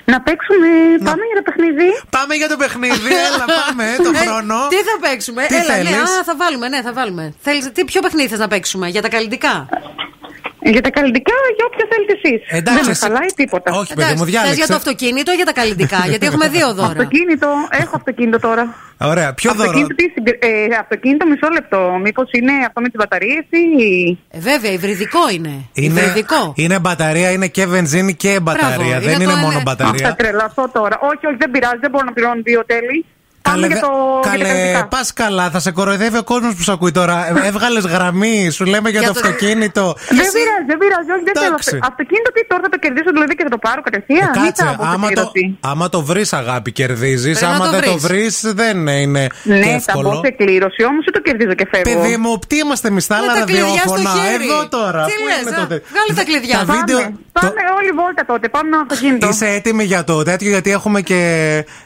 [0.06, 0.68] Να παίξουμε.
[1.04, 1.88] Πάμε για το παιχνίδι.
[2.10, 4.56] Πάμε για το παιχνίδι, έλα, πάμε, το Ε, χρόνο.
[4.68, 7.34] Τι θα παίξουμε, Τι Έλα, ναι, θέλεις; α, θα βάλουμε, ναι, θα βάλουμε.
[7.42, 9.70] Θέλεις, τι, ποιο παιχνίδι θες να παίξουμε, για τα καλλιτικά;
[10.66, 12.40] Για τα καλλιτικά, για όποια θέλετε εσείς.
[12.60, 13.70] Εντάξει, Δεν με εσύ- χαλάει τίποτα.
[13.82, 14.56] Όχι, παιδί μου, Θες διάλεξε.
[14.62, 16.88] για το αυτοκίνητο ή για τα καλλιτικά, γιατί έχουμε δύο δώρα.
[16.88, 17.50] Αυτοκίνητο,
[17.84, 18.64] έχω αυτοκίνητο τώρα.
[19.12, 21.80] Ωραία, ποιο δώρο; Αυτοκίνητο, τι συγκ- ε, αυτοκίνητο, μισό λεπτό.
[22.06, 24.18] Μήπως είναι αυτό με τι μπαταρίε ή.
[24.32, 25.54] Ε, βέβαια, υβριδικό είναι.
[25.74, 26.54] Είναι, Υβριδικό.
[26.56, 28.86] είναι μπαταρία, είναι και βενζίνη και μπαταρία.
[28.86, 30.16] είναι δεν το είναι ένα- μόνο Θα μπαταρία.
[30.16, 30.96] τρελαθώ τώρα.
[31.02, 33.06] Όχι, όχι, δεν πειράζει, δεν μπορώ να πληρώνω δύο τέλη.
[33.50, 33.88] Πάμε για το.
[34.22, 34.88] για τα Καλέ, καλλιτικά.
[34.88, 37.16] πας καλά, θα σε κοροϊδεύει ο κόσμος που σε ακούει τώρα.
[37.46, 39.96] Έβγαλες γραμμή, σου λέμε για, Για το το- αυτοκίνητο.
[40.10, 41.46] Δεν πειράζει, δεν πειράζει, όχι, δεν θέλω.
[41.48, 41.70] Εντάξει.
[41.76, 44.28] αυτο- Αυτοκίνητο τι τώρα θα το κερδίσω δηλαδή και θα το πάρω κατευθείαν.
[44.36, 47.38] Ε, ή Κάτσε, θα μπω σε άμα το, κλήρωση; άμα το βρεις, αγάπη, κερδίζεις.
[47.40, 48.54] Πρέπει να Άμα το δεν το βρεις, βρεις.
[48.62, 50.10] δεν είναι Ναι, θα εύκολο.
[50.10, 51.86] μπω σε κλήρωση, όμως δεν το κερδίζω και φεύγω.
[52.02, 54.44] Παιδί μου, τι είμαστε εμείς, τα Με άλλα τα κλειδιά στο ραδιόφωνα; χέρι.
[54.50, 55.02] Εδώ τώρα.
[55.10, 56.58] Τι Πού λες, είναι α, τότε; βγάλε τα κλειδιά.
[56.58, 56.98] Τα Πάμε, βίντεο.
[57.38, 59.28] πάμε όλη βόλτα τότε, πάμε ένα αυτοκίνητο.
[59.28, 61.22] Είσαι έτοιμη για το τέτοιο, γιατί έχουμε και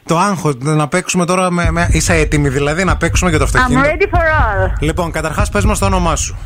[0.06, 1.47] το άγχος να παίξουμε τώρα.
[1.52, 4.74] Με, με- Είσαι έτοιμη δηλαδή να παίξουμε για το I'm αυτοκίνητο; ready for all.
[4.80, 6.38] Λοιπόν, καταρχάς πες μας το όνομά σου.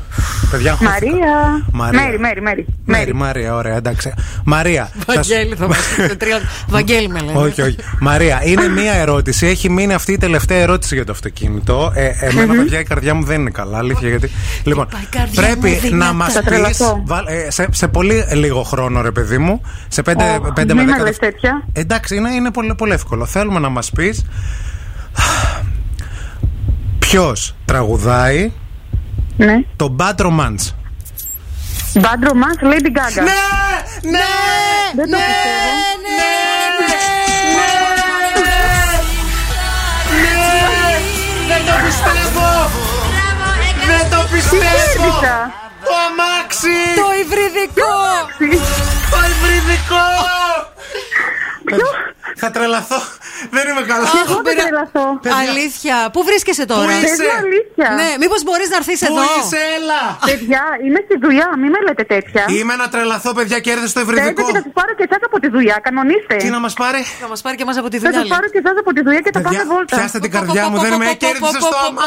[0.51, 0.91] Παιδιά, χάθηκα.
[1.11, 1.65] Μαρία.
[1.71, 2.01] Μαρία.
[2.01, 2.65] Μέρι, Μέρι, Μέρι.
[2.85, 4.13] Μέρη, Μαρία, ωραία, εντάξει.
[4.45, 4.89] Μαρία.
[5.05, 6.17] θα σου- Βαγγέλη θα μας πεις.
[6.17, 7.39] τρία- Βαγγέλη με λένε.
[7.39, 7.75] όχι, όχι.
[7.99, 9.45] Μαρία, είναι μία ερώτηση.
[9.47, 11.91] Έχει μείνει αυτή η τελευταία ερώτηση για το αυτοκίνητο.
[11.95, 14.09] Ε, εμένα, παιδιά, η καρδιά μου δεν είναι καλά, αλήθεια.
[14.09, 14.31] Γιατί...
[14.63, 16.05] Λοιπόν, η καρδιά μου πρέπει δυνατά.
[16.05, 17.03] να μας Θα πει τρελαθώ.
[17.47, 19.61] σε, σε πολύ λίγο χρόνο, ρε παιδί μου.
[19.87, 21.63] Σε 5 Ω, με 10 μην με λες τέτοια.
[21.73, 23.25] Εντάξει, είναι, είναι πολύ, πολύ εύκολο.
[23.25, 24.25] Θέλουμε να μας πεις
[26.99, 28.51] ποιος τραγουδάει
[29.37, 29.59] Ναι.
[29.75, 30.65] το Bad Romance;
[31.93, 33.23] Bad Romance, Lady Gaga.
[33.23, 33.41] Ναι!
[34.11, 34.27] Ναι!
[34.95, 35.69] Δεν το πιστεύω.
[41.47, 42.49] Δεν το πιστεύω!
[43.89, 44.61] Δεν το πιστεύω!
[44.63, 45.37] κέρδισα;
[45.87, 46.77] Το αμάξι!
[47.01, 47.95] Το υβριδικό!
[49.11, 50.05] Το υβριδικό!
[52.43, 52.99] Θα τρελαθώ.
[53.55, 54.07] Δεν είμαι καλά.
[54.07, 55.05] Αχ, Εγώ δεν πειρα- τρελαθώ.
[55.43, 55.95] Αλήθεια.
[56.13, 57.87] Πού βρίσκεσαι τώρα; Πού είσαι; Παιδιά, αλήθεια.
[58.01, 60.01] Ναι, μήπως μπορείς να έρθεις Πού εδώ; είσαι, έλα!
[60.29, 62.43] Παιδιά, είμαι στη δουλειά, μην με λέτε τέτοια.
[62.57, 64.41] Είμαι να τρελαθώ, παιδιά, κέρδισε το Θέλετε υβριδικό.
[64.47, 66.35] και θα σας πάρω και εσάς από τη δουλειά, κανονίστε.
[66.43, 68.21] Τι να μας πάρει; Θα μας πάρει και εμάς από τη Θα δουλειά.
[68.21, 69.93] σα πάρω και εσάς από τη δουλειά και θα Παιδιά, πάμε βόλτα.
[69.97, 72.03] πιάστε την καρδιά μου, δεν με κέρδισε στο άμα.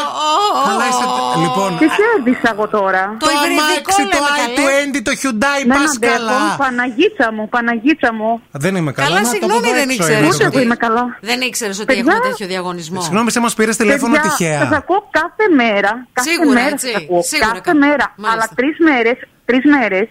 [0.69, 1.07] Καλά είστε.
[1.45, 4.73] Λοιπόν, Τι κέρδισα εγώ τώρα; Το υβριδικό αμάξι, το λέμε καλέ.
[4.95, 6.13] i20, το Hyundai, Δεν πας αντέχω.
[6.15, 6.41] καλά.
[6.65, 8.31] Παναγίτσα μου, Παναγίτσα μου.
[8.65, 9.07] Δεν είμαι καλά.
[9.09, 11.19] Καλά, να το συγγνώμη, πω δεν έξω, ήξερες είναι Ούτε το εγώ είμαι καλά.
[11.21, 12.01] Δεν ήξερες ότι Παιδιά.
[12.13, 13.01] έχουμε τέτοιο διαγωνισμό.
[13.01, 14.59] Συγγνώμη, σε μας πήρες τηλέφωνο Παιδιά, τυχαία.
[14.61, 16.07] Σας ακούω κάθε μέρα.
[16.13, 16.87] Κάθε Σίγουρα, μέρα έτσι.
[16.91, 17.23] σας ακούω.
[17.23, 18.15] Σίγουρα, κάθε κα- μέρα.
[18.17, 18.31] μάλιστα.
[18.33, 20.09] Αλλά τρεις μέρες, τρεις μέρες, Ε,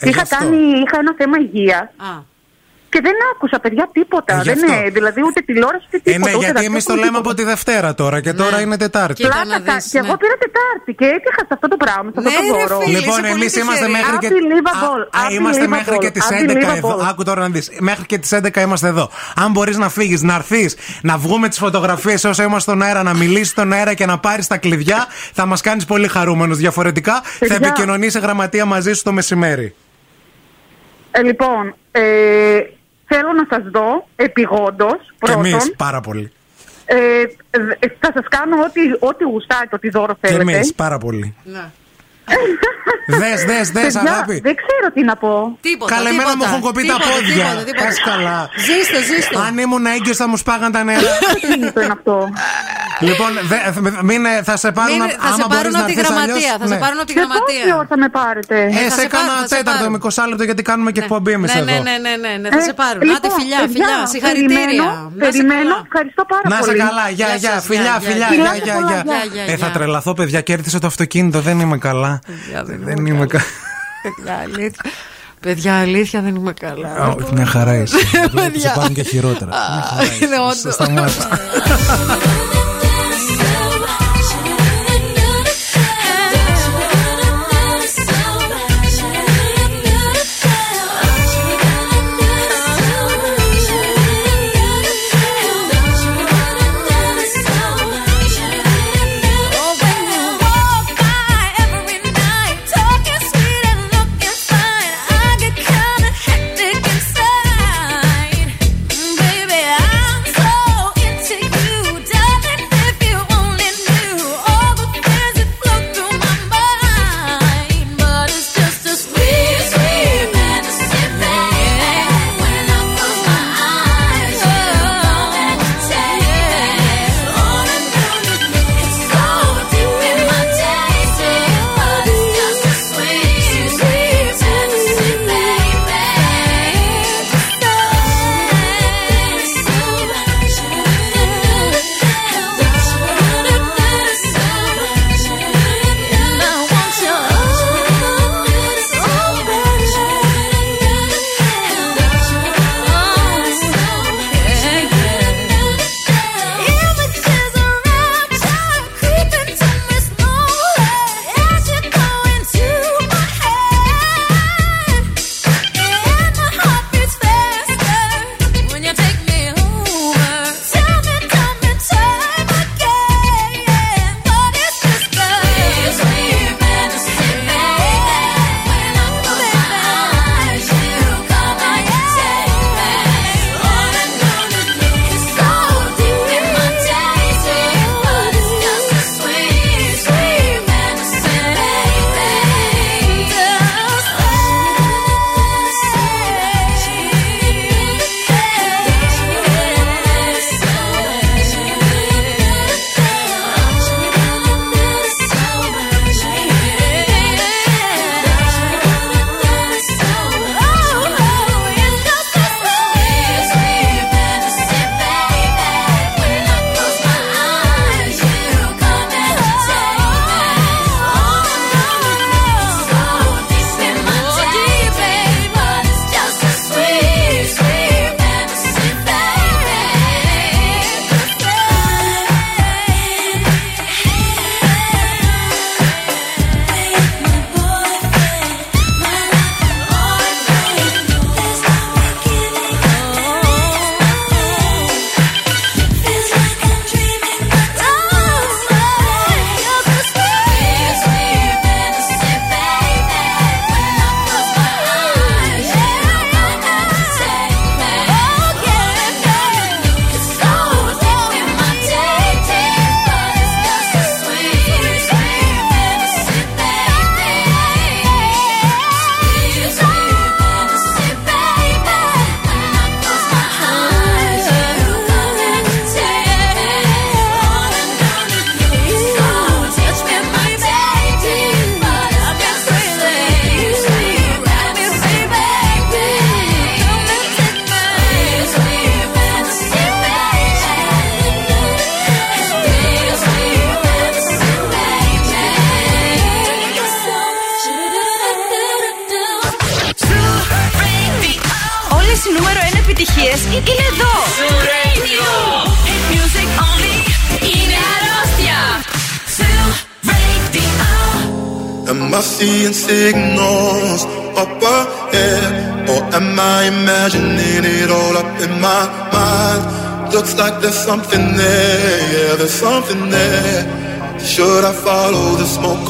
[0.00, 0.36] γι' είχα, αυτό.
[0.38, 2.12] κάνει, είχα ένα θέμα υγείας Α,
[2.88, 4.34] και δεν άκουσα, παιδιά, τίποτα.
[4.34, 4.72] Ε, γι' δεν αυτό.
[4.80, 6.30] είναι, δηλαδή ούτε τηλεόραση ούτε Ε, τίποτα.
[6.30, 7.30] ναι, ούτε γιατί εμείς το ραδιόφωνο, λέμε τίποτα.
[7.30, 9.14] από τη Δευτέρα τώρα και τώρα είναι Τετάρτη.
[9.22, 10.20] Κοίτα Πλάκα, να δεις, και εγώ ναι.
[10.22, 12.76] πήρα Τετάρτη και έτυχα σε αυτό το πράγμα, σε αυτό Ναι, το ρε δώρο.
[12.80, 12.98] φίλε.
[12.98, 14.04] Λοιπόν, είσαι εμείς πολύ είμαστε τυχερή.
[14.04, 14.28] μέχρι και.
[14.34, 16.90] Unbelievable, Α, α, είμαστε unbelievable, μέχρι και τις 11 εδώ.
[16.96, 17.06] unbelievable.
[17.10, 17.66] Άκου τώρα να δεις.
[17.90, 19.10] Μέχρι και τις 11 είμαστε εδώ.
[19.42, 20.70] Αν μπορείς να φύγεις, να έρθεις,
[21.02, 24.46] να βγούμε τις φωτογραφίες όσο είμαστε στον αέρα, να μιλήσεις στον αέρα και να πάρεις
[24.46, 26.56] τα κλειδιά, θα μας κάνεις πολύ χαρούμενους.
[26.56, 27.56] Διαφορετικά θα Παιδιά.
[27.56, 29.74] επικοινωνήσει γραμματεία μαζί σου το μεσημέρι.
[31.10, 32.02] Ε, λοιπόν, ε,
[33.06, 35.44] θέλω να σας δω επιγόντως Και πρώτον.
[35.44, 36.32] εμείς πάρα πολύ.
[36.84, 36.96] Ε,
[37.50, 40.52] ε, θα σας κάνω ό,τι, ό,τι γουστάτε, ό,τι δώρο Και θέλετε.
[40.56, 41.34] εμεί πάρα πολύ.
[41.44, 41.70] ναι.
[43.08, 44.40] Δες, δες, δες, Παιδιά, αγάπη.
[44.48, 45.58] Δεν ξέρω τι να πω.
[45.60, 45.94] Τίποτα.
[45.94, 47.34] Καλέ, εμένα τίποτα, μου έχουν κοπεί τα τίποτα, πόδια.
[47.34, 47.84] τίποτα, τίποτα.
[47.84, 48.38] Πας καλά.
[48.66, 49.38] Ζήστο, ζήστο.
[49.46, 51.00] Αν ήμουν έγκυος θα μου σπάγαν τα νερά.
[51.34, 52.16] Τι κινητό είναι αυτό.
[53.08, 55.78] λοιπόν, δε, δε- μην, ε, θα σε πάρουν Μην- θα σε άμα μπορείς πάρουν να
[55.82, 56.34] από τη έρθεις γραμματεία.
[56.34, 56.80] αλλιώς, Θα σε ναι.
[56.84, 57.74] πάρουν από τη Σε πόση γραμματεία.
[57.80, 59.94] ώρα θα με πάρετε; Ε, θα σε σε πάρουν, κάνα θα σε τέταρτο, πάρουν.
[60.08, 61.64] 20 λεπτό γιατί κάνουμε και εκπομπή εμεί Ναι, εδώ.
[61.70, 63.00] ναι, ναι, ναι, ναι, ναι, θα Ε, σε πάρουν.
[63.08, 63.96] λοιπόν, Άντε, φιλιά, παιδιά, φιλιά.
[64.12, 64.64] Συγχαρητήρια.
[64.66, 65.72] Περιμένω, Να είσαι περιμένω.
[65.74, 65.78] καλά.
[65.90, 66.68] Ευχαριστώ πάρα Να πολύ.
[66.76, 68.76] είσαι καλά, γεια, Γεια γεια, σας, φιλιά, γεια, φιλιά, γεια, γεια, γεια.
[68.88, 69.42] γεια, Γεια, γεια.
[69.44, 69.74] γεια, Ε, θα γεια.
[69.76, 72.12] τρελαθώ, παιδιά, κέρδισε το αυτοκίνητο, δεν είμαι καλά.
[72.64, 73.44] Δεν είμαι καλά.
[74.02, 74.90] Παιδιά, αλήθεια.
[75.40, 77.08] Παιδιά, αλήθεια δεν είμαι καλά.
[77.08, 77.96] Όχι, μια χαρά είσαι.
[78.30, 78.68] Βλέπεις, Παιδιά.
[78.68, 79.50] Σε πάρουν και χειρότερα.
[79.50, 80.24] Μια χαρά είσαι.
[80.24, 80.76] Είναι όντως.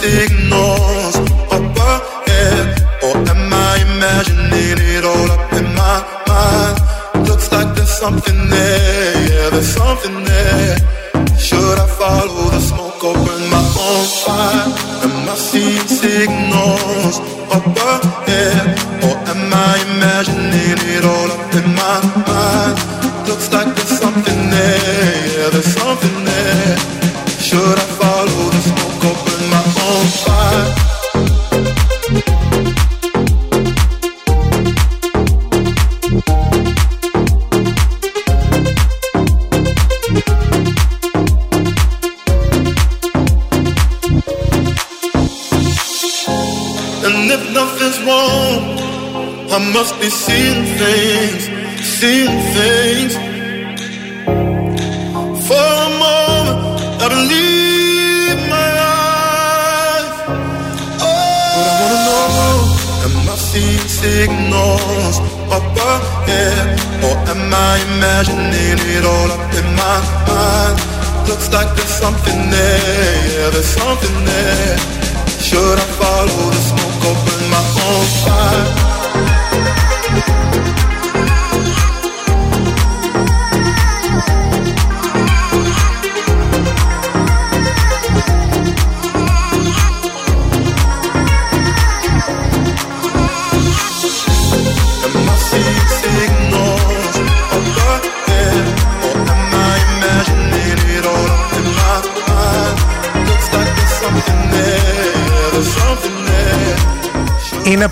[0.00, 1.14] signals
[1.56, 5.96] up ahead, eh, or am I imagining it all up in my
[6.30, 7.28] mind?
[7.28, 10.29] Looks like there's something there, yeah, there's something there.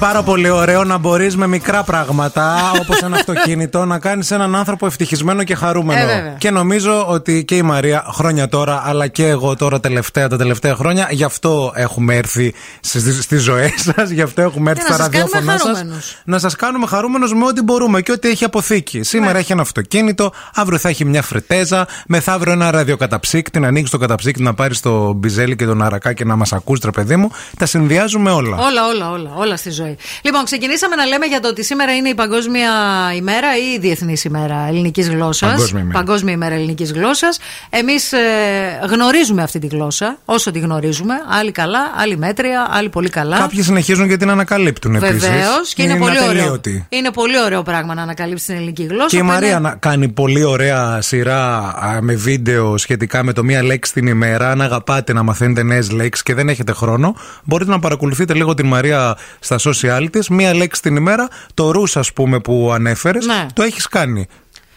[0.00, 4.56] Είναι πάρα πολύ ωραίο να μπορείς με μικρά πράγματα, όπως ένα αυτοκίνητο, να κάνεις έναν
[4.56, 6.00] άνθρωπο ευτυχισμένο και χαρούμενο.
[6.00, 6.34] Ε, βέβαια.
[6.38, 10.74] και νομίζω ότι και η Μαρία χρόνια τώρα, αλλά και εγώ τώρα τελευταία, τα τελευταία
[10.74, 12.54] χρόνια, γι' αυτό έχουμε έρθει
[13.20, 15.76] στις ζωές σας, γι' αυτό έχουμε έρθει Για στα να σας κάνουμε ραδιόφωνά σας.
[15.78, 16.16] χαρούμενους.
[16.24, 19.02] Να σας κάνουμε χαρούμενους με ό,τι μπορούμε και ό,τι έχει αποθήκη.
[19.02, 19.38] Σήμερα Ναι.
[19.38, 24.42] έχει ένα αυτοκίνητο, αύριο θα έχει μια φρετέζα, μεθαύριο ένα ραδιοκαταψύκτη, να ανοίξεις το καταψύκτη,
[24.42, 27.30] να πάρεις το μπιζέλι και τον αρακά και να μας ακούσει, τρε παιδί μου.
[27.58, 28.56] Τα συνδυάζουμε όλα.
[28.56, 29.96] Όλα, όλα, όλα, όλα στη ζωή.
[30.22, 32.70] Λοιπόν, ξεκινήσαμε να λέμε για το ότι σήμερα είναι η Παγκόσμια
[33.16, 35.51] ημέρα ή η Διεθνής ημέρα ελληνικής γλώσσας.
[35.51, 35.98] Παγκόσμια ημέρα.
[35.98, 37.39] Παγκόσμια ημέρα ελληνικής γλώσσας.
[37.70, 38.18] Εμείς ε,
[38.90, 41.14] γνωρίζουμε αυτή τη γλώσσα, όσο τη γνωρίζουμε.
[41.28, 43.39] Άλλοι καλά, άλλοι μέτρια, άλλοι πολύ καλά.
[43.39, 45.28] Κάποιοι συνεχίζουν και την ανακαλύπτουν επίσης.
[45.28, 46.30] Βεβαίως και είναι, πολύ ωραίο.
[46.30, 46.86] ατελείωτη.
[46.89, 49.06] Είναι πολύ ωραίο πράγμα να ανακαλύψει την ελληνική γλώσσα.
[49.09, 53.32] Και η που Μαρία είναι- να κάνει πολύ ωραία σειρά α, με βίντεο σχετικά με
[53.32, 54.51] το μία λέξη την ημέρα.
[54.51, 57.14] Αν αγαπάτε να μαθαίνετε νέες λέξεις και δεν έχετε χρόνο,
[57.44, 60.32] μπορείτε να παρακολουθείτε λίγο την Μαρία στα social τη.
[60.32, 61.28] Μία λέξη την ημέρα.
[61.54, 63.46] Το ρου, ας πούμε, που ανέφερες, Ναι.
[63.52, 64.26] το έχεις κάνει.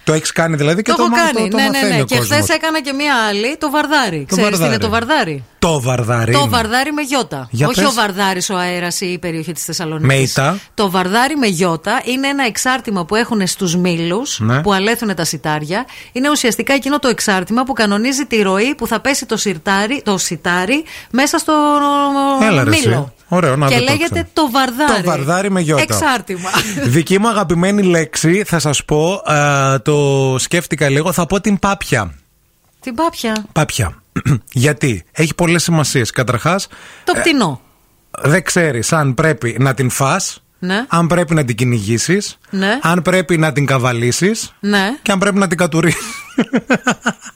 [0.04, 1.32] Το έχεις κάνει δηλαδή και Το το, έχω μα- κάνει.
[1.34, 2.02] το, το ναι, ναι, μαθαίνει ναι.
[2.02, 2.38] ο Και κόσμος.
[2.38, 4.26] χθες έκανα και μία άλλη, το βαρδάρι.
[4.30, 4.78] Το Ξέρεις τι είναι βαρδάρι.
[4.80, 6.32] το βαρδάρι; Το βαρδάρι.
[6.34, 6.50] Το είναι.
[6.50, 7.48] βαρδάρι με γιώτα.
[7.52, 7.90] Για Όχι πες.
[7.90, 10.08] ο βαρδάρις ο αέρας ή η περιοχή της Θεσσαλονίκης.
[10.08, 10.60] Με ητά.
[10.74, 14.62] Το βαρδάρι με γιώτα είναι ένα εξάρτημα που έχουν στους μήλους Ναι.
[14.62, 15.86] που αλέθουν τα σιτάρια.
[16.12, 20.18] Είναι ουσιαστικά εκείνο το εξάρτημα που κανονίζει τη ροή που θα πέσει το, σιρτάρι, το
[20.18, 21.54] σιτάρι μέσα στο
[22.50, 22.88] Έλα, ρε, εσύ.
[22.88, 23.14] μήλο.
[23.34, 24.28] Ωραίο, να και δεν το λέγεται ήξερα.
[24.34, 25.02] το βαρδάρι.
[25.04, 25.82] Το βαρδάρι με γιώτα.
[25.82, 26.50] Εξάρτημα.
[26.96, 32.14] Δική μου αγαπημένη λέξη, θα σας πω, α, το σκέφτηκα λίγο, θα πω την πάπια.
[32.80, 33.46] Την πάπια.
[33.52, 34.02] Πάπια.
[34.52, 36.12] Γιατί; Έχει πολλές σημασίες.
[36.12, 36.68] Καταρχάς,
[37.04, 37.62] Το πτηνό.
[38.22, 40.86] δεν ξέρεις αν πρέπει να την φας, Ναι.
[40.88, 42.80] αν πρέπει να την κυνηγήσεις, Ναι.
[42.82, 45.98] αν πρέπει να την καβαλήσεις Ναι, και αν πρέπει να την κατουρίσει.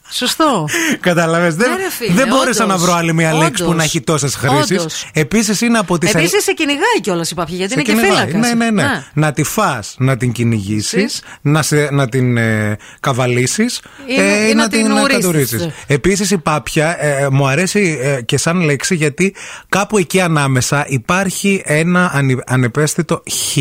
[0.09, 0.65] σωστό.
[0.99, 1.55] Κατάλαβες.
[1.55, 2.77] Δεν, Ναι, ρε φίλε, δεν μπόρεσα όντως.
[2.79, 3.75] να βρω άλλη μια λέξη που Όντως.
[3.77, 4.79] να έχει τόσες χρήσεις.
[4.79, 5.09] Όντως.
[5.13, 6.13] Επίσης είναι από τις.
[6.13, 8.27] Επίσης σε κυνηγάει κιόλας η παπιά γιατί Σε είναι και κυνηγάει.
[8.27, 8.55] φύλακας.
[8.55, 9.03] Ναι, ναι, ναι.
[9.13, 11.21] Να τη φά, να την κυνηγήσεις, Σεις.
[11.41, 14.91] να, σε- να την ε, καβαλήσεις Ή- ή να την
[15.25, 15.67] ουρίσεις.
[15.87, 19.35] Επίσης η πάπια ε, μου αρέσει ε, και σαν λέξη γιατί
[19.69, 23.57] κάπου εκεί ανάμεσα υπάρχει ένα ανε, ανεπαίσθητο χ.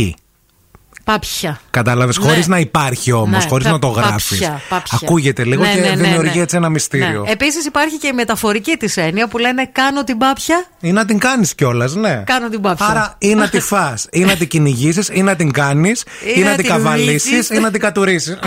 [1.04, 1.60] Πάπια.
[1.70, 2.26] Κατάλαβες, Ναι.
[2.28, 4.38] χωρίς να υπάρχει όμως, Ναι, χωρίς πα- να το γράφεις.
[4.38, 4.98] πάπια, πάπια.
[5.02, 6.42] Ακούγεται λίγο Ναι, και ναι, ναι, δημιουργεί ναι.
[6.42, 7.22] έτσι ένα μυστήριο.
[7.22, 7.30] Ναι.
[7.30, 10.64] Επίσης υπάρχει και η μεταφορική της έννοια που λένε Κάνω την πάπια.
[10.80, 12.22] Ή να την κάνεις κιόλας, ναι.
[12.26, 12.86] Κάνω την πάπια.
[12.86, 16.04] Άρα ή να τη φά, ή να την κυνηγήσεις, ή να την κάνεις,
[16.36, 17.56] ή, να την καβαλήσεις, ρίξεις.
[17.56, 18.38] ή να την κατουρίσεις.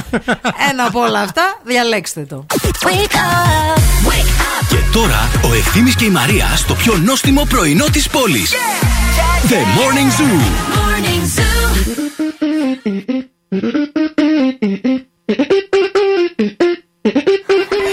[0.71, 2.45] Ένα από όλα αυτά, διαλέξτε το.
[4.69, 8.51] Και τώρα ο Ευθύμης και η Μαρία στο πιο νόστιμο πρωινό της πόλης.
[9.49, 10.39] The Morning Zoo.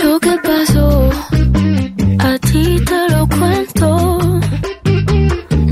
[0.02, 0.88] Lo que pasó,
[2.30, 3.88] a ti te lo cuento.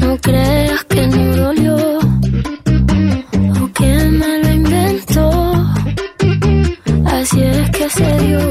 [0.02, 1.76] No creas que no dolió
[3.60, 5.26] o que me lo inventó.
[7.16, 8.44] Así es que se dio.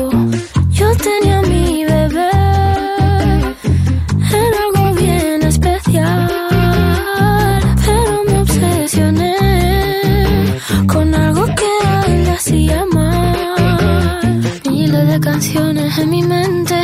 [15.22, 16.82] Canciones en mi mente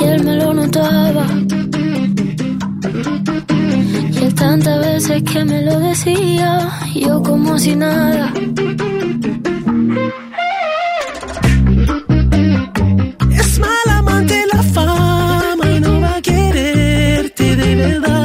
[0.00, 1.24] y él me lo notaba.
[4.12, 8.32] Y él tantas veces que me lo decía, yo como si nada.
[13.40, 18.15] Es mal amante la fama y no va a quererte de verdad.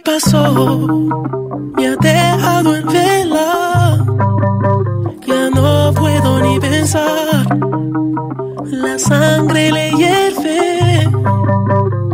[0.00, 0.88] Pasó
[1.76, 4.04] me ha dejado en vela.
[5.26, 7.46] Ya no puedo ni pensar.
[8.70, 11.08] La sangre le hierve.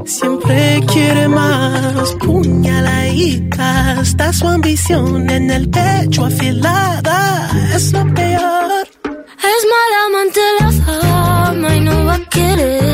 [0.05, 2.15] Siempre quiere más.
[2.21, 4.01] Puñaladita.
[4.03, 7.51] Está su ambición en el pecho afilada.
[7.75, 8.87] Es lo peor.
[9.53, 12.94] Es mala amante la fama y no va a quererme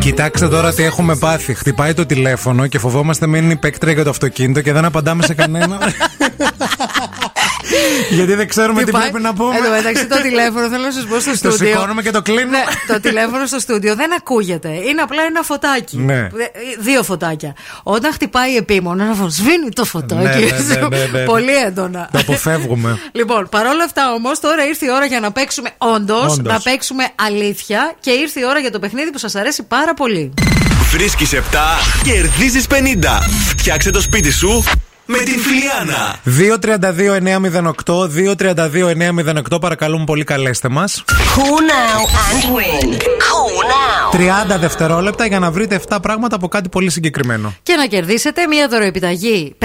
[0.00, 1.54] Κοιτάξτε τώρα τι έχουμε πάθει.
[1.54, 5.22] Χτυπάει το τηλέφωνο και φοβόμαστε μην είναι η παίκτρια για το αυτοκίνητο και δεν απαντάμε
[5.22, 5.78] σε κανένα.
[8.10, 9.02] Γιατί δεν ξέρουμε τι πάει.
[9.02, 9.56] πρέπει να πούμε.
[9.56, 11.66] Εν τω μεταξύ το τηλέφωνο, θέλω να σας πω στο Το στούντιο.
[11.72, 12.58] σηκώνουμε και το κλείνουμε.
[12.58, 14.68] Ναι, το τηλέφωνο στο στούντιο δεν ακούγεται.
[14.68, 15.96] Είναι απλά ένα φωτάκι.
[15.96, 16.16] Ναι.
[16.18, 16.28] Ε,
[16.78, 17.54] Δύο φωτάκια.
[17.82, 20.22] Όταν χτυπάει επίμονα, να σβήνει το φωτάκι.
[20.22, 21.24] Ναι, ναι, ναι, ναι, ναι.
[21.24, 22.08] Πολύ έντονα.
[22.12, 22.98] Το αποφεύγουμε.
[23.12, 26.52] Λοιπόν, παρόλα αυτά όμως, τώρα ήρθε η ώρα για να παίξουμε όντως, Όντως.
[26.52, 30.32] να παίξουμε αλήθεια και ήρθε η ώρα για το παιχνίδι που σας αρέσει πάρα πολύ.
[30.92, 31.38] Βρίσκεις 7,
[32.04, 32.74] κερδίζεις 50.
[33.56, 34.64] Φτιάξε το σπίτι σου
[35.12, 36.16] με την Φιλιάνα.
[37.84, 38.08] 232-908,
[39.54, 41.04] 232-908, παρακαλούμε πολύ καλέστε μας.
[41.08, 43.11] Call now and win.
[43.52, 47.54] Call 30 δευτερόλεπτα για να βρείτε 7 πράγματα από κάτι πολύ συγκεκριμένο.
[47.62, 49.64] Και να κερδίσετε μία δωροεπιταγή 50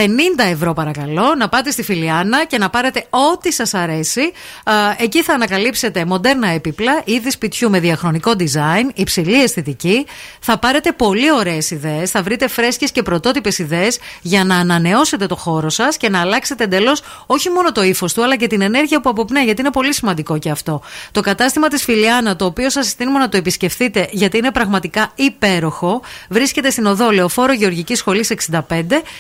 [0.51, 4.21] ευρώ παρακαλώ, να πάτε στη Φιλιάνα και να πάρετε ό,τι σας αρέσει.
[4.63, 10.05] Α, εκεί θα ανακαλύψετε μοντέρνα έπιπλα, είδη σπιτιού με διαχρονικό design, υψηλή αισθητική.
[10.39, 15.35] Θα πάρετε πολύ ωραίες ιδέες, θα βρείτε φρέσκες και πρωτότυπες ιδέες για να ανανεώσετε το
[15.35, 19.01] χώρο σας και να αλλάξετε εντελώς όχι μόνο το ύφος του, αλλά και την ενέργεια
[19.01, 20.81] που αποπνέει, γιατί είναι πολύ σημαντικό και αυτό.
[21.11, 23.75] Το κατάστημα της Φιλιάνα, το οποίο σας συστήνουμε να το επισκεφτείτε,
[24.11, 28.61] γιατί είναι πραγματικά υπέροχο, βρίσκεται στην οδό Λεωφόρο Γεωργικής Σχολής 65,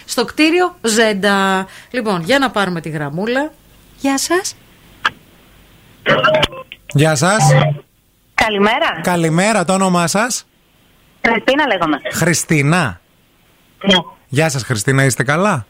[0.05, 1.67] στο κτίριο Ζέντα.
[1.91, 3.51] Λοιπόν, για να πάρουμε τη γραμμούλα.
[3.99, 4.55] Γεια σας.
[6.93, 7.43] Γεια σας.
[8.33, 8.99] Καλημέρα.
[9.01, 10.45] Καλημέρα, το όνομά σας;
[11.27, 11.97] Χριστίνα λέγομαι.
[12.13, 13.01] Χριστίνα.
[13.85, 13.95] Ναι.
[14.27, 15.65] Γεια σας Χριστίνα, είστε καλά;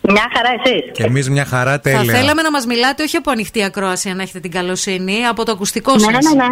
[0.00, 0.90] Μια χαρά εσείς.
[0.92, 2.14] Και εμείς μια χαρά Θα τέλεια.
[2.14, 5.92] θέλαμε να μας μιλάτε όχι από ανοιχτή ακρόαση, αν έχετε την καλοσύνη, από το ακουστικό
[5.92, 6.12] Ναι, σας.
[6.34, 6.48] ναι, ναι.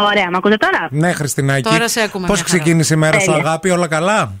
[0.00, 1.62] Ωραία, με ακούτε τώρα; Ναι, Χριστινάκη.
[1.70, 2.58] Τώρα σε ακούμε Πώς μια χαρά.
[2.62, 3.40] ξεκίνησε η μέρα σου, Τέλεια.
[3.48, 4.32] αγάπη, όλα καλά;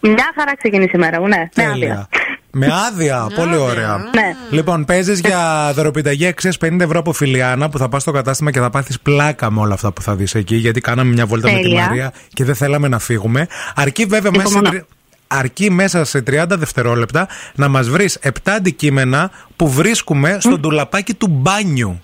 [0.00, 1.36] Μια χαρά ξεκίνησε η μέρα μου, ναι.
[1.56, 1.72] Με άδεια.
[1.72, 2.08] Τέλεια.
[2.52, 3.96] Με άδεια, πολύ ωραία.
[3.96, 4.34] Ναι.
[4.50, 8.58] Λοιπόν, παίζεις για δωροπιταγή αξία 50 ευρώ από Φιλιάνα που θα πας στο κατάστημα και
[8.60, 10.56] θα πάθεις πλάκα με όλα αυτά που θα δεις εκεί.
[10.56, 11.80] Γιατί κάναμε μια βόλτα με τη Τέλεια.
[11.86, 13.46] Μαρία και δεν θέλαμε να φύγουμε.
[13.74, 14.70] Αρκεί βέβαια μέσα σε, Υπομονώ.
[14.70, 14.84] τρι-
[15.26, 21.26] αρκεί μέσα σε 30 δευτερόλεπτα να μας βρεις 7 αντικείμενα που βρίσκουμε στο ντουλαπάκι του
[21.30, 22.00] μπάνιου.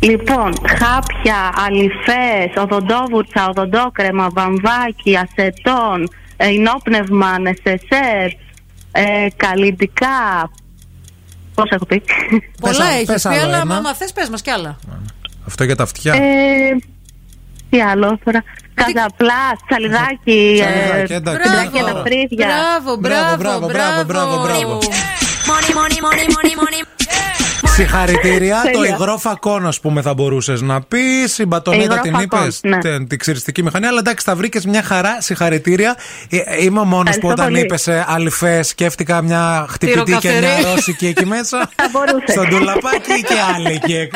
[0.00, 8.26] Λοιπόν, χάπια, αλυφές, οδοντόβουρτσα, οδοντόκρεμα, βαμβάκι, ασετόν, ε, ενόπνευμα, νεσεσέρ,
[8.92, 10.50] ε, καλλιτικά.
[11.54, 12.02] Πώς έχω πει;
[12.60, 13.76] Πολλά Πες- έχεις πες πει, άλλο αλλά ένα.
[13.76, 14.78] άμα θες πες μας κι άλλα.
[15.46, 16.14] Αυτό για τα αυτιά.
[16.14, 16.20] Ε,
[17.70, 18.42] τι άλλο τώρα.
[18.74, 21.48] Καζαπλά, τσαλιδάκι, Τσαλιδάκι, ε, εντάξει.
[21.48, 22.46] συντράκια τα φρύδια.
[22.46, 24.78] Μπράβο, Μπράβο, μπράβο, μπράβο, μπράβο, μπράβο.
[25.48, 26.82] Money, money, money, money, money.
[27.76, 28.60] Συγχαρητήρια.
[28.64, 28.96] το Τέλεια.
[29.00, 31.38] υγρό φακόν, α πούμε, θα μπορούσες να πεις.
[31.38, 32.60] Η μπατονέτα Υγρό την φακόν, είπες.
[32.62, 32.78] ναι.
[32.78, 33.86] Την, την ξυριστική μηχανή.
[33.86, 35.16] Αλλά εντάξει, τα βρήκες μια χαρά.
[35.20, 35.96] Συγχαρητήρια.
[36.30, 37.60] Ε, ε, είμαι ο μόνος που Ευχαριστώ όταν πολύ.
[37.60, 40.38] είπες αληφέ, σκέφτηκα μια χτυπητή και Τυροκαφερή.
[40.46, 41.58] μια ρώσικη εκεί μέσα.
[41.76, 42.24] Θα μπορούσε.
[42.32, 44.08] Στον τουλαπάκι και άλλη εκεί.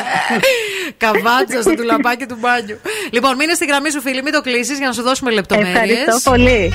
[0.97, 2.77] Καβάτσα στο τουλαπάκι του μπάνιου.
[3.11, 5.97] Λοιπόν, μείνε στη γραμμή σου, φίλη, μην το κλείσεις για να σου δώσουμε λεπτομέρειες.
[5.99, 6.71] Ευχαριστώ πολύ.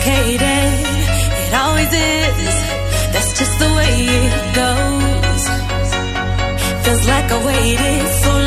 [0.00, 0.72] Complicated.
[1.46, 2.56] It always is.
[3.12, 5.42] That's just the way it goes.
[6.84, 8.39] Feels like I waited for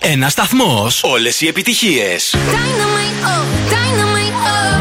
[0.00, 0.86] Ένα σταθμό.
[1.02, 2.16] Όλε οι επιτυχίε.
[2.32, 4.78] Dynamite, oh, dynamite, oh.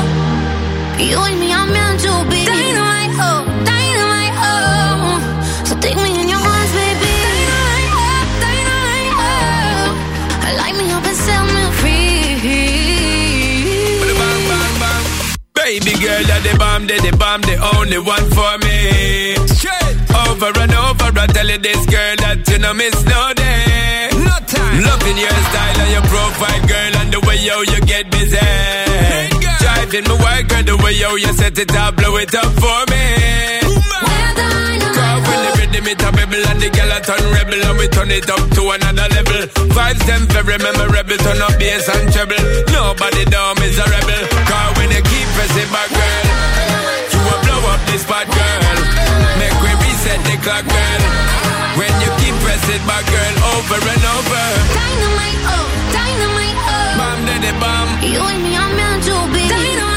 [1.10, 2.40] You and me are meant to be.
[2.52, 3.40] Dynamite, oh,
[3.70, 5.68] dynamite, oh.
[5.68, 7.14] So take me in your arms, baby.
[7.28, 10.58] Dynamite, oh, dynamite, oh.
[10.60, 12.08] Light me up and set me free.
[15.62, 18.78] Baby girl, you're the bomb, they the bomb, the only one for me.
[19.58, 24.17] Straight over and over, I tell you this girl that you know miss no day.
[24.78, 28.38] Loving your style and your profile, girl, and the way yo you get busy.
[29.58, 32.82] Driving my work, girl, the way yo you set it up, blow it up for
[32.94, 33.04] me.
[34.98, 37.88] Cause when the rhythm it a rebel and the girl a turn rebel and we
[37.90, 39.42] turn it up to another level.
[39.74, 42.44] Vibes them very memorable, turn up bass and treble.
[42.70, 44.22] Nobody down is a rebel.
[44.46, 46.26] Cause when you keep pressing back, girl,
[47.14, 48.62] you will blow up this spot, girl.
[49.42, 51.57] Make we reset the clock, girl.
[51.78, 54.44] When you keep pressing my girl, over and over.
[54.74, 56.98] Dynamite, oh, dynamite, oh.
[56.98, 57.88] Bam, daddy, bam.
[58.02, 59.46] You and me are meant to be.
[59.46, 59.97] Dynamite,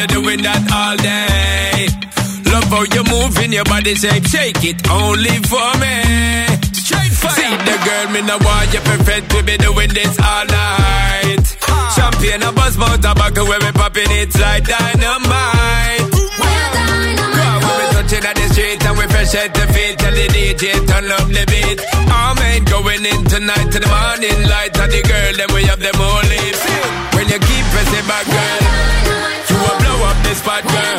[0.00, 1.84] you doing that all day.
[2.48, 5.96] Love how you moving your body shape, shake it only for me.
[6.72, 7.36] Straight fire.
[7.36, 11.44] See the girl, me no want you perfect, we be doing this all night.
[11.92, 16.08] Champagne, a buzz, mouth, tobacco, where we popping it like dynamite.
[17.36, 20.26] Girl, when we touching at the street and we fresh at the feet, tell the
[20.32, 21.78] DJ turn up the beat.
[22.08, 25.80] All men going in tonight to the morning light, and the girl then we have
[25.84, 26.62] them all lips.
[27.20, 28.79] When you keep pressing back, girl,
[30.30, 30.98] the spot, girl.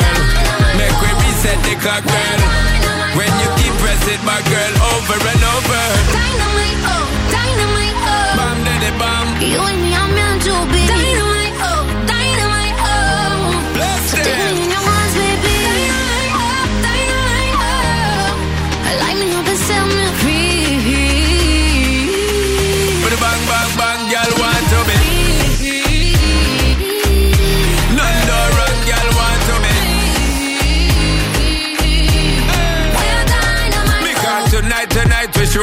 [0.76, 2.40] Make we reset the clock, girl.
[3.16, 5.84] When you keep pressing back, girl, over and over.
[6.12, 8.36] Dynamite, oh, dynamite, oh.
[8.36, 9.26] Bam, daddy, bam.
[9.40, 10.91] You and me are meant to be.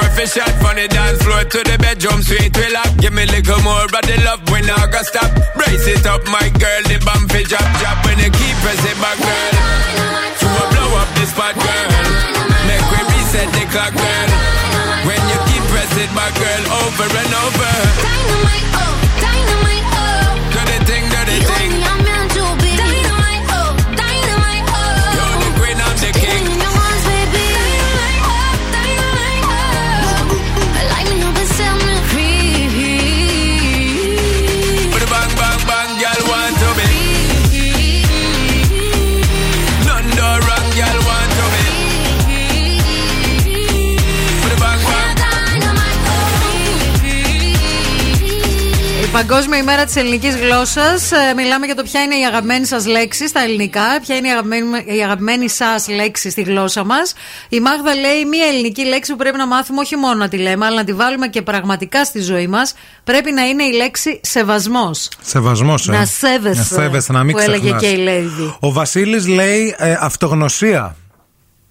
[0.03, 2.91] Sure shot from the dance floor to the bedroom sweet we lock.
[2.97, 5.29] Give me a little more of the love when I go stop.
[5.55, 7.97] Brace it up, my girl, the bomb fi drop, drop.
[8.05, 9.53] When you keep pressing back, girl,
[10.39, 11.89] you will blow up this spot, girl.
[12.67, 14.29] Make we reset the clock, girl.
[15.07, 18.18] When you keep pressing back, girl, over and over.
[49.19, 51.11] Παγκόσμια ημέρα της ελληνικής γλώσσας.
[51.35, 54.83] Μιλάμε για το ποια είναι η αγαπημένη σας λέξη στα ελληνικά, ποια είναι η αγαπημένη,
[54.85, 57.13] η αγαπημένη σας λέξη στη γλώσσα μας.
[57.49, 60.65] Η Μάγδα λέει μία ελληνική λέξη που πρέπει να μάθουμε όχι μόνο να τη λέμε,
[60.65, 62.73] αλλά να τη βάλουμε και πραγματικά στη ζωή μας.
[63.03, 65.09] Πρέπει να είναι η λέξη σεβασμός.
[65.21, 65.91] Σεβασμός, ε.
[65.91, 66.59] Να σέβεσαι.
[66.59, 67.81] Να σέβεσαι, να μην που έλεγε ξεχνάς.
[67.81, 68.55] και η Λέιδη.
[68.59, 70.95] Ο Βασίλης λέει ε, αυτογνωσία.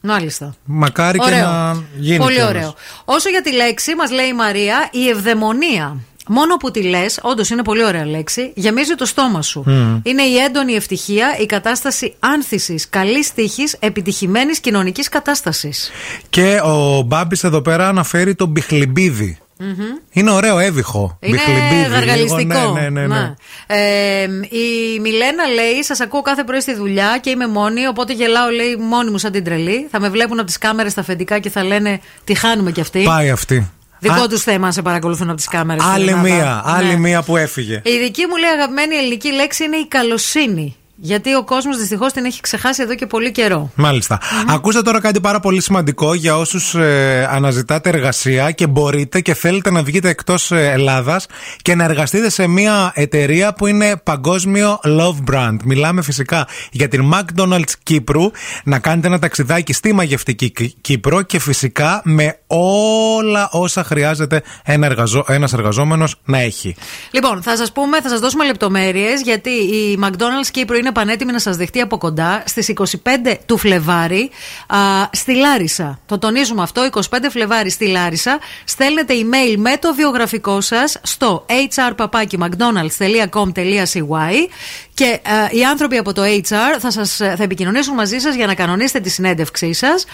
[0.00, 0.54] Μάλιστα.
[0.64, 2.18] Μακάρι και να γίνει.
[2.18, 2.50] Πολύ κιόλας.
[2.50, 2.74] ωραίο.
[3.04, 5.96] Όσο για τη λέξη, μας λέει η Μαρία, η ευδαιμονία.
[6.28, 9.62] Μόνο που τη λες, όντως είναι πολύ ωραία λέξη, γεμίζει το στόμα σου.
[9.66, 10.00] Μμμ.
[10.02, 15.90] Είναι η έντονη ευτυχία, η κατάσταση άνθησης, καλής τύχης, επιτυχημένης κοινωνικής κατάστασης.
[16.30, 19.38] Και ο Μπάμπης εδώ πέρα αναφέρει τον μπιχλιμπίδι.
[20.10, 21.18] Είναι ωραίο, έβυχο.
[21.20, 22.58] Είναι Μπιχλιμπίδι, γαργαλιστικό.
[22.58, 23.06] λίγο, Ναι, ναι, ναι.
[23.06, 23.14] ναι.
[23.14, 23.36] Να.
[23.66, 27.86] Ε, η Μιλένα λέει: Σας ακούω κάθε πρωί στη δουλειά και είμαι μόνη.
[27.86, 29.86] Οπότε γελάω, λέει, μόνη μου σαν την τρελή.
[29.90, 33.02] Θα με βλέπουν από τις κάμερες στα αφεντικά και θα λένε: Τι χάνουμε κι αυτοί.
[33.02, 33.70] Πάει αυτή.
[33.98, 35.84] Δικό Α, τους θέμα σε παρακολουθούν από τις κάμερες.
[35.84, 37.80] Άλλη μία, άλλη μία που έφυγε.
[37.84, 40.76] Η δική μου λέει αγαπημένη ελληνική λέξη είναι η καλοσύνη.
[41.00, 43.70] Γιατί ο κόσμος δυστυχώς την έχει ξεχάσει εδώ και πολύ καιρό.
[43.74, 44.20] Μάλιστα.
[44.48, 49.70] Ακούστε τώρα κάτι πάρα πολύ σημαντικό για όσους ε, αναζητάτε εργασία και μπορείτε και θέλετε
[49.70, 51.26] να βγείτε εκτός Ελλάδας
[51.62, 55.56] και να εργαστείτε σε μια εταιρεία που είναι παγκόσμιο love brand.
[55.64, 58.30] Μιλάμε φυσικά για την McDonald's Κύπρου,
[58.64, 64.86] να κάνετε ένα ταξιδάκι στη μαγευτική Κύ- Κύπρο και φυσικά με όλα όσα χρειάζεται ένα
[64.86, 66.74] εργαζό, ένας εργαζόμενος να έχει.
[67.10, 71.38] Λοιπόν, θα σας πούμε, θα σας δώσουμε λεπτομέρειες γιατί η McDonald's Κύπρο είναι πανέτοιμη να
[71.38, 72.86] σας δεχτεί από κοντά στις 25
[73.46, 74.30] του Φλεβάρι
[74.66, 74.78] α,
[75.12, 75.98] στη Λάρισα.
[76.06, 77.00] Το τονίζουμε αυτό, 25
[77.30, 78.38] Φλεβάρι στη Λάρισα.
[78.64, 84.48] Στέλνετε email με το βιογραφικό σας στο hrpapakimcdonalds.com.cy
[84.98, 88.54] και α, οι άνθρωποι από το HR θα, σας, θα επικοινωνήσουν μαζί σας για να
[88.54, 90.04] κανονίσετε τη συνέντευξή σας.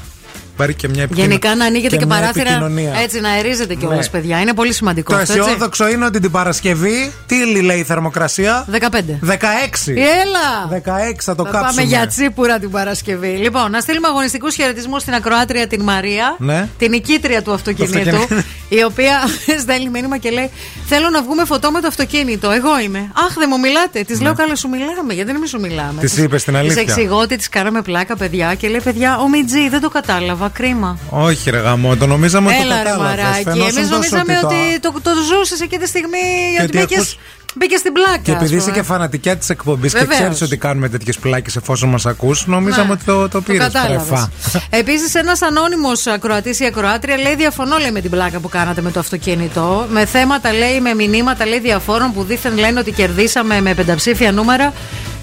[0.57, 1.35] πάρει και μια επικοινωνία.
[1.37, 2.93] Γενικά να ανοίγετε και, μια παράθυρα επικοινωνία.
[3.03, 4.05] έτσι να αερίζετε κιόλα, Ναι.
[4.07, 4.39] παιδιά.
[4.41, 5.33] Είναι πολύ σημαντικό Το αυτό.
[5.33, 5.45] έτσι.
[5.45, 9.19] αισιόδοξο είναι ότι την Παρασκευή, τι λέει η θερμοκρασία, 15.
[9.21, 9.91] 16.
[9.95, 10.67] Έλα!
[10.69, 11.69] 16 θα το Θα κάψουμε.
[11.75, 13.27] πάμε για τσίπουρα την Παρασκευή.
[13.27, 16.67] Λοιπόν, να στείλουμε αγωνιστικούς χαιρετισμούς στην ακροάτρια την Μαρία, Ναι.
[16.77, 18.43] την νικήτρια του αυτοκινήτου, αυτοκίνητο.
[18.69, 19.19] η οποία
[19.63, 20.51] στέλνει μήνυμα και λέει:
[20.89, 22.51] Θέλω να βγούμε φωτό με το αυτοκίνητο.
[22.51, 23.11] Εγώ είμαι.
[23.13, 24.03] Αχ, δεν μου μιλάτε.
[24.03, 25.13] Της λέω: Καλά, σου μιλάμε.
[25.13, 26.01] Γιατί δεν μη σου μιλάμε.
[26.01, 26.75] Της είπες την αλήθεια.
[26.75, 30.49] Τη εξηγώ ότι της κάναμε πλάκα, παιδιά, και λέει: Παιδιά, ο Μιτζή δεν το κατάλαβα.
[30.49, 30.99] Κρίμα.
[31.09, 33.23] Όχι, ρε γαμό, το νομίζαμε ότι το Έλα ρε κατάλαβες.
[33.23, 33.43] μαράκι.
[33.43, 36.17] Φαινόσουν Εμείς τόσο νομίζαμε το- ότι το, το ζούσες εκείνη τη στιγμή.
[36.57, 37.17] Και ότι ότι μπήκες, ακούς-
[37.57, 38.17] μπήκες στην πλάκα.
[38.17, 38.81] Και επειδή ας είσαι πούμε.
[38.81, 40.19] και φανατικιά της εκπομπής και Βεβαίως.
[40.19, 44.27] ξέρεις ότι κάνουμε τέτοιες πλάκες εφόσον μας ακούς, νομίζαμε Ναι, ότι το, το πήρες κατάλαβες.
[44.69, 48.91] Επίσης, ένας ανώνυμος ακροατής ή ακροάτρια λέει: Διαφωνώ λέει, με την πλάκα που κάνατε με
[48.91, 49.85] το αυτοκίνητο.
[49.89, 54.73] Με θέματα λέει, με μηνύματα λέει διαφόρων που δήθεν λένε ότι κερδίσαμε με πενταψήφια νούμερα.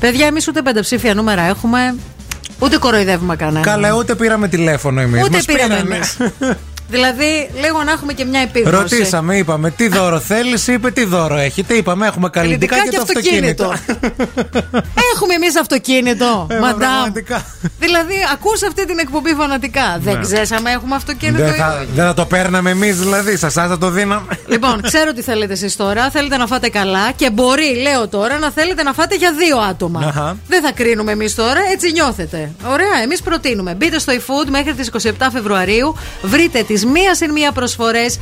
[0.00, 1.94] Παιδιά, εμείς ούτε πενταψήφια νούμερα έχουμε.
[2.58, 3.64] Ούτε κοροϊδεύουμε κανένα.
[3.64, 5.22] Καλά, ούτε πήραμε τηλέφωνο εμείς.
[5.22, 6.16] Ούτε πήραμε εμείς.
[6.88, 8.76] δηλαδή, λίγο να έχουμε και μια επίγνωση.
[8.76, 11.74] Ρωτήσαμε, είπαμε τι δώρο θέλεις, είπε τι δώρο έχετε.
[11.74, 13.72] Είπαμε έχουμε καλλιτικά και, και το αυτοκίνητο.
[15.14, 16.78] Έχουμε εμείς αυτοκίνητο, Ε, μαντάμ.
[16.78, 17.44] πραγματικά.
[17.78, 19.98] Δηλαδή, ακούς αυτή την εκπομπή φανατικά.
[20.00, 20.20] Δεν Ναι.
[20.20, 21.44] ξέραμε, έχουμε αυτοκίνητο.
[21.44, 21.88] Δεν ή θα, όχι.
[21.94, 24.38] δεν θα το παίρναμε εμείς δηλαδή, σας θα το δίναμε.
[24.46, 26.10] Λοιπόν, ξέρω τι θέλετε εσείς τώρα.
[26.10, 30.00] Θέλετε να φάτε καλά και μπορεί, λέω τώρα, να θέλετε να φάτε για δύο άτομα.
[30.06, 30.36] Αχα.
[30.48, 32.50] Δεν θα κρίνουμε εμείς τώρα, έτσι νιώθετε.
[32.66, 33.74] Ωραία, εμείς προτείνουμε.
[33.74, 35.96] Μπείτε στο eFood μέχρι τις 27 Φεβρουαρίου.
[36.22, 38.18] Βρείτε τις μία συν μία προσφορές.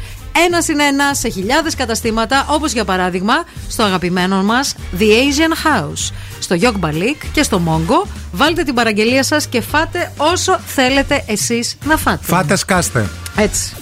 [0.47, 3.35] Ένα συν ένα σε χιλιάδες καταστήματα, όπως για παράδειγμα
[3.69, 6.13] στο αγαπημένο μας The Asian House.
[6.39, 8.09] Στο Yok Balik και στο Mongo.
[8.33, 12.19] Βάλτε την παραγγελία σας και φάτε όσο θέλετε εσείς να φάτε.
[12.23, 13.09] Φάτε σκάστε.
[13.37, 13.73] Έτσι.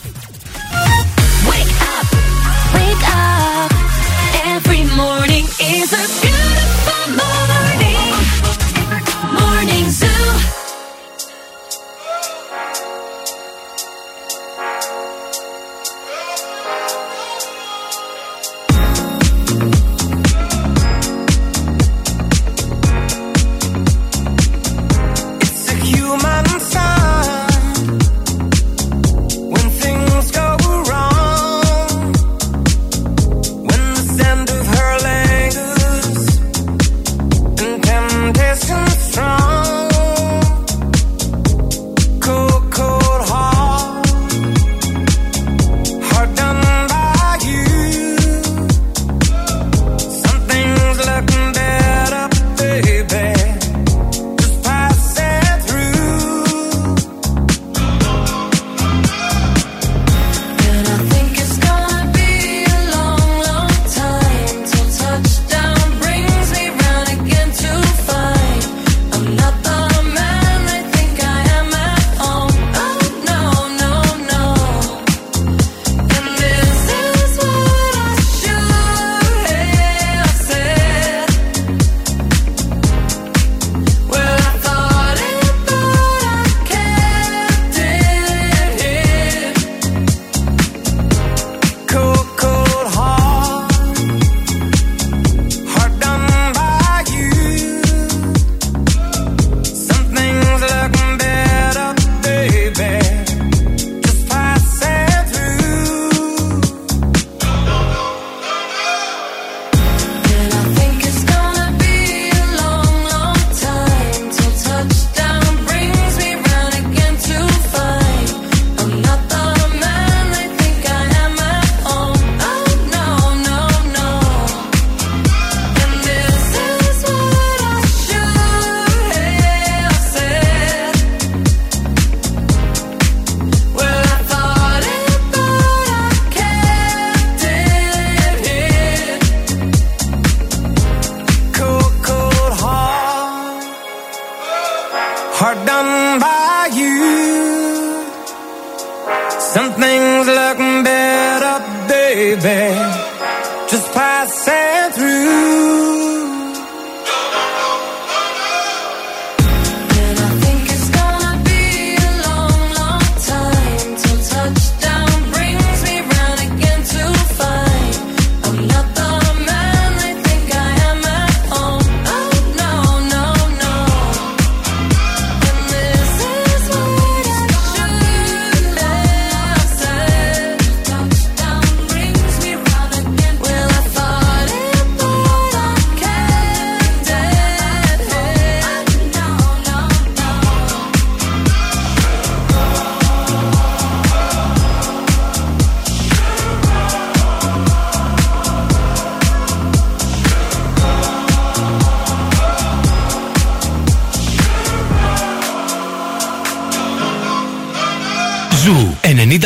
[1.48, 2.08] Wake up.
[4.56, 6.29] Every morning is a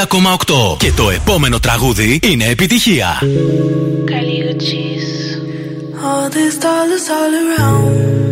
[0.08, 0.78] 90,8.
[0.78, 3.18] Και το επόμενο τραγούδι είναι επιτυχία.
[6.06, 8.23] All these dollars all around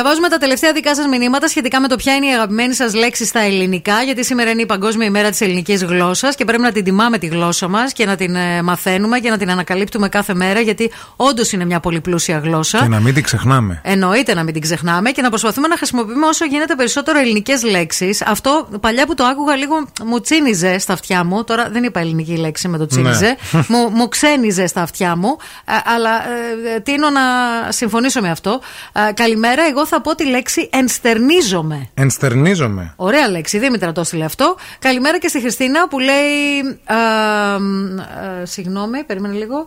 [0.00, 3.24] Διαβάζουμε τα τελευταία δικά σας μηνύματα σχετικά με το ποια είναι η αγαπημένη σας λέξη
[3.24, 6.84] στα ελληνικά, γιατί σήμερα είναι η Παγκόσμια ημέρα της ελληνικής γλώσσας και πρέπει να την
[6.84, 10.60] τιμάμε τη γλώσσα μας και να την ε, μαθαίνουμε και να την ανακαλύπτουμε κάθε μέρα,
[10.60, 12.78] γιατί όντως είναι μια πολύ πλούσια γλώσσα.
[12.78, 13.80] Και να μην την ξεχνάμε.
[13.84, 18.22] Εννοείται να μην την ξεχνάμε και να προσπαθούμε να χρησιμοποιούμε όσο γίνεται περισσότερο ελληνικές λέξεις.
[18.22, 21.44] Αυτό παλιά που το άκουγα λίγο μου τσίνιζε στα αυτιά μου.
[21.44, 22.88] Τώρα δεν είπα ελληνική λέξη με το ναι.
[22.88, 23.36] τσίνιζε.
[23.50, 23.60] Ναι.
[23.76, 25.36] Μου, μου ξένιζε στα αυτιά μου.
[25.64, 26.10] Ε, αλλά
[26.74, 27.20] ε, τίνω να
[27.68, 28.60] συμφωνήσω με αυτό.
[29.14, 31.88] Καλημέρα, εγώ θα πω τη λέξη ενστερνίζομαι.
[31.94, 32.92] Ενστερνίζομαι.
[32.96, 34.56] Ωραία λέξη, Δήμητρα το έστειλε αυτό.
[34.78, 36.58] Καλημέρα και στη Χριστίνα που λέει.
[36.84, 37.54] Α,
[38.42, 39.66] ε, συγγνώμη, περίμενε λίγο.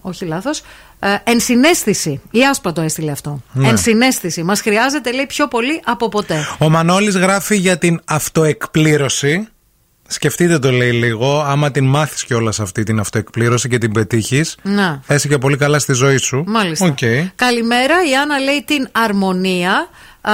[0.00, 0.62] Όχι λάθος.
[0.98, 2.20] Ε, ενσυναίσθηση.
[2.30, 3.42] Η Άσπα το έστειλε αυτό.
[3.52, 3.68] Ναι.
[3.68, 4.42] Ενσυναίσθηση.
[4.42, 6.46] Μας χρειάζεται, λέει, πιο πολύ από ποτέ.
[6.58, 9.48] Ο Μανώλης γράφει για την αυτοεκπλήρωση.
[10.12, 11.40] Σκεφτείτε το λέει λίγο.
[11.40, 15.00] Άμα την μάθεις κιόλας αυτή την αυτοεκπλήρωση και την πετύχεις, Να.
[15.04, 16.44] θα είσαι και πολύ καλά στη ζωή σου.
[16.46, 16.86] Μάλιστα.
[16.86, 16.98] Οκ.
[17.34, 19.88] Καλημέρα, η Άννα λέει την αρμονία.
[20.20, 20.32] Α,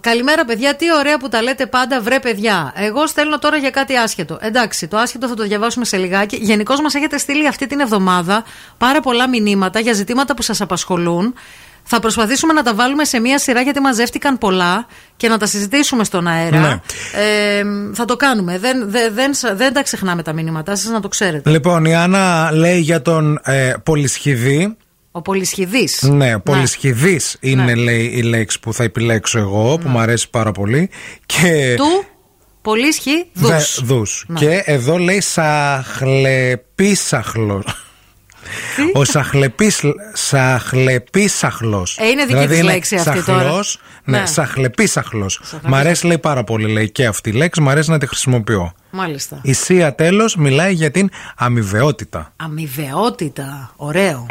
[0.00, 0.76] καλημέρα, παιδιά.
[0.76, 2.72] Τι ωραία που τα λέτε πάντα, βρε παιδιά.
[2.76, 4.38] Εγώ στέλνω τώρα για κάτι άσχετο.
[4.40, 6.36] Εντάξει, το άσχετο θα το διαβάσουμε σε λιγάκι.
[6.36, 8.44] Γενικώς μας έχετε στείλει αυτή την εβδομάδα
[8.78, 11.34] πάρα πολλά μηνύματα για ζητήματα που σας απασχολούν.
[11.88, 14.86] Θα προσπαθήσουμε να τα βάλουμε σε μία σειρά γιατί μαζεύτηκαν πολλά
[15.16, 16.58] και να τα συζητήσουμε στον αέρα.
[16.60, 16.80] Ναι.
[17.58, 17.64] Ε,
[17.94, 18.58] θα το κάνουμε.
[18.58, 21.50] Δεν, δεν, δεν, δεν τα ξεχνάμε τα μηνύματά σας, να το ξέρετε.
[21.50, 24.76] Λοιπόν, η Άννα λέει για τον ε, πολυσχηδή.
[25.10, 26.02] Ο Πολυσχηδής.
[26.02, 27.74] Ναι, πολυσχηδής είναι Ναι.
[27.74, 30.90] λέει η λέξη που θα επιλέξω εγώ, που μου αρέσει πάρα πολύ.
[31.26, 32.04] Και Του
[32.62, 33.80] Πολύσχη Δε- Δούς.
[33.84, 34.24] δους.
[34.28, 34.38] Ναι.
[34.38, 37.64] Και εδώ λέει σαχλεπίσαχλος.
[38.94, 39.80] Ο σαχλεπίσ,
[40.12, 41.98] σαχλεπίσαχλος.
[42.00, 43.62] Ε, είναι δική δηλαδή της είναι λέξη αυτή σαχλός, τώρα.
[44.04, 44.26] Ναι, Ναι.
[44.26, 45.40] σαχλεπίσαχλος.
[45.62, 48.72] Μ' αρέσει λέει πάρα πολύ λέει και αυτή η λέξη, μ' αρέσει να τη χρησιμοποιώ.
[48.90, 49.38] Μάλιστα.
[49.42, 52.32] Η Σία τέλος μιλάει για την αμοιβαιότητα.
[52.36, 53.72] Αμοιβαιότητα.
[53.76, 54.26] Ωραίο.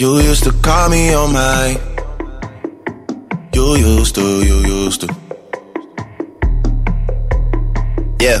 [0.00, 1.76] You used to call me on my.
[3.56, 3.66] You
[3.96, 5.08] used to, you used to.
[8.26, 8.40] Yeah.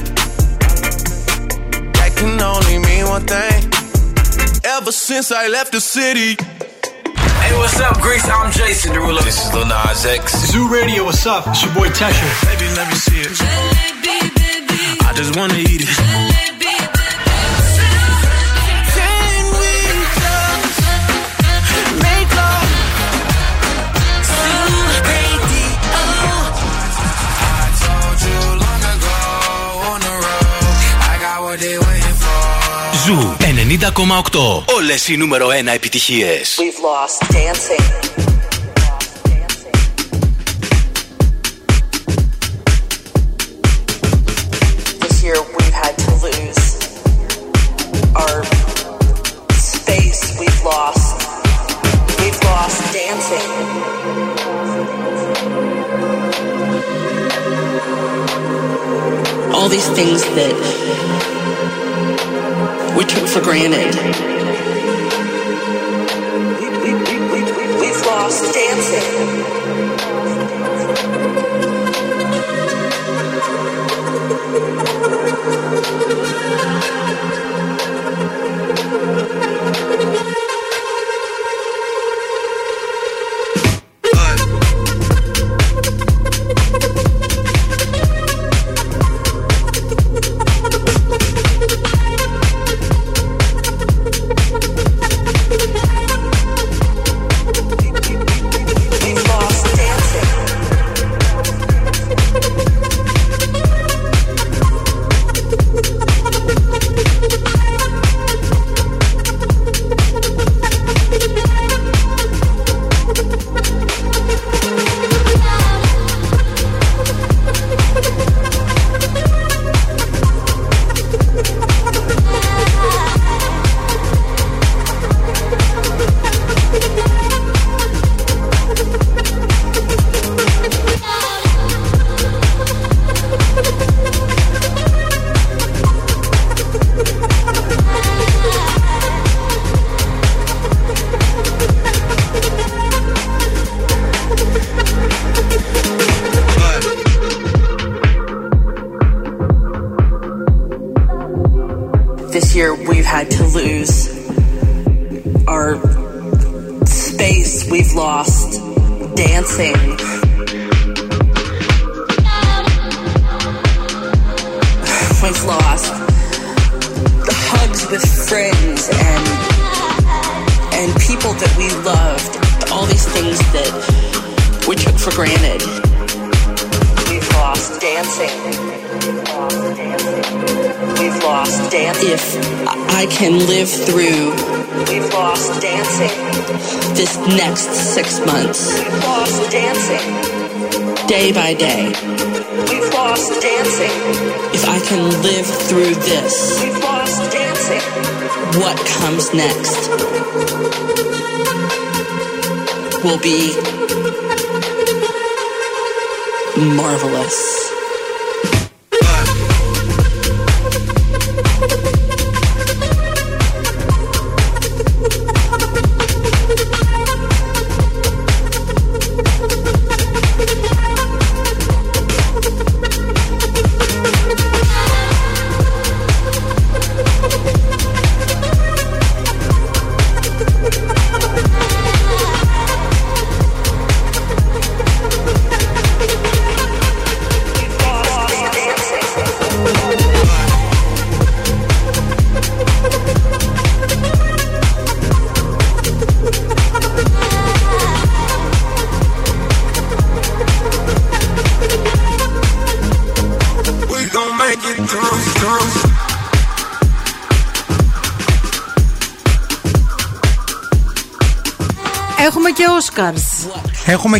[2.21, 3.59] can only mean one thing.
[4.63, 6.37] Ever since I left the city.
[7.41, 8.27] Hey, what's up, Greece?
[8.29, 9.23] I'm Jason Derulo.
[9.23, 10.23] This is Lil Nas X.
[10.51, 11.47] Zoo Radio, what's up?
[11.47, 12.27] It's your boy Tesha.
[12.45, 13.31] Baby, let me see it.
[15.09, 16.90] I just wanna eat it.
[33.11, 34.63] Ζου 90,8.
[34.75, 36.57] Όλες οι νούμερο 1 επιτυχίες.
[36.59, 38.30] We've lost dancing.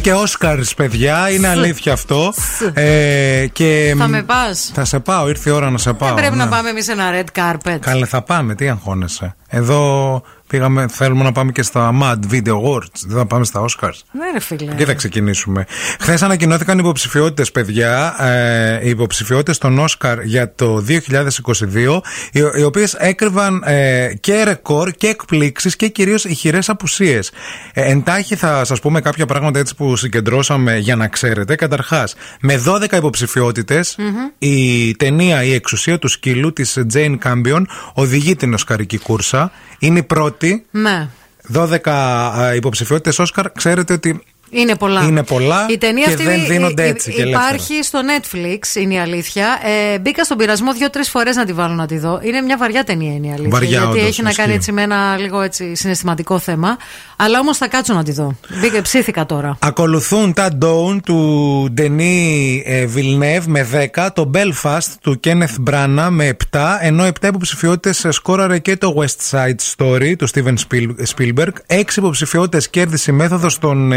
[0.01, 1.29] Και Oscars, παιδιά.
[1.29, 2.33] Είναι αλήθεια αυτό.
[2.73, 4.71] Ε, και, Θα μ, με πας.
[4.73, 6.09] Θα σε πάω, ήρθε η ώρα να σε πάω.
[6.09, 6.43] Δεν πρέπει ναι.
[6.43, 7.77] να πάμε εμείς ένα red carpet.
[7.79, 9.35] Καλέ, θα πάμε, τι αγχώνεσαι.
[9.47, 12.99] Εδώ πήγαμε, θέλουμε να πάμε και στα MAD Video Awards.
[13.07, 13.99] Δεν θα πάμε στα Oscars.
[14.11, 14.71] Ναι, ρε φίλε.
[14.71, 15.65] Εκεί θα ξεκινήσουμε.
[15.99, 18.15] Χθες ανακοινώθηκαν οι υποψηφιότητες, παιδιά.
[18.19, 22.01] Ε, οι υποψηφιότητες των Όσκαρ για το 2022,
[22.31, 27.31] οι, οι οποίες έκρυβαν ε, και ρεκόρ και εκπλήξεις και κυρίως ηχηρέ απουσίες.
[27.73, 31.55] Ε, εντάχει θα σας πούμε κάποια πράγματα έτσι που συγκεντρώσαμε για να ξέρετε.
[31.55, 33.97] Καταρχάς, με 12 υποψηφιότητες,
[34.37, 37.63] η ταινία Η εξουσία του σκύλου της Jane Campion
[37.93, 39.51] οδηγεί την Οσκαρική κούρσα.
[39.81, 41.07] Είναι η πρώτη Ναι.
[41.53, 45.01] 12 υποψηφιότητες Όσκαρ, ξέρετε ότι Είναι πολλά.
[45.03, 47.45] Είναι πολλά Η ταινία και αυτή δεν δίνονται υ- υ- έτσι και ελεύθερα.
[47.53, 49.59] Υπάρχει στο Netflix, είναι η αλήθεια.
[49.93, 52.19] Ε, μπήκα στον πειρασμό δύο-τρεις φορές να τη βάλω να τη δω.
[52.23, 53.49] Είναι μια βαριά ταινία, είναι η αλήθεια.
[53.49, 54.57] Βαριά, γιατί όντως, έχει να κάνει ισχύει.
[54.57, 56.77] έτσι με ένα λίγο έτσι συναισθηματικό θέμα.
[57.15, 58.35] Αλλά όμως θα κάτσω να τη δω.
[58.61, 59.57] Μπήκα, ψήθηκα τώρα.
[59.59, 62.63] Ακολουθούν τα Dawn του Ντενί
[62.95, 68.77] Villeneuve με 10, το Belfast του Kenneth Branagh με 7, ενώ 7 υποψηφιότητες σκόραρε και
[68.77, 71.51] το West Side Story του Steven Spiel- Spielberg.
[71.67, 73.91] 6 υποψηφιότητες κέρδισε η μέθοδο των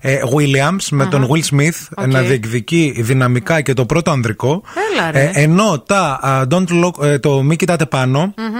[0.00, 4.62] ε, ε, Williams με τον Will Smith να διεκδικεί δυναμικά και το πρώτο ανδρικό.
[4.92, 5.30] Έλα, ρε.
[5.34, 8.54] Ε, ενώ τα α, Don't Look, ε, το Μη κοιτάτε πάνω, Μμμ.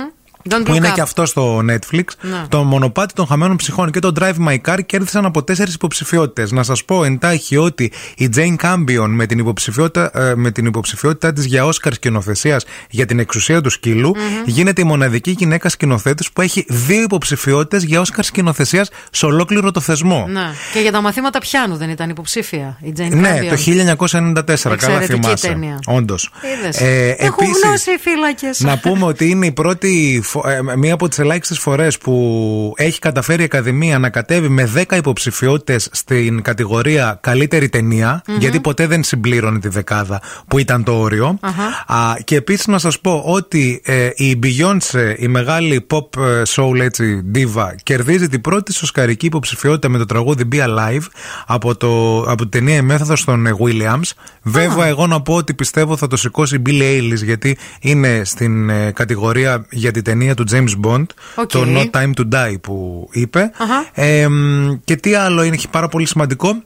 [0.48, 0.94] Don't που look είναι up.
[0.94, 2.44] και αυτό στο Netflix, Ναι.
[2.48, 6.50] το μονοπάτι των χαμένων ψυχών και το Drive My Car κέρδισαν από τέσσερις υποψηφιότητες.
[6.52, 11.32] Να σας πω εντάχει ότι η Jane Campion με την υποψηφιότητα, ε, με την υποψηφιότητά
[11.32, 14.14] της για Όσκαρ σκηνοθεσίας για την εξουσία του σκυλου
[14.46, 19.80] γίνεται η μοναδική γυναίκα σκηνοθέτης που έχει δύο υποψηφιότητες για Όσκαρ σκηνοθεσίας σε ολόκληρο το
[19.80, 20.26] θεσμό.
[20.30, 20.42] Ναι.
[20.72, 23.48] Και για τα μαθήματα πιάνου δεν ήταν υποψήφια η Jane Ναι, Campion.
[23.48, 25.48] το 1994, καλά Εξαιρετική θυμάσαι.
[25.48, 25.78] ταινία.
[25.86, 26.30] Όντως.
[26.60, 26.80] Είδες.
[26.80, 28.60] Ε, Έχουν επίσης- γνώση οι φύλακες.
[28.60, 30.33] να πούμε ότι είναι η πρώτη, φο- ε,
[30.76, 35.88] μία από τις ελάχιστες φορές που έχει καταφέρει η Ακαδημία να κατέβει με 10 υποψηφιότητες
[35.92, 38.36] στην κατηγορία καλύτερη ταινία, Μμμ.
[38.38, 41.38] γιατί ποτέ δεν συμπλήρωνε τη δεκάδα που ήταν το όριο.
[41.40, 41.94] Αχα.
[42.00, 46.80] Α, και επίσης να σας πω ότι ε, η Beyoncé, η μεγάλη pop ε, soul
[46.80, 51.06] έτσι, diva, κερδίζει την πρώτη σοσκαρική υποψηφιότητα με το τραγούδι Be Alive
[51.46, 54.10] από, το, από την ταινία Η Μέθοδος των ε, Williams.
[54.42, 58.70] Βέβαια, εγώ να πω ότι πιστεύω θα το σηκώσει η Billie Eilish γιατί είναι στην
[58.70, 61.04] ε, κατηγορία για την ταινία του James Bond,
[61.34, 61.50] OK.
[61.50, 63.50] το No Time to Die που είπε.
[63.58, 63.86] Αχα.
[63.92, 66.62] Ε, μ, και τι άλλο είναι, έχει πάρα πολύ σημαντικό.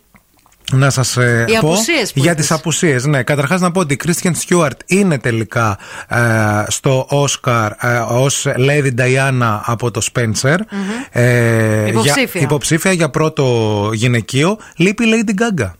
[0.72, 2.46] Να σας ε, Οι πω απουσίες που για είπες.
[2.46, 3.04] τις απουσίες.
[3.04, 5.78] Ναι, καταρχάς να πω ότι η Kristen Stewart είναι τελικά
[6.08, 6.18] ε,
[6.68, 10.56] στο Oscar ε, ως Lady Diana από το Spencer.
[11.10, 12.26] Ε, Υποψήφια.
[12.32, 13.44] Για, υποψήφια για πρώτο
[13.92, 14.58] γυναικείο.
[14.76, 15.70] Λείπει η Lady Gaga.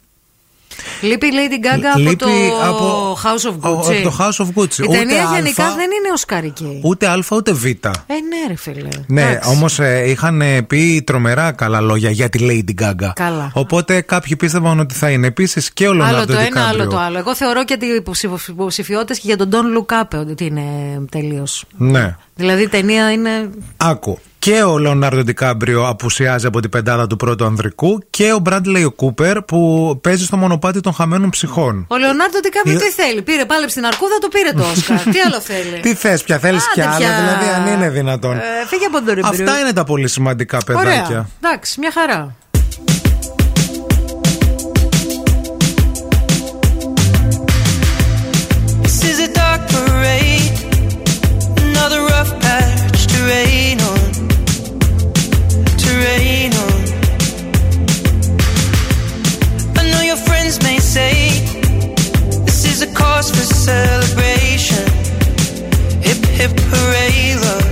[1.01, 2.27] Λείπει η Lady Gaga από Λείπει το
[2.69, 4.01] από- House of ο- Gucci.
[4.03, 4.79] το House of Gucci.
[4.79, 6.81] Η Ούτε ταινία Α, γενικά δεν είναι οσκαρική.
[6.85, 7.65] Ούτε Α ούτε Β.
[7.65, 8.89] Ε, ναι, ρε φίλε.
[9.07, 9.51] Ναι, Εντάξει.
[9.51, 13.11] όμως είχαν ε, πει τρομερά καλά λόγια για τη Lady Gaga.
[13.15, 13.51] Καλά.
[13.55, 15.27] Οπότε κάποιοι πίστευαν ότι θα είναι.
[15.27, 16.69] Επίσης και ο Άλλο Leonardo το ένα, DiCaprio.
[16.69, 17.19] άλλο το άλλο.
[17.19, 18.03] Εγώ θεωρώ και οι
[18.49, 20.63] υποψηφιότητες και για τον Don Look Up ότι είναι
[21.11, 21.65] τελείως.
[21.77, 22.17] Ναι.
[22.35, 23.51] Δηλαδή η ταινία είναι.
[23.77, 24.19] Άκου.
[24.49, 28.91] Και ο Λεωνάρντο Ντικάμπριο απουσιάζει από την πεντάδα του πρώτου ανδρικού και ο Μπράντλεϊ ο
[28.91, 31.87] Κούπερ που παίζει στο μονοπάτι των χαμένων ψυχών.
[31.89, 33.23] Ο Λεωνάρντο Ντικάπριο Ε, τι θέλει.
[33.23, 35.03] Πήρε πάλεψε στην αρκούδα, το πήρε το Όσκαρ.
[35.15, 37.17] τι άλλο θέλει; Τι θες, πια θέλεις κι Άντε άλλα, πια.
[37.17, 38.37] δηλαδή αν είναι δυνατόν.
[38.37, 39.29] Ε, φύγε από τον Ριμπρού.
[39.29, 41.05] Αυτά είναι τα πολύ σημαντικά παιδάκια.
[41.07, 41.29] Ωραία.
[41.43, 42.37] Εντάξει, μια χαρά.
[63.19, 64.87] Cause for celebration.
[66.07, 67.69] Hip hip hooray, love.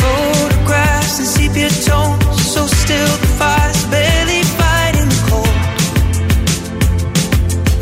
[0.00, 5.56] Photographs and sepia tones, so still the fire's barely fighting the cold.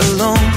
[0.08, 0.50] Alone.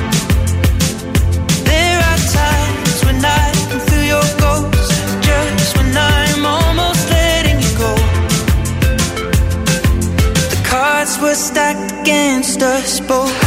[1.72, 4.92] There are times when I can feel your ghost,
[5.28, 7.94] just when I'm almost letting you go.
[10.54, 13.47] The cards were stacked against us both.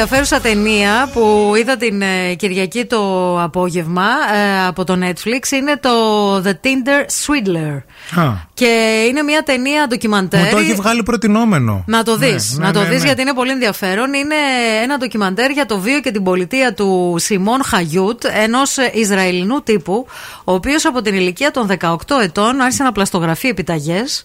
[0.00, 5.90] Ενδιαφέρουσα ταινία που είδα την ε, Κυριακή το απόγευμα ε, από το Netflix είναι το
[6.36, 7.82] The Tinder Swindler.
[8.20, 10.40] Α, Και είναι μια ταινία ντοκιμαντέρ.
[10.44, 11.84] μου το έχει βγάλει προτινόμενο.
[11.86, 12.52] Να το δεις.
[12.52, 13.06] Ναι, να ναι, το ναι, δεις ναι.
[13.06, 14.12] γιατί είναι πολύ ενδιαφέρον.
[14.12, 14.34] Είναι
[14.82, 20.06] ένα ντοκιμαντέρ για το βίο και την πολιτεία του Σιμών Χαγιούτ, ενός Ισραηλινού τύπου,
[20.44, 24.24] ο οποίος από την ηλικία των 18 ετών άρχισε να πλαστογραφεί επιταγές,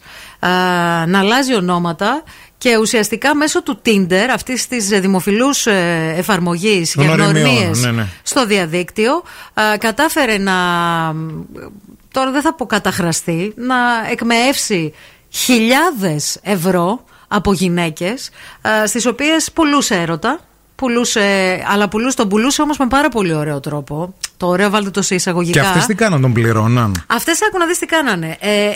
[1.07, 2.23] να αλλάζει ονόματα
[2.64, 5.66] και ουσιαστικά μέσω του Tinder, αυτής της δημοφιλούς
[6.16, 8.08] εφαρμογής για Γνωριμιών, γνωριμίες ναι, ναι.
[8.24, 10.53] στο διαδίκτυο, α, κατάφερε να.
[12.11, 13.75] Τώρα δεν θα πω καταχραστεί, να
[14.11, 14.93] εκμεεύσει
[15.30, 18.30] χιλιάδες ευρώ από γυναίκες
[18.85, 20.40] στις οποίες πουλούσε έρωτα
[20.75, 25.01] πουλούσε, αλλά πουλούσε, τον πουλούσε όμως με πάρα πολύ ωραίο τρόπο το ωραίο βάλτε το
[25.01, 28.38] σε εισαγωγικά Και αυτές τι κάναν, τον πληρώναν; Αυτές άκου να δεις τι κάνανε.
[28.40, 28.69] Ε,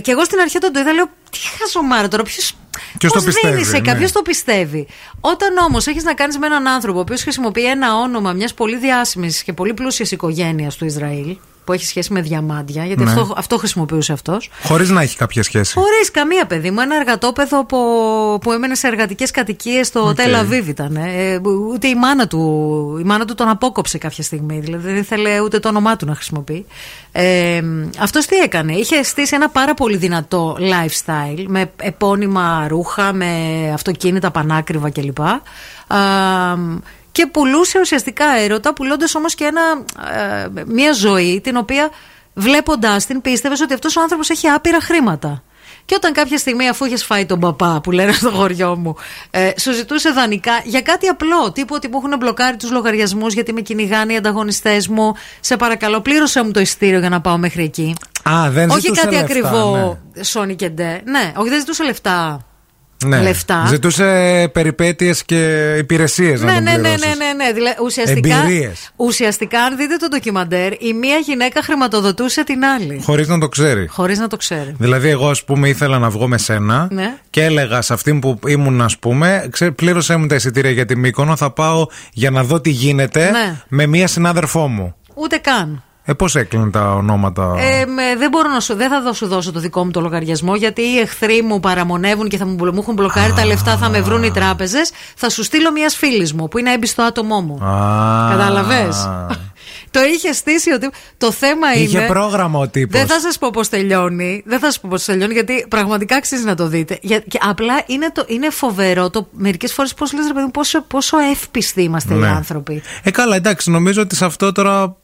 [0.00, 2.54] και εγώ στην αρχή όταν το είδα, λέω: Τι χαζομάρα τώρα, ποιος.
[2.98, 3.80] Ποιος το πιστεύει, δίνει σε ναι.
[3.80, 4.86] κάποιο το πιστεύει;
[5.20, 8.76] Όταν όμως έχεις να κάνεις με έναν άνθρωπο ο οποίος χρησιμοποιεί ένα όνομα μιας πολύ
[8.76, 13.10] διάσημης και πολύ πλούσιας οικογένειας του Ισραήλ, που έχει σχέση με διαμάντια, γιατί Ναι.
[13.10, 14.50] αυτό, αυτό χρησιμοποιούσε αυτός.
[14.62, 15.74] Χωρίς να έχει κάποια σχέση.
[15.74, 16.80] Χωρίς καμία παιδί μου.
[16.80, 17.78] Ένα εργατόπαιδο από,
[18.40, 20.14] που έμενε σε εργατικές κατοικίες στο Οκ.
[20.14, 20.96] Τελ Αβίβ ήταν.
[20.96, 21.40] Ε,
[21.72, 22.38] ούτε η μάνα, του,
[23.00, 24.58] η μάνα του τον απόκοψε κάποια στιγμή.
[24.60, 26.66] Δηλαδή δεν ήθελε ούτε το όνομά του να χρησιμοποιεί.
[27.12, 27.62] Ε,
[27.98, 33.26] Αυτός τι έκανε; Είχε στήσει ένα πάρα πολύ δυνατό lifestyle με επώνυμα ρούχα, με
[33.74, 35.20] αυτοκίνητα πανάκριβα κλπ.
[35.20, 35.38] Α,
[37.12, 39.62] και πουλούσε ουσιαστικά έρωτα, πουλώντας όμως και ένα,
[40.18, 41.90] ε, μια ζωή την οποία
[42.34, 45.42] βλέποντάς την πίστευες ότι αυτός ο άνθρωπος έχει άπειρα χρήματα.
[45.84, 48.96] Και όταν κάποια στιγμή, αφού είχες φάει τον παπά που λένε στο χωριό μου,
[49.30, 53.52] ε, σου ζητούσε δανεικά για κάτι απλό, τύπου ότι μου έχουν μπλοκάρει τους λογαριασμούς γιατί
[53.52, 55.14] με κυνηγάνε οι ανταγωνιστές μου.
[55.40, 57.94] Σε παρακαλώ, πλήρωσέ μου το ειστήριο για να πάω μέχρι εκεί.
[58.30, 60.22] Α, δεν όχι ζητούσε κάτι λεφτά, ακριβό, ναι.
[60.32, 61.00] Sony και Ντε.
[61.04, 62.46] Ναι, όχι, δεν ζητούσε λεφτά.
[63.04, 63.20] Ναι.
[63.22, 63.64] λεφτά.
[63.68, 67.06] Ζητούσε περιπέτειες και υπηρεσίες να Ναι, τον ναι, ναι, πληρώσεις.
[67.06, 67.52] ναι, ναι, ναι.
[67.52, 68.90] Δηλαδή, ουσιαστικά, Εμπειρίες.
[68.96, 73.00] ουσιαστικά, αν δείτε το ντοκιμαντέρ, η μία γυναίκα χρηματοδοτούσε την άλλη.
[73.04, 73.86] Χωρίς να το ξέρει.
[73.86, 74.74] Χωρίς να το ξέρει.
[74.78, 77.14] Δηλαδή, εγώ, ας πούμε, ήθελα να βγω με σένα Ναι.
[77.30, 80.96] και έλεγα σε αυτήν που ήμουν, ας πούμε, ξέρει, πλήρωσέ μου τα εισιτήρια για τη
[80.96, 81.36] Μύκονο.
[81.36, 83.60] Θα πάω για να δω τι γίνεται Ναι.
[83.68, 84.94] με μία συνάδελφό μου.
[85.14, 85.82] Ούτε καν.
[86.04, 89.26] Ε, πώς έκλεινε τα ονόματα; Ε, με- δεν μπορώ να σου, δεν θα δω- σου
[89.26, 92.78] δώσω το δικό μου το λογαριασμό γιατί οι εχθροί μου παραμονεύουν και θα μου, μου
[92.78, 94.90] έχουν μπλοκάρει τα λεφτά, θα με βρουν οι τράπεζες.
[95.16, 97.64] Θα σου στείλω μια φίλης μου που είναι έμπιστο άτομό μου.
[97.64, 98.30] Α.
[98.30, 98.88] Κατάλαβε.
[99.90, 100.90] το είχε στήσει ότι.
[101.18, 102.06] Το θέμα Είχε είναι.
[102.06, 102.98] πρόγραμμα ο τύπος.
[102.98, 104.42] Δεν θα σας πω πώς τελειώνει.
[104.46, 106.98] Δεν θα σας πω πώς τελειώνει, γιατί πραγματικά αξίζει να το δείτε.
[107.02, 110.50] Για, και απλά είναι, το, είναι φοβερό το μερικές φορές πώς λες, ρε παιδί μου,
[110.50, 112.28] πόσο, πόσο εύπιστοι είμαστε οι Ναι.
[112.28, 112.82] άνθρωποι.
[113.02, 114.96] Ε, καλά, εντάξει, νομίζω ότι σε αυτό τώρα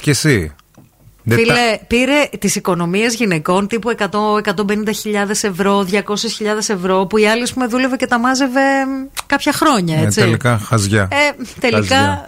[0.00, 0.54] κι εσύ.
[1.28, 4.04] Φίλε, πήρε τις οικονομίες γυναικών τύπου 100,
[4.44, 4.54] 150.000
[5.42, 6.00] ευρώ, 200.000
[6.68, 8.60] ευρώ, που οι άλλε με πούμε, δούλευε και τα μάζευε
[9.26, 10.20] κάποια χρόνια, ναι, έτσι.
[10.20, 11.08] Τελικά, χαζιά.
[11.60, 12.24] Τελικά.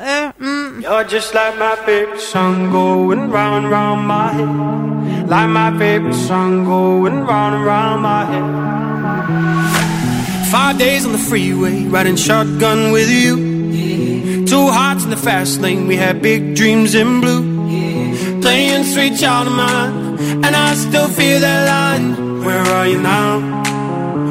[14.47, 17.43] Two hearts in the fast lane, we had big dreams in blue.
[18.41, 22.45] Playing sweet child of mine, and I still feel that line.
[22.45, 23.41] Where are you now?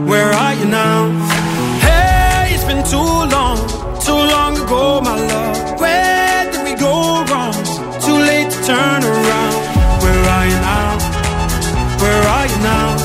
[0.07, 1.11] Where are you now?
[1.81, 3.57] Hey, it's been too long,
[3.99, 5.81] too long ago, my love.
[5.81, 7.53] Where did we go wrong?
[7.99, 9.55] Too late to turn around.
[10.03, 10.91] Where are you now?
[12.01, 13.04] Where are you now?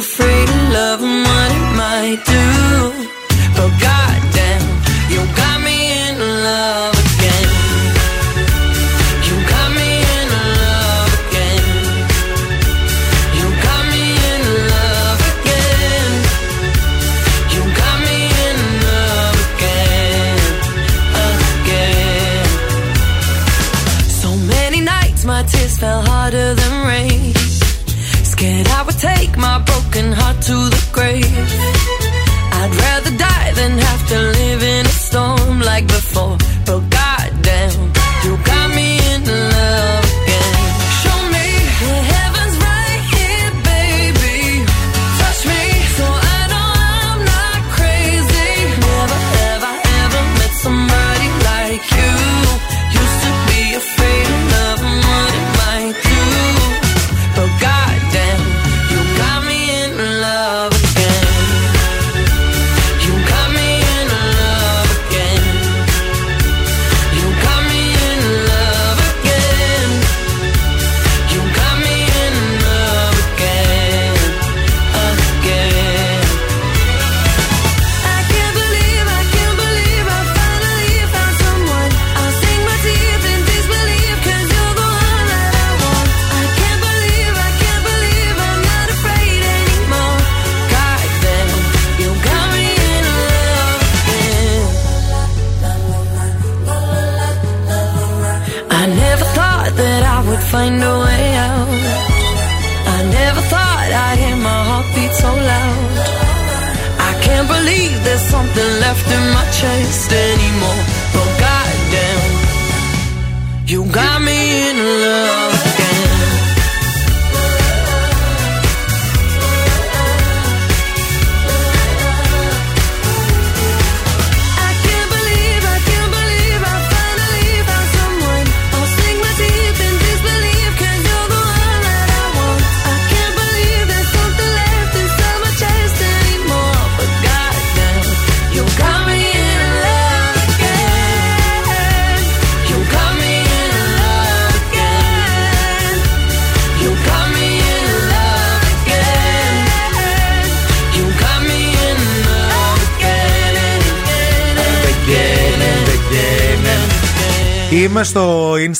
[0.00, 0.39] you free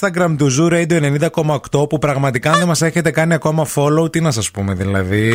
[0.00, 1.18] Instagram του Zoo Radio
[1.72, 5.32] 90,8 που πραγματικά αν δεν μας έχετε κάνει ακόμα follow, τι να σας πούμε δηλαδή.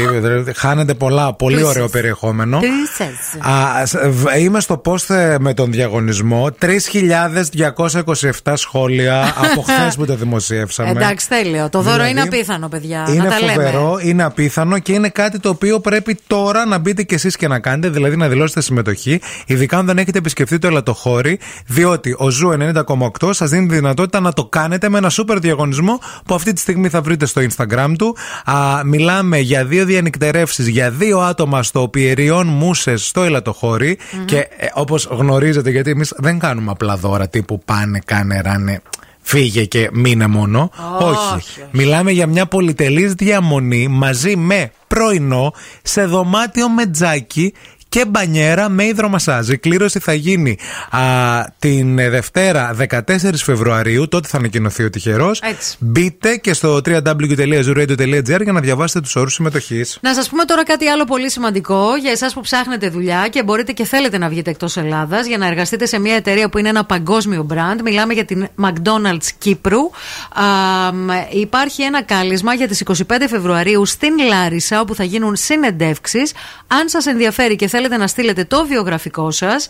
[0.56, 1.76] Χάνετε πολλά, πολύ Πλούσιες.
[1.76, 2.60] ωραίο περιεχόμενο.
[2.60, 3.46] Πλούσιες.
[3.54, 6.50] Α, σ- β- είμαι στο post ε, με τον διαγωνισμό.
[6.62, 9.22] 3.227 σχόλια
[9.52, 10.90] από χθες που το δημοσιεύσαμε.
[10.90, 11.70] Εντάξει, τέλειο.
[11.70, 13.06] Το δώρο Δηλαδή, είναι απίθανο, παιδιά.
[13.10, 14.10] Είναι να τα φοβερό, λέμε.
[14.10, 17.60] είναι απίθανο και είναι κάτι το οποίο πρέπει τώρα να μπείτε κι εσείς και να
[17.60, 22.50] κάνετε, δηλαδή να δηλώσετε συμμετοχή, ειδικά αν δεν έχετε επισκεφτεί το ελαττοχώρι, διότι ο Zoo
[23.20, 26.60] 90,8 σας δίνει τη δυνατότητα να το κάνετε με ένα σούπερ διαγωνισμό που αυτή τη
[26.60, 28.16] στιγμή θα βρείτε στο Instagram του.
[28.46, 34.48] Α, μιλάμε για δύο διανυκτερεύσεις για δύο άτομα στο Πιεριών Μούσες στο Ελατοχώρι και ε,
[34.74, 38.82] όπως γνωρίζετε, γιατί εμείς δεν κάνουμε απλά δώρα τύπου πάνε, κάνε, ράνε.
[39.22, 40.70] Φύγε και μείνε μόνο.
[41.00, 45.54] Όχι, Μιλάμε για μια πολυτελής διαμονή μαζί με πρωινό
[45.84, 47.54] σε δωμάτιο με τζάκι
[47.96, 49.50] και μπανιέρα με υδρομασάζ.
[49.50, 50.58] Η κλήρωση θα γίνει
[50.90, 51.00] α,
[51.60, 53.00] την ε, Δευτέρα 14
[53.36, 54.08] Φεβρουαρίου.
[54.08, 55.42] Τότε θα ανακοινωθεί ο τυχερός.
[55.42, 55.76] Έτσι.
[55.80, 59.98] Μπείτε και στο www.zuradio.gr για να διαβάσετε τους όρους συμμετοχής.
[60.02, 63.72] Να σας πούμε τώρα κάτι άλλο πολύ σημαντικό για εσάς που ψάχνετε δουλειά και μπορείτε
[63.72, 66.86] και θέλετε να βγείτε εκτός Ελλάδας για να εργαστείτε σε μια εταιρεία που είναι ένα
[66.86, 67.82] παγκόσμιο brand.
[67.84, 69.80] Μιλάμε για την McDonald's Κύπρου.
[69.80, 76.34] Α, μ, υπάρχει ένα κάλεσμα για τις 25 Φεβρουαρίου στην Λάρισα, όπου θα γίνουν συνεντεύξεις.
[76.68, 79.68] Αν σας ενδιαφέρει και θέλετε να στείλετε το βιογραφικό σας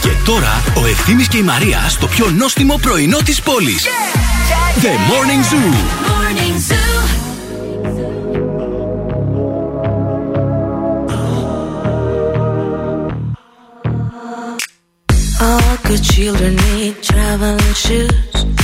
[0.00, 3.86] Και τώρα ο Ευθύμης και η Μαρία στο πιο νόστιμο πρωινό της πόλης.
[4.82, 5.72] The Morning Zoo.
[15.40, 18.63] All good children need traveling shoes.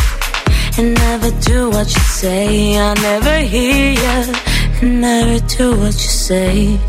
[0.77, 2.77] and never do what you say.
[2.77, 4.33] I never hear you
[4.81, 6.79] and never do what you say.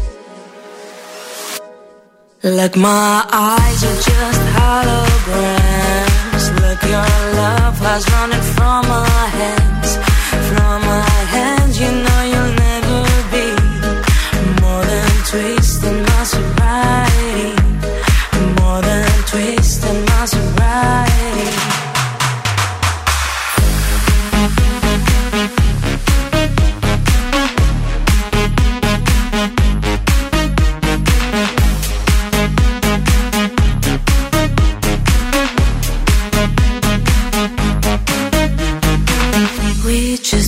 [2.45, 6.45] Like my eyes are just holograms.
[6.61, 7.13] Look, your
[7.43, 9.91] love has running from my hands,
[10.49, 11.81] from my hands.
[11.81, 13.01] You know you'll never
[13.35, 13.47] be
[14.61, 17.51] more than twisting my sobriety,
[18.61, 21.32] more than twisting my sobriety.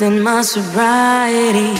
[0.00, 1.70] Twisting my sobriety.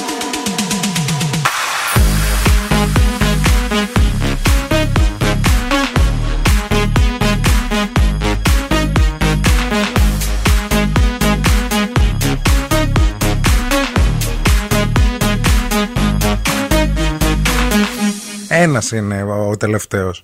[18.49, 20.23] Ένας είναι ο τελευταίος.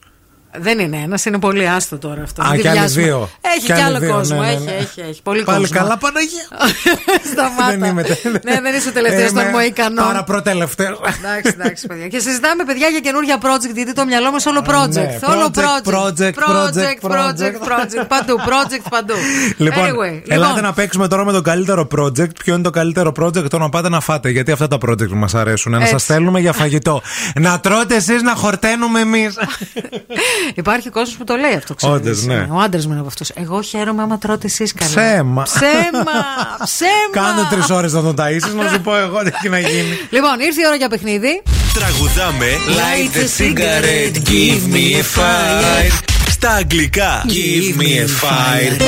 [0.60, 2.42] Δεν είναι ένας, είναι πολύ άστο τώρα αυτό.
[2.42, 3.04] Α, Μην και άλλοι βιάζουμε.
[3.04, 3.28] δύο.
[3.40, 4.40] Έχει Και και, άλλοι άλλο δύο, κόσμο.
[4.40, 4.70] ναι, ναι, έχει, ναι.
[4.72, 5.22] έχει, έχει.
[5.22, 5.78] Πολύ Πάλι κόσμο.
[5.78, 6.46] καλά, Παναγία.
[7.32, 7.76] Σταμάτα.
[7.78, 10.04] Δεν είμαι τε- ναι, δεν είσαι ο τελευταίος των Είμαι Μοϊκανών.
[10.06, 10.98] Πάρα προτελευταίο.
[11.18, 12.08] εντάξει, εντάξει, παιδιά.
[12.08, 14.90] Και συζητάμε, παιδιά, για καινούργια project, γιατί το μυαλό μας όλο project.
[14.92, 15.18] ναι.
[15.28, 16.34] Όλο Project, project.
[16.34, 18.06] project, project, project, project.
[18.08, 19.14] Παντού, project παντού.
[19.56, 22.34] Λοιπόν, anyway, ελάτε λοιπόν, να παίξουμε τώρα με τον καλύτερο project.
[22.44, 24.30] Ποιο είναι το καλύτερο project, το να πάτε να φάτε.
[24.30, 25.72] Γιατί αυτά τα project μας αρέσουν.
[25.72, 25.90] Να Έτσι.
[25.90, 27.02] σα στέλνουμε για φαγητό.
[27.40, 29.34] να τρώτε εσείς, να χορταίνουμε εμείς.
[30.54, 31.96] Υπάρχει κόσμος που το λέει αυτό, ξέρεις.
[31.96, 32.48] Όντως, ναι.
[32.50, 33.28] Ο άντρας μου είναι από αυτούς.
[33.28, 34.90] Εγώ χαίρομαι άμα τρώτε εσεί καλά.
[34.90, 35.42] Ψέμα.
[35.42, 36.12] Ψέμα.
[36.70, 37.10] Ψέμα.
[37.12, 39.98] Κάνε τρεις ώρες να τον ταΐσεις να σου πω εγώ τι έχει να γίνει.
[40.16, 41.42] Λοιπόν, ήρθε η ώρα για παιχνίδι.
[41.74, 42.46] Τραγουδάμε
[42.80, 45.92] Light a cigarette, give me a fire
[46.30, 48.82] Στα αγγλικά Give me a fire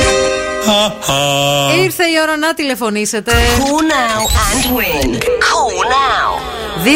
[1.83, 3.31] Ήρθε η ώρα να τηλεφωνήσετε.
[3.31, 5.19] Call now and win.
[5.19, 6.68] Call now.
[6.83, 6.87] 232-908,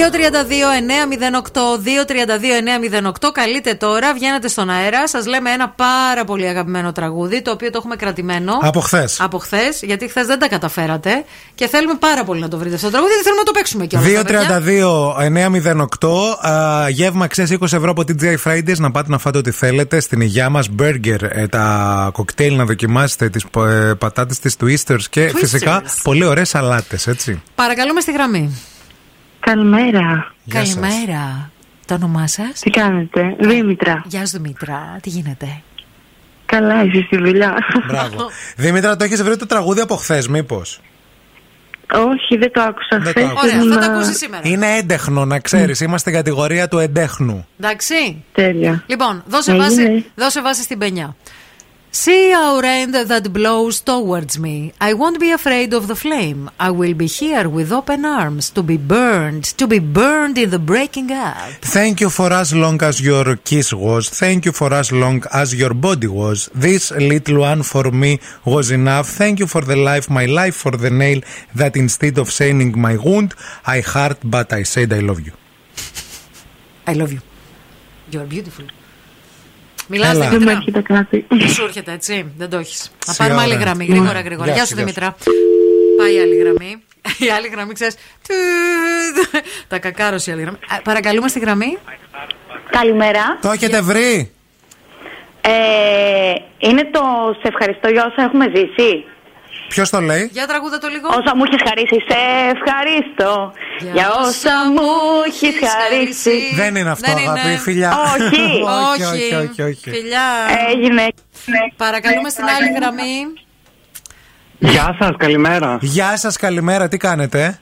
[3.23, 3.31] 232-908.
[3.33, 5.07] Καλείτε τώρα, βγαίνετε στον αέρα.
[5.07, 8.53] Σας λέμε ένα πάρα πολύ αγαπημένο τραγούδι, το οποίο το έχουμε κρατημένο.
[8.61, 9.19] Από χθες.
[9.19, 11.23] Από χθες, γιατί χθες δεν τα καταφέρατε.
[11.55, 13.85] Και θέλουμε πάρα πολύ να το βρείτε αυτό το τραγούδι, γιατί θέλουμε να το παίξουμε
[13.85, 14.09] κιόλας.
[16.01, 19.99] 232-908 α, Γεύμα ξέρεις 20 ευρώ από TGI Fridays Να πάτε να φάτε ό,τι θέλετε
[19.99, 25.29] Στην υγειά μας Burger ε, Τα κοκτέιλ να δοκιμάσετε Τις ε, πατάτες της Twisters Και
[25.29, 25.35] Twisters.
[25.37, 27.41] φυσικά πολύ ωραίες σαλάτες, έτσι.
[27.55, 28.57] Παρακαλούμε στη γραμμή.
[29.45, 30.33] Καλημέρα.
[30.43, 30.75] Γεια σας.
[30.75, 31.51] Καλημέρα.
[31.85, 34.01] Το όνομά σας; Τι κάνετε, Δήμητρα.
[34.05, 35.61] Γεια σου Δημήτρα, τι γίνεται;
[36.45, 37.53] Καλά, είσαι στη δουλειά.
[37.87, 38.29] Μπράβο.
[38.57, 40.79] Δήμητρα, το έχεις βρει το τραγούδι από χθες, μήπως;
[41.93, 43.23] Όχι, δεν το άκουσα Δεν το χθες.
[43.23, 43.43] άκουσα.
[43.43, 44.41] Ωραία, θα τα ήμουνα- ακούσεις σήμερα.
[44.47, 45.79] Είναι έντεχνο, να ξέρεις.
[45.79, 47.47] Είμαστε κατηγορία του εντέχνου.
[47.59, 48.23] Εντάξει.
[48.33, 48.83] Τέλεια.
[48.87, 49.65] Λοιπόν, δώσε Έγινε.
[49.67, 51.15] βάση, δώσε βάση στην πενιά.
[51.95, 54.73] See our end that blows towards me.
[54.81, 56.49] I won't be afraid of the flame.
[56.59, 60.57] I will be here with open arms to be burned, to be burned in the
[60.57, 61.51] breaking up.
[61.61, 64.09] Thank you for as long as your kiss was.
[64.09, 66.49] Thank you for as long as your body was.
[66.55, 69.09] This little one for me was enough.
[69.09, 71.21] Thank you for the life, my life for the nail
[71.53, 73.35] that instead of saying my wound,
[73.67, 75.33] I hurt, but I said I love you.
[76.87, 77.21] I love you.
[78.09, 78.65] You are beautiful.
[79.87, 80.19] Μιλάς Έλα.
[80.19, 80.51] Δεν μου Δημήτρα.
[80.57, 81.25] έρχεται κάτι.
[81.29, 82.31] Δεν σου έρχεται έτσι.
[82.37, 82.91] Δεν το έχεις.
[83.07, 83.61] Να Σι πάρουμε άλλη ώρα.
[83.63, 83.85] γραμμή.
[83.85, 83.93] Μμ.
[83.93, 84.45] Γρήγορα, γρήγορα.
[84.45, 85.15] Γεια Γεια σου, σου γεια Δημήτρα.
[85.97, 86.83] Πάει η άλλη γραμμή.
[87.17, 87.95] Η άλλη γραμμή, ξέρεις.
[89.67, 90.57] Τα κακάρωσε η άλλη γραμμή.
[90.67, 91.77] Α, Παρακαλούμε στη γραμμή.
[92.69, 93.37] Καλημέρα.
[93.41, 94.31] Το έχετε βρει;
[95.41, 95.51] Ε,
[96.57, 97.01] είναι το
[97.41, 99.03] σε ευχαριστώ για όσα έχουμε ζήσει.
[99.73, 101.07] Ποιος το λέει; Για τραγούδα το λίγο.
[101.07, 102.17] Όσα μου έχεις χαρίσει, σε
[102.53, 103.53] ευχαρίστω.
[103.93, 104.89] Για όσα μου
[105.27, 106.55] έχεις χαρίσει.
[106.55, 107.39] Δεν είναι αυτό, Δεν είναι.
[107.39, 107.91] αγάπη, φιλιά.
[108.13, 108.41] Όχι.
[108.91, 109.89] όχι, όχι, όχι, όχι.
[109.89, 110.27] Φιλιά.
[110.71, 111.07] Έγινε.
[111.77, 113.17] Παρακαλούμε στην άλλη γραμμή.
[114.59, 115.77] Γεια σας, καλημέρα.
[115.81, 117.59] Γεια σας, καλημέρα, τι κάνετε;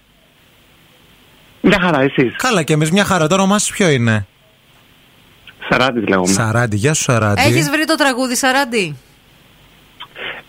[1.62, 2.36] Μια χαρά, εσείς.
[2.38, 3.28] Καλά και εμείς μια χαρά.
[3.28, 4.26] Το όνομά σας ποιο είναι;
[5.70, 6.34] Σαράτη λέγομαι.
[6.34, 7.42] Σαράντι, γεια σου Σαράντι.
[7.42, 8.96] Έχεις βρει το τραγούδι Σαράντι.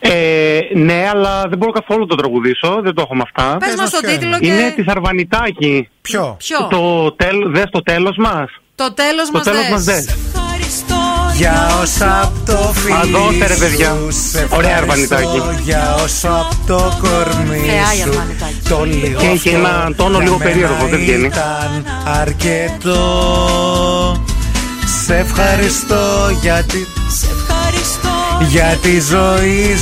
[0.05, 2.81] Ε, ναι, αλλά δεν μπορώ καθόλου να το τραγουδήσω.
[2.82, 3.56] Δεν το έχω με αυτά.
[3.58, 5.89] Πες μας το τίτλο και- Είναι τη Αρβανιτάκη.
[6.00, 8.50] Ποιο; Ποιο; Το τέλ, δες το τέλος μας.
[8.74, 10.05] Το τέλος Το μας τέλος μας δες.
[10.05, 10.16] δες.
[11.36, 13.89] Για όσα απ' το φίλι Α, δώστε, ρε, παιδιά.
[13.89, 15.14] σου σε Ωραία ευχαριστώ.
[15.14, 15.62] αρβανιτάκι.
[15.64, 18.68] Για όσα απ' το κορμί Θεά η σου αρβανιτάκι.
[18.68, 21.26] Το λίγο Και έχει αυτό ένα τόνο για λίγο μένα περίεργο, δεν βγαίνει.
[21.26, 21.84] Ήταν
[22.20, 23.00] αρκετό
[25.05, 26.02] Σε ευχαριστώ
[26.40, 26.86] γιατί
[28.41, 29.77] για τη ζωή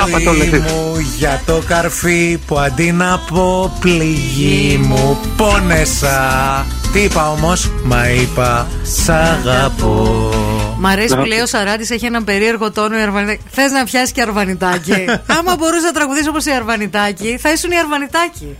[0.00, 0.60] Άπα, το ζωή λες.
[0.60, 8.08] μου Για το καρφί που αντί να πω πληγή μου Πόνεσα Τι είπα όμως; Μα
[8.10, 10.30] είπα Σ' αγαπώ
[10.78, 13.40] Μ' αρέσει που λέει ο Σαράντη έχει έναν περίεργο τόνο η Αρβανιτάκη.
[13.50, 15.04] Θες να πιάσει και Αρβανιτάκη;
[15.38, 18.56] Άμα μπορούσες να τραγουδήσεις όπως η Αρβανιτάκη, θα ήσουν η Αρβανιτάκη.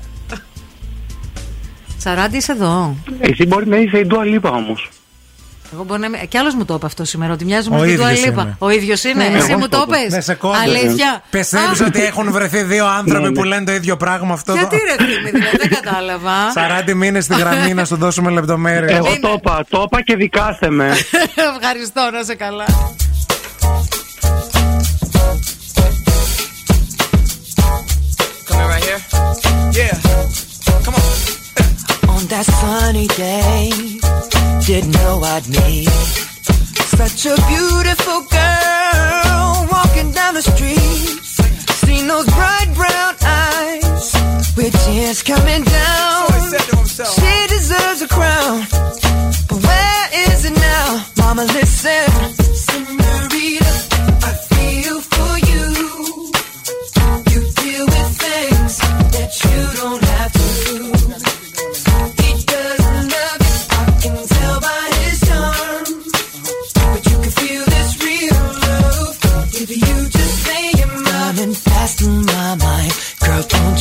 [1.97, 2.97] Σαράντη είσαι εδώ.
[3.21, 4.89] Εσύ μπορεί να είσαι η Ντουα Λίπα όμως.
[5.73, 6.19] Εγώ μπορεί να είμαι.
[6.19, 8.43] Κι άλλος μου το είπε αυτό σήμερα, ότι μοιάζουμε Ο με την ίδιος Τουαλίπα.
[8.43, 8.57] είναι.
[8.59, 9.29] Ο ίδιος είναι.
[9.29, 10.55] Ναι, Εσύ εγώ μου αυτό το το- πες Ναι, σε κόβω.
[10.63, 11.23] Αλήθεια.
[11.31, 13.49] Πιστεύει Α, ότι έχουν βρεθεί δύο άνθρωποι Ναι, που ναι.
[13.49, 14.83] λένε το ίδιο πράγμα αυτό Γιατί το.
[14.85, 16.33] ρε Θήμη, δηλαδή, δεν κατάλαβα.
[16.89, 18.97] 40 μήνε στη γραμμή να σου δώσουμε λεπτομέρειες.
[18.99, 20.87] Εγώ το είπα, το είπα και δικάστε με.
[21.57, 22.65] Ευχαριστώ, να σε καλά.
[28.47, 29.01] Coming right here.
[29.79, 29.97] Yeah.
[30.85, 31.09] Come on.
[32.15, 33.71] On that sunny day,
[34.73, 35.87] didn't know I'd meet
[36.97, 41.21] such a beautiful girl walking down the street.
[41.85, 44.15] Seen those bright brown eyes
[44.57, 46.27] with tears coming down.
[46.89, 48.65] She deserves a crown,
[49.47, 51.05] but where is it now?
[51.19, 52.42] Mama, listen,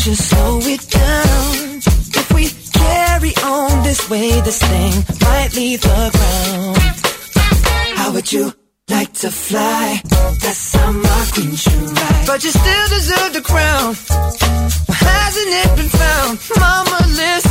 [0.05, 1.77] girl, slow it down.
[2.21, 6.77] If we carry on this way, this thing might leave the ground.
[7.97, 8.53] How would you
[8.89, 10.01] like to fly?
[10.41, 12.23] That's how my queen should ride.
[12.27, 13.95] But you still deserve the crown.
[14.89, 16.39] Hasn't it been found?
[16.59, 17.50] Mama, listen.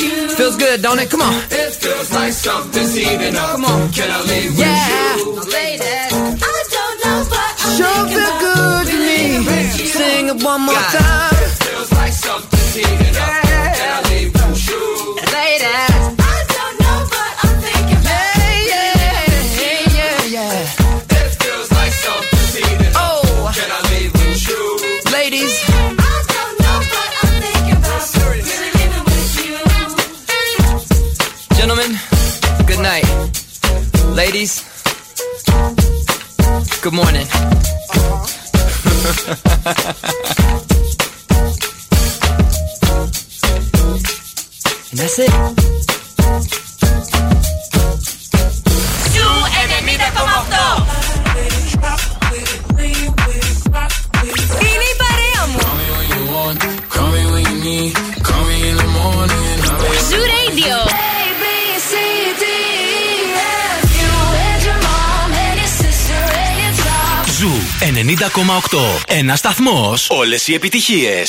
[0.41, 1.07] Feels good, don't it?
[1.11, 1.35] Come on.
[1.51, 3.51] It feels like something's heating up.
[3.51, 3.91] Come on.
[3.91, 5.15] Can I leave yeah.
[5.17, 5.53] with you?
[5.53, 6.09] Yeah.
[6.11, 9.85] I don't know what I'm Sure feel good to me.
[9.85, 10.97] Sing it one more God.
[10.97, 11.43] time.
[11.43, 13.13] It feels like something's heating up.
[13.15, 13.40] Yeah.
[36.81, 37.27] Good morning.
[37.27, 38.25] Uh-huh.
[44.89, 45.70] and that's it.
[69.05, 69.93] Ένα σταθμό.
[70.07, 71.23] Όλε οι επιτυχίε.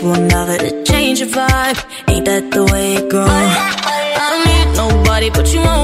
[0.00, 1.78] One lover to change your vibe.
[2.10, 3.28] Ain't that the way it goes?
[4.22, 5.77] I don't need nobody but you want.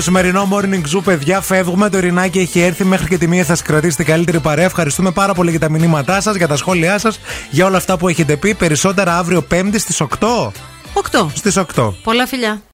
[0.00, 1.40] το σημερινό morning zoo, παιδιά.
[1.40, 1.88] Φεύγουμε.
[1.88, 4.64] Το Ειρηνάκι έχει έρθει μέχρι και τη μία θα κρατήσει την καλύτερη παρέα.
[4.64, 7.20] Ευχαριστούμε πάρα πολύ για τα μηνύματά σας, για τα σχόλιά σας,
[7.50, 8.54] για όλα αυτά που έχετε πει.
[8.54, 10.52] Περισσότερα αύριο Πέμπτη στις 8.
[10.92, 11.30] 8.
[11.34, 11.94] Στις 8.
[12.02, 12.62] Πολλά φιλιά.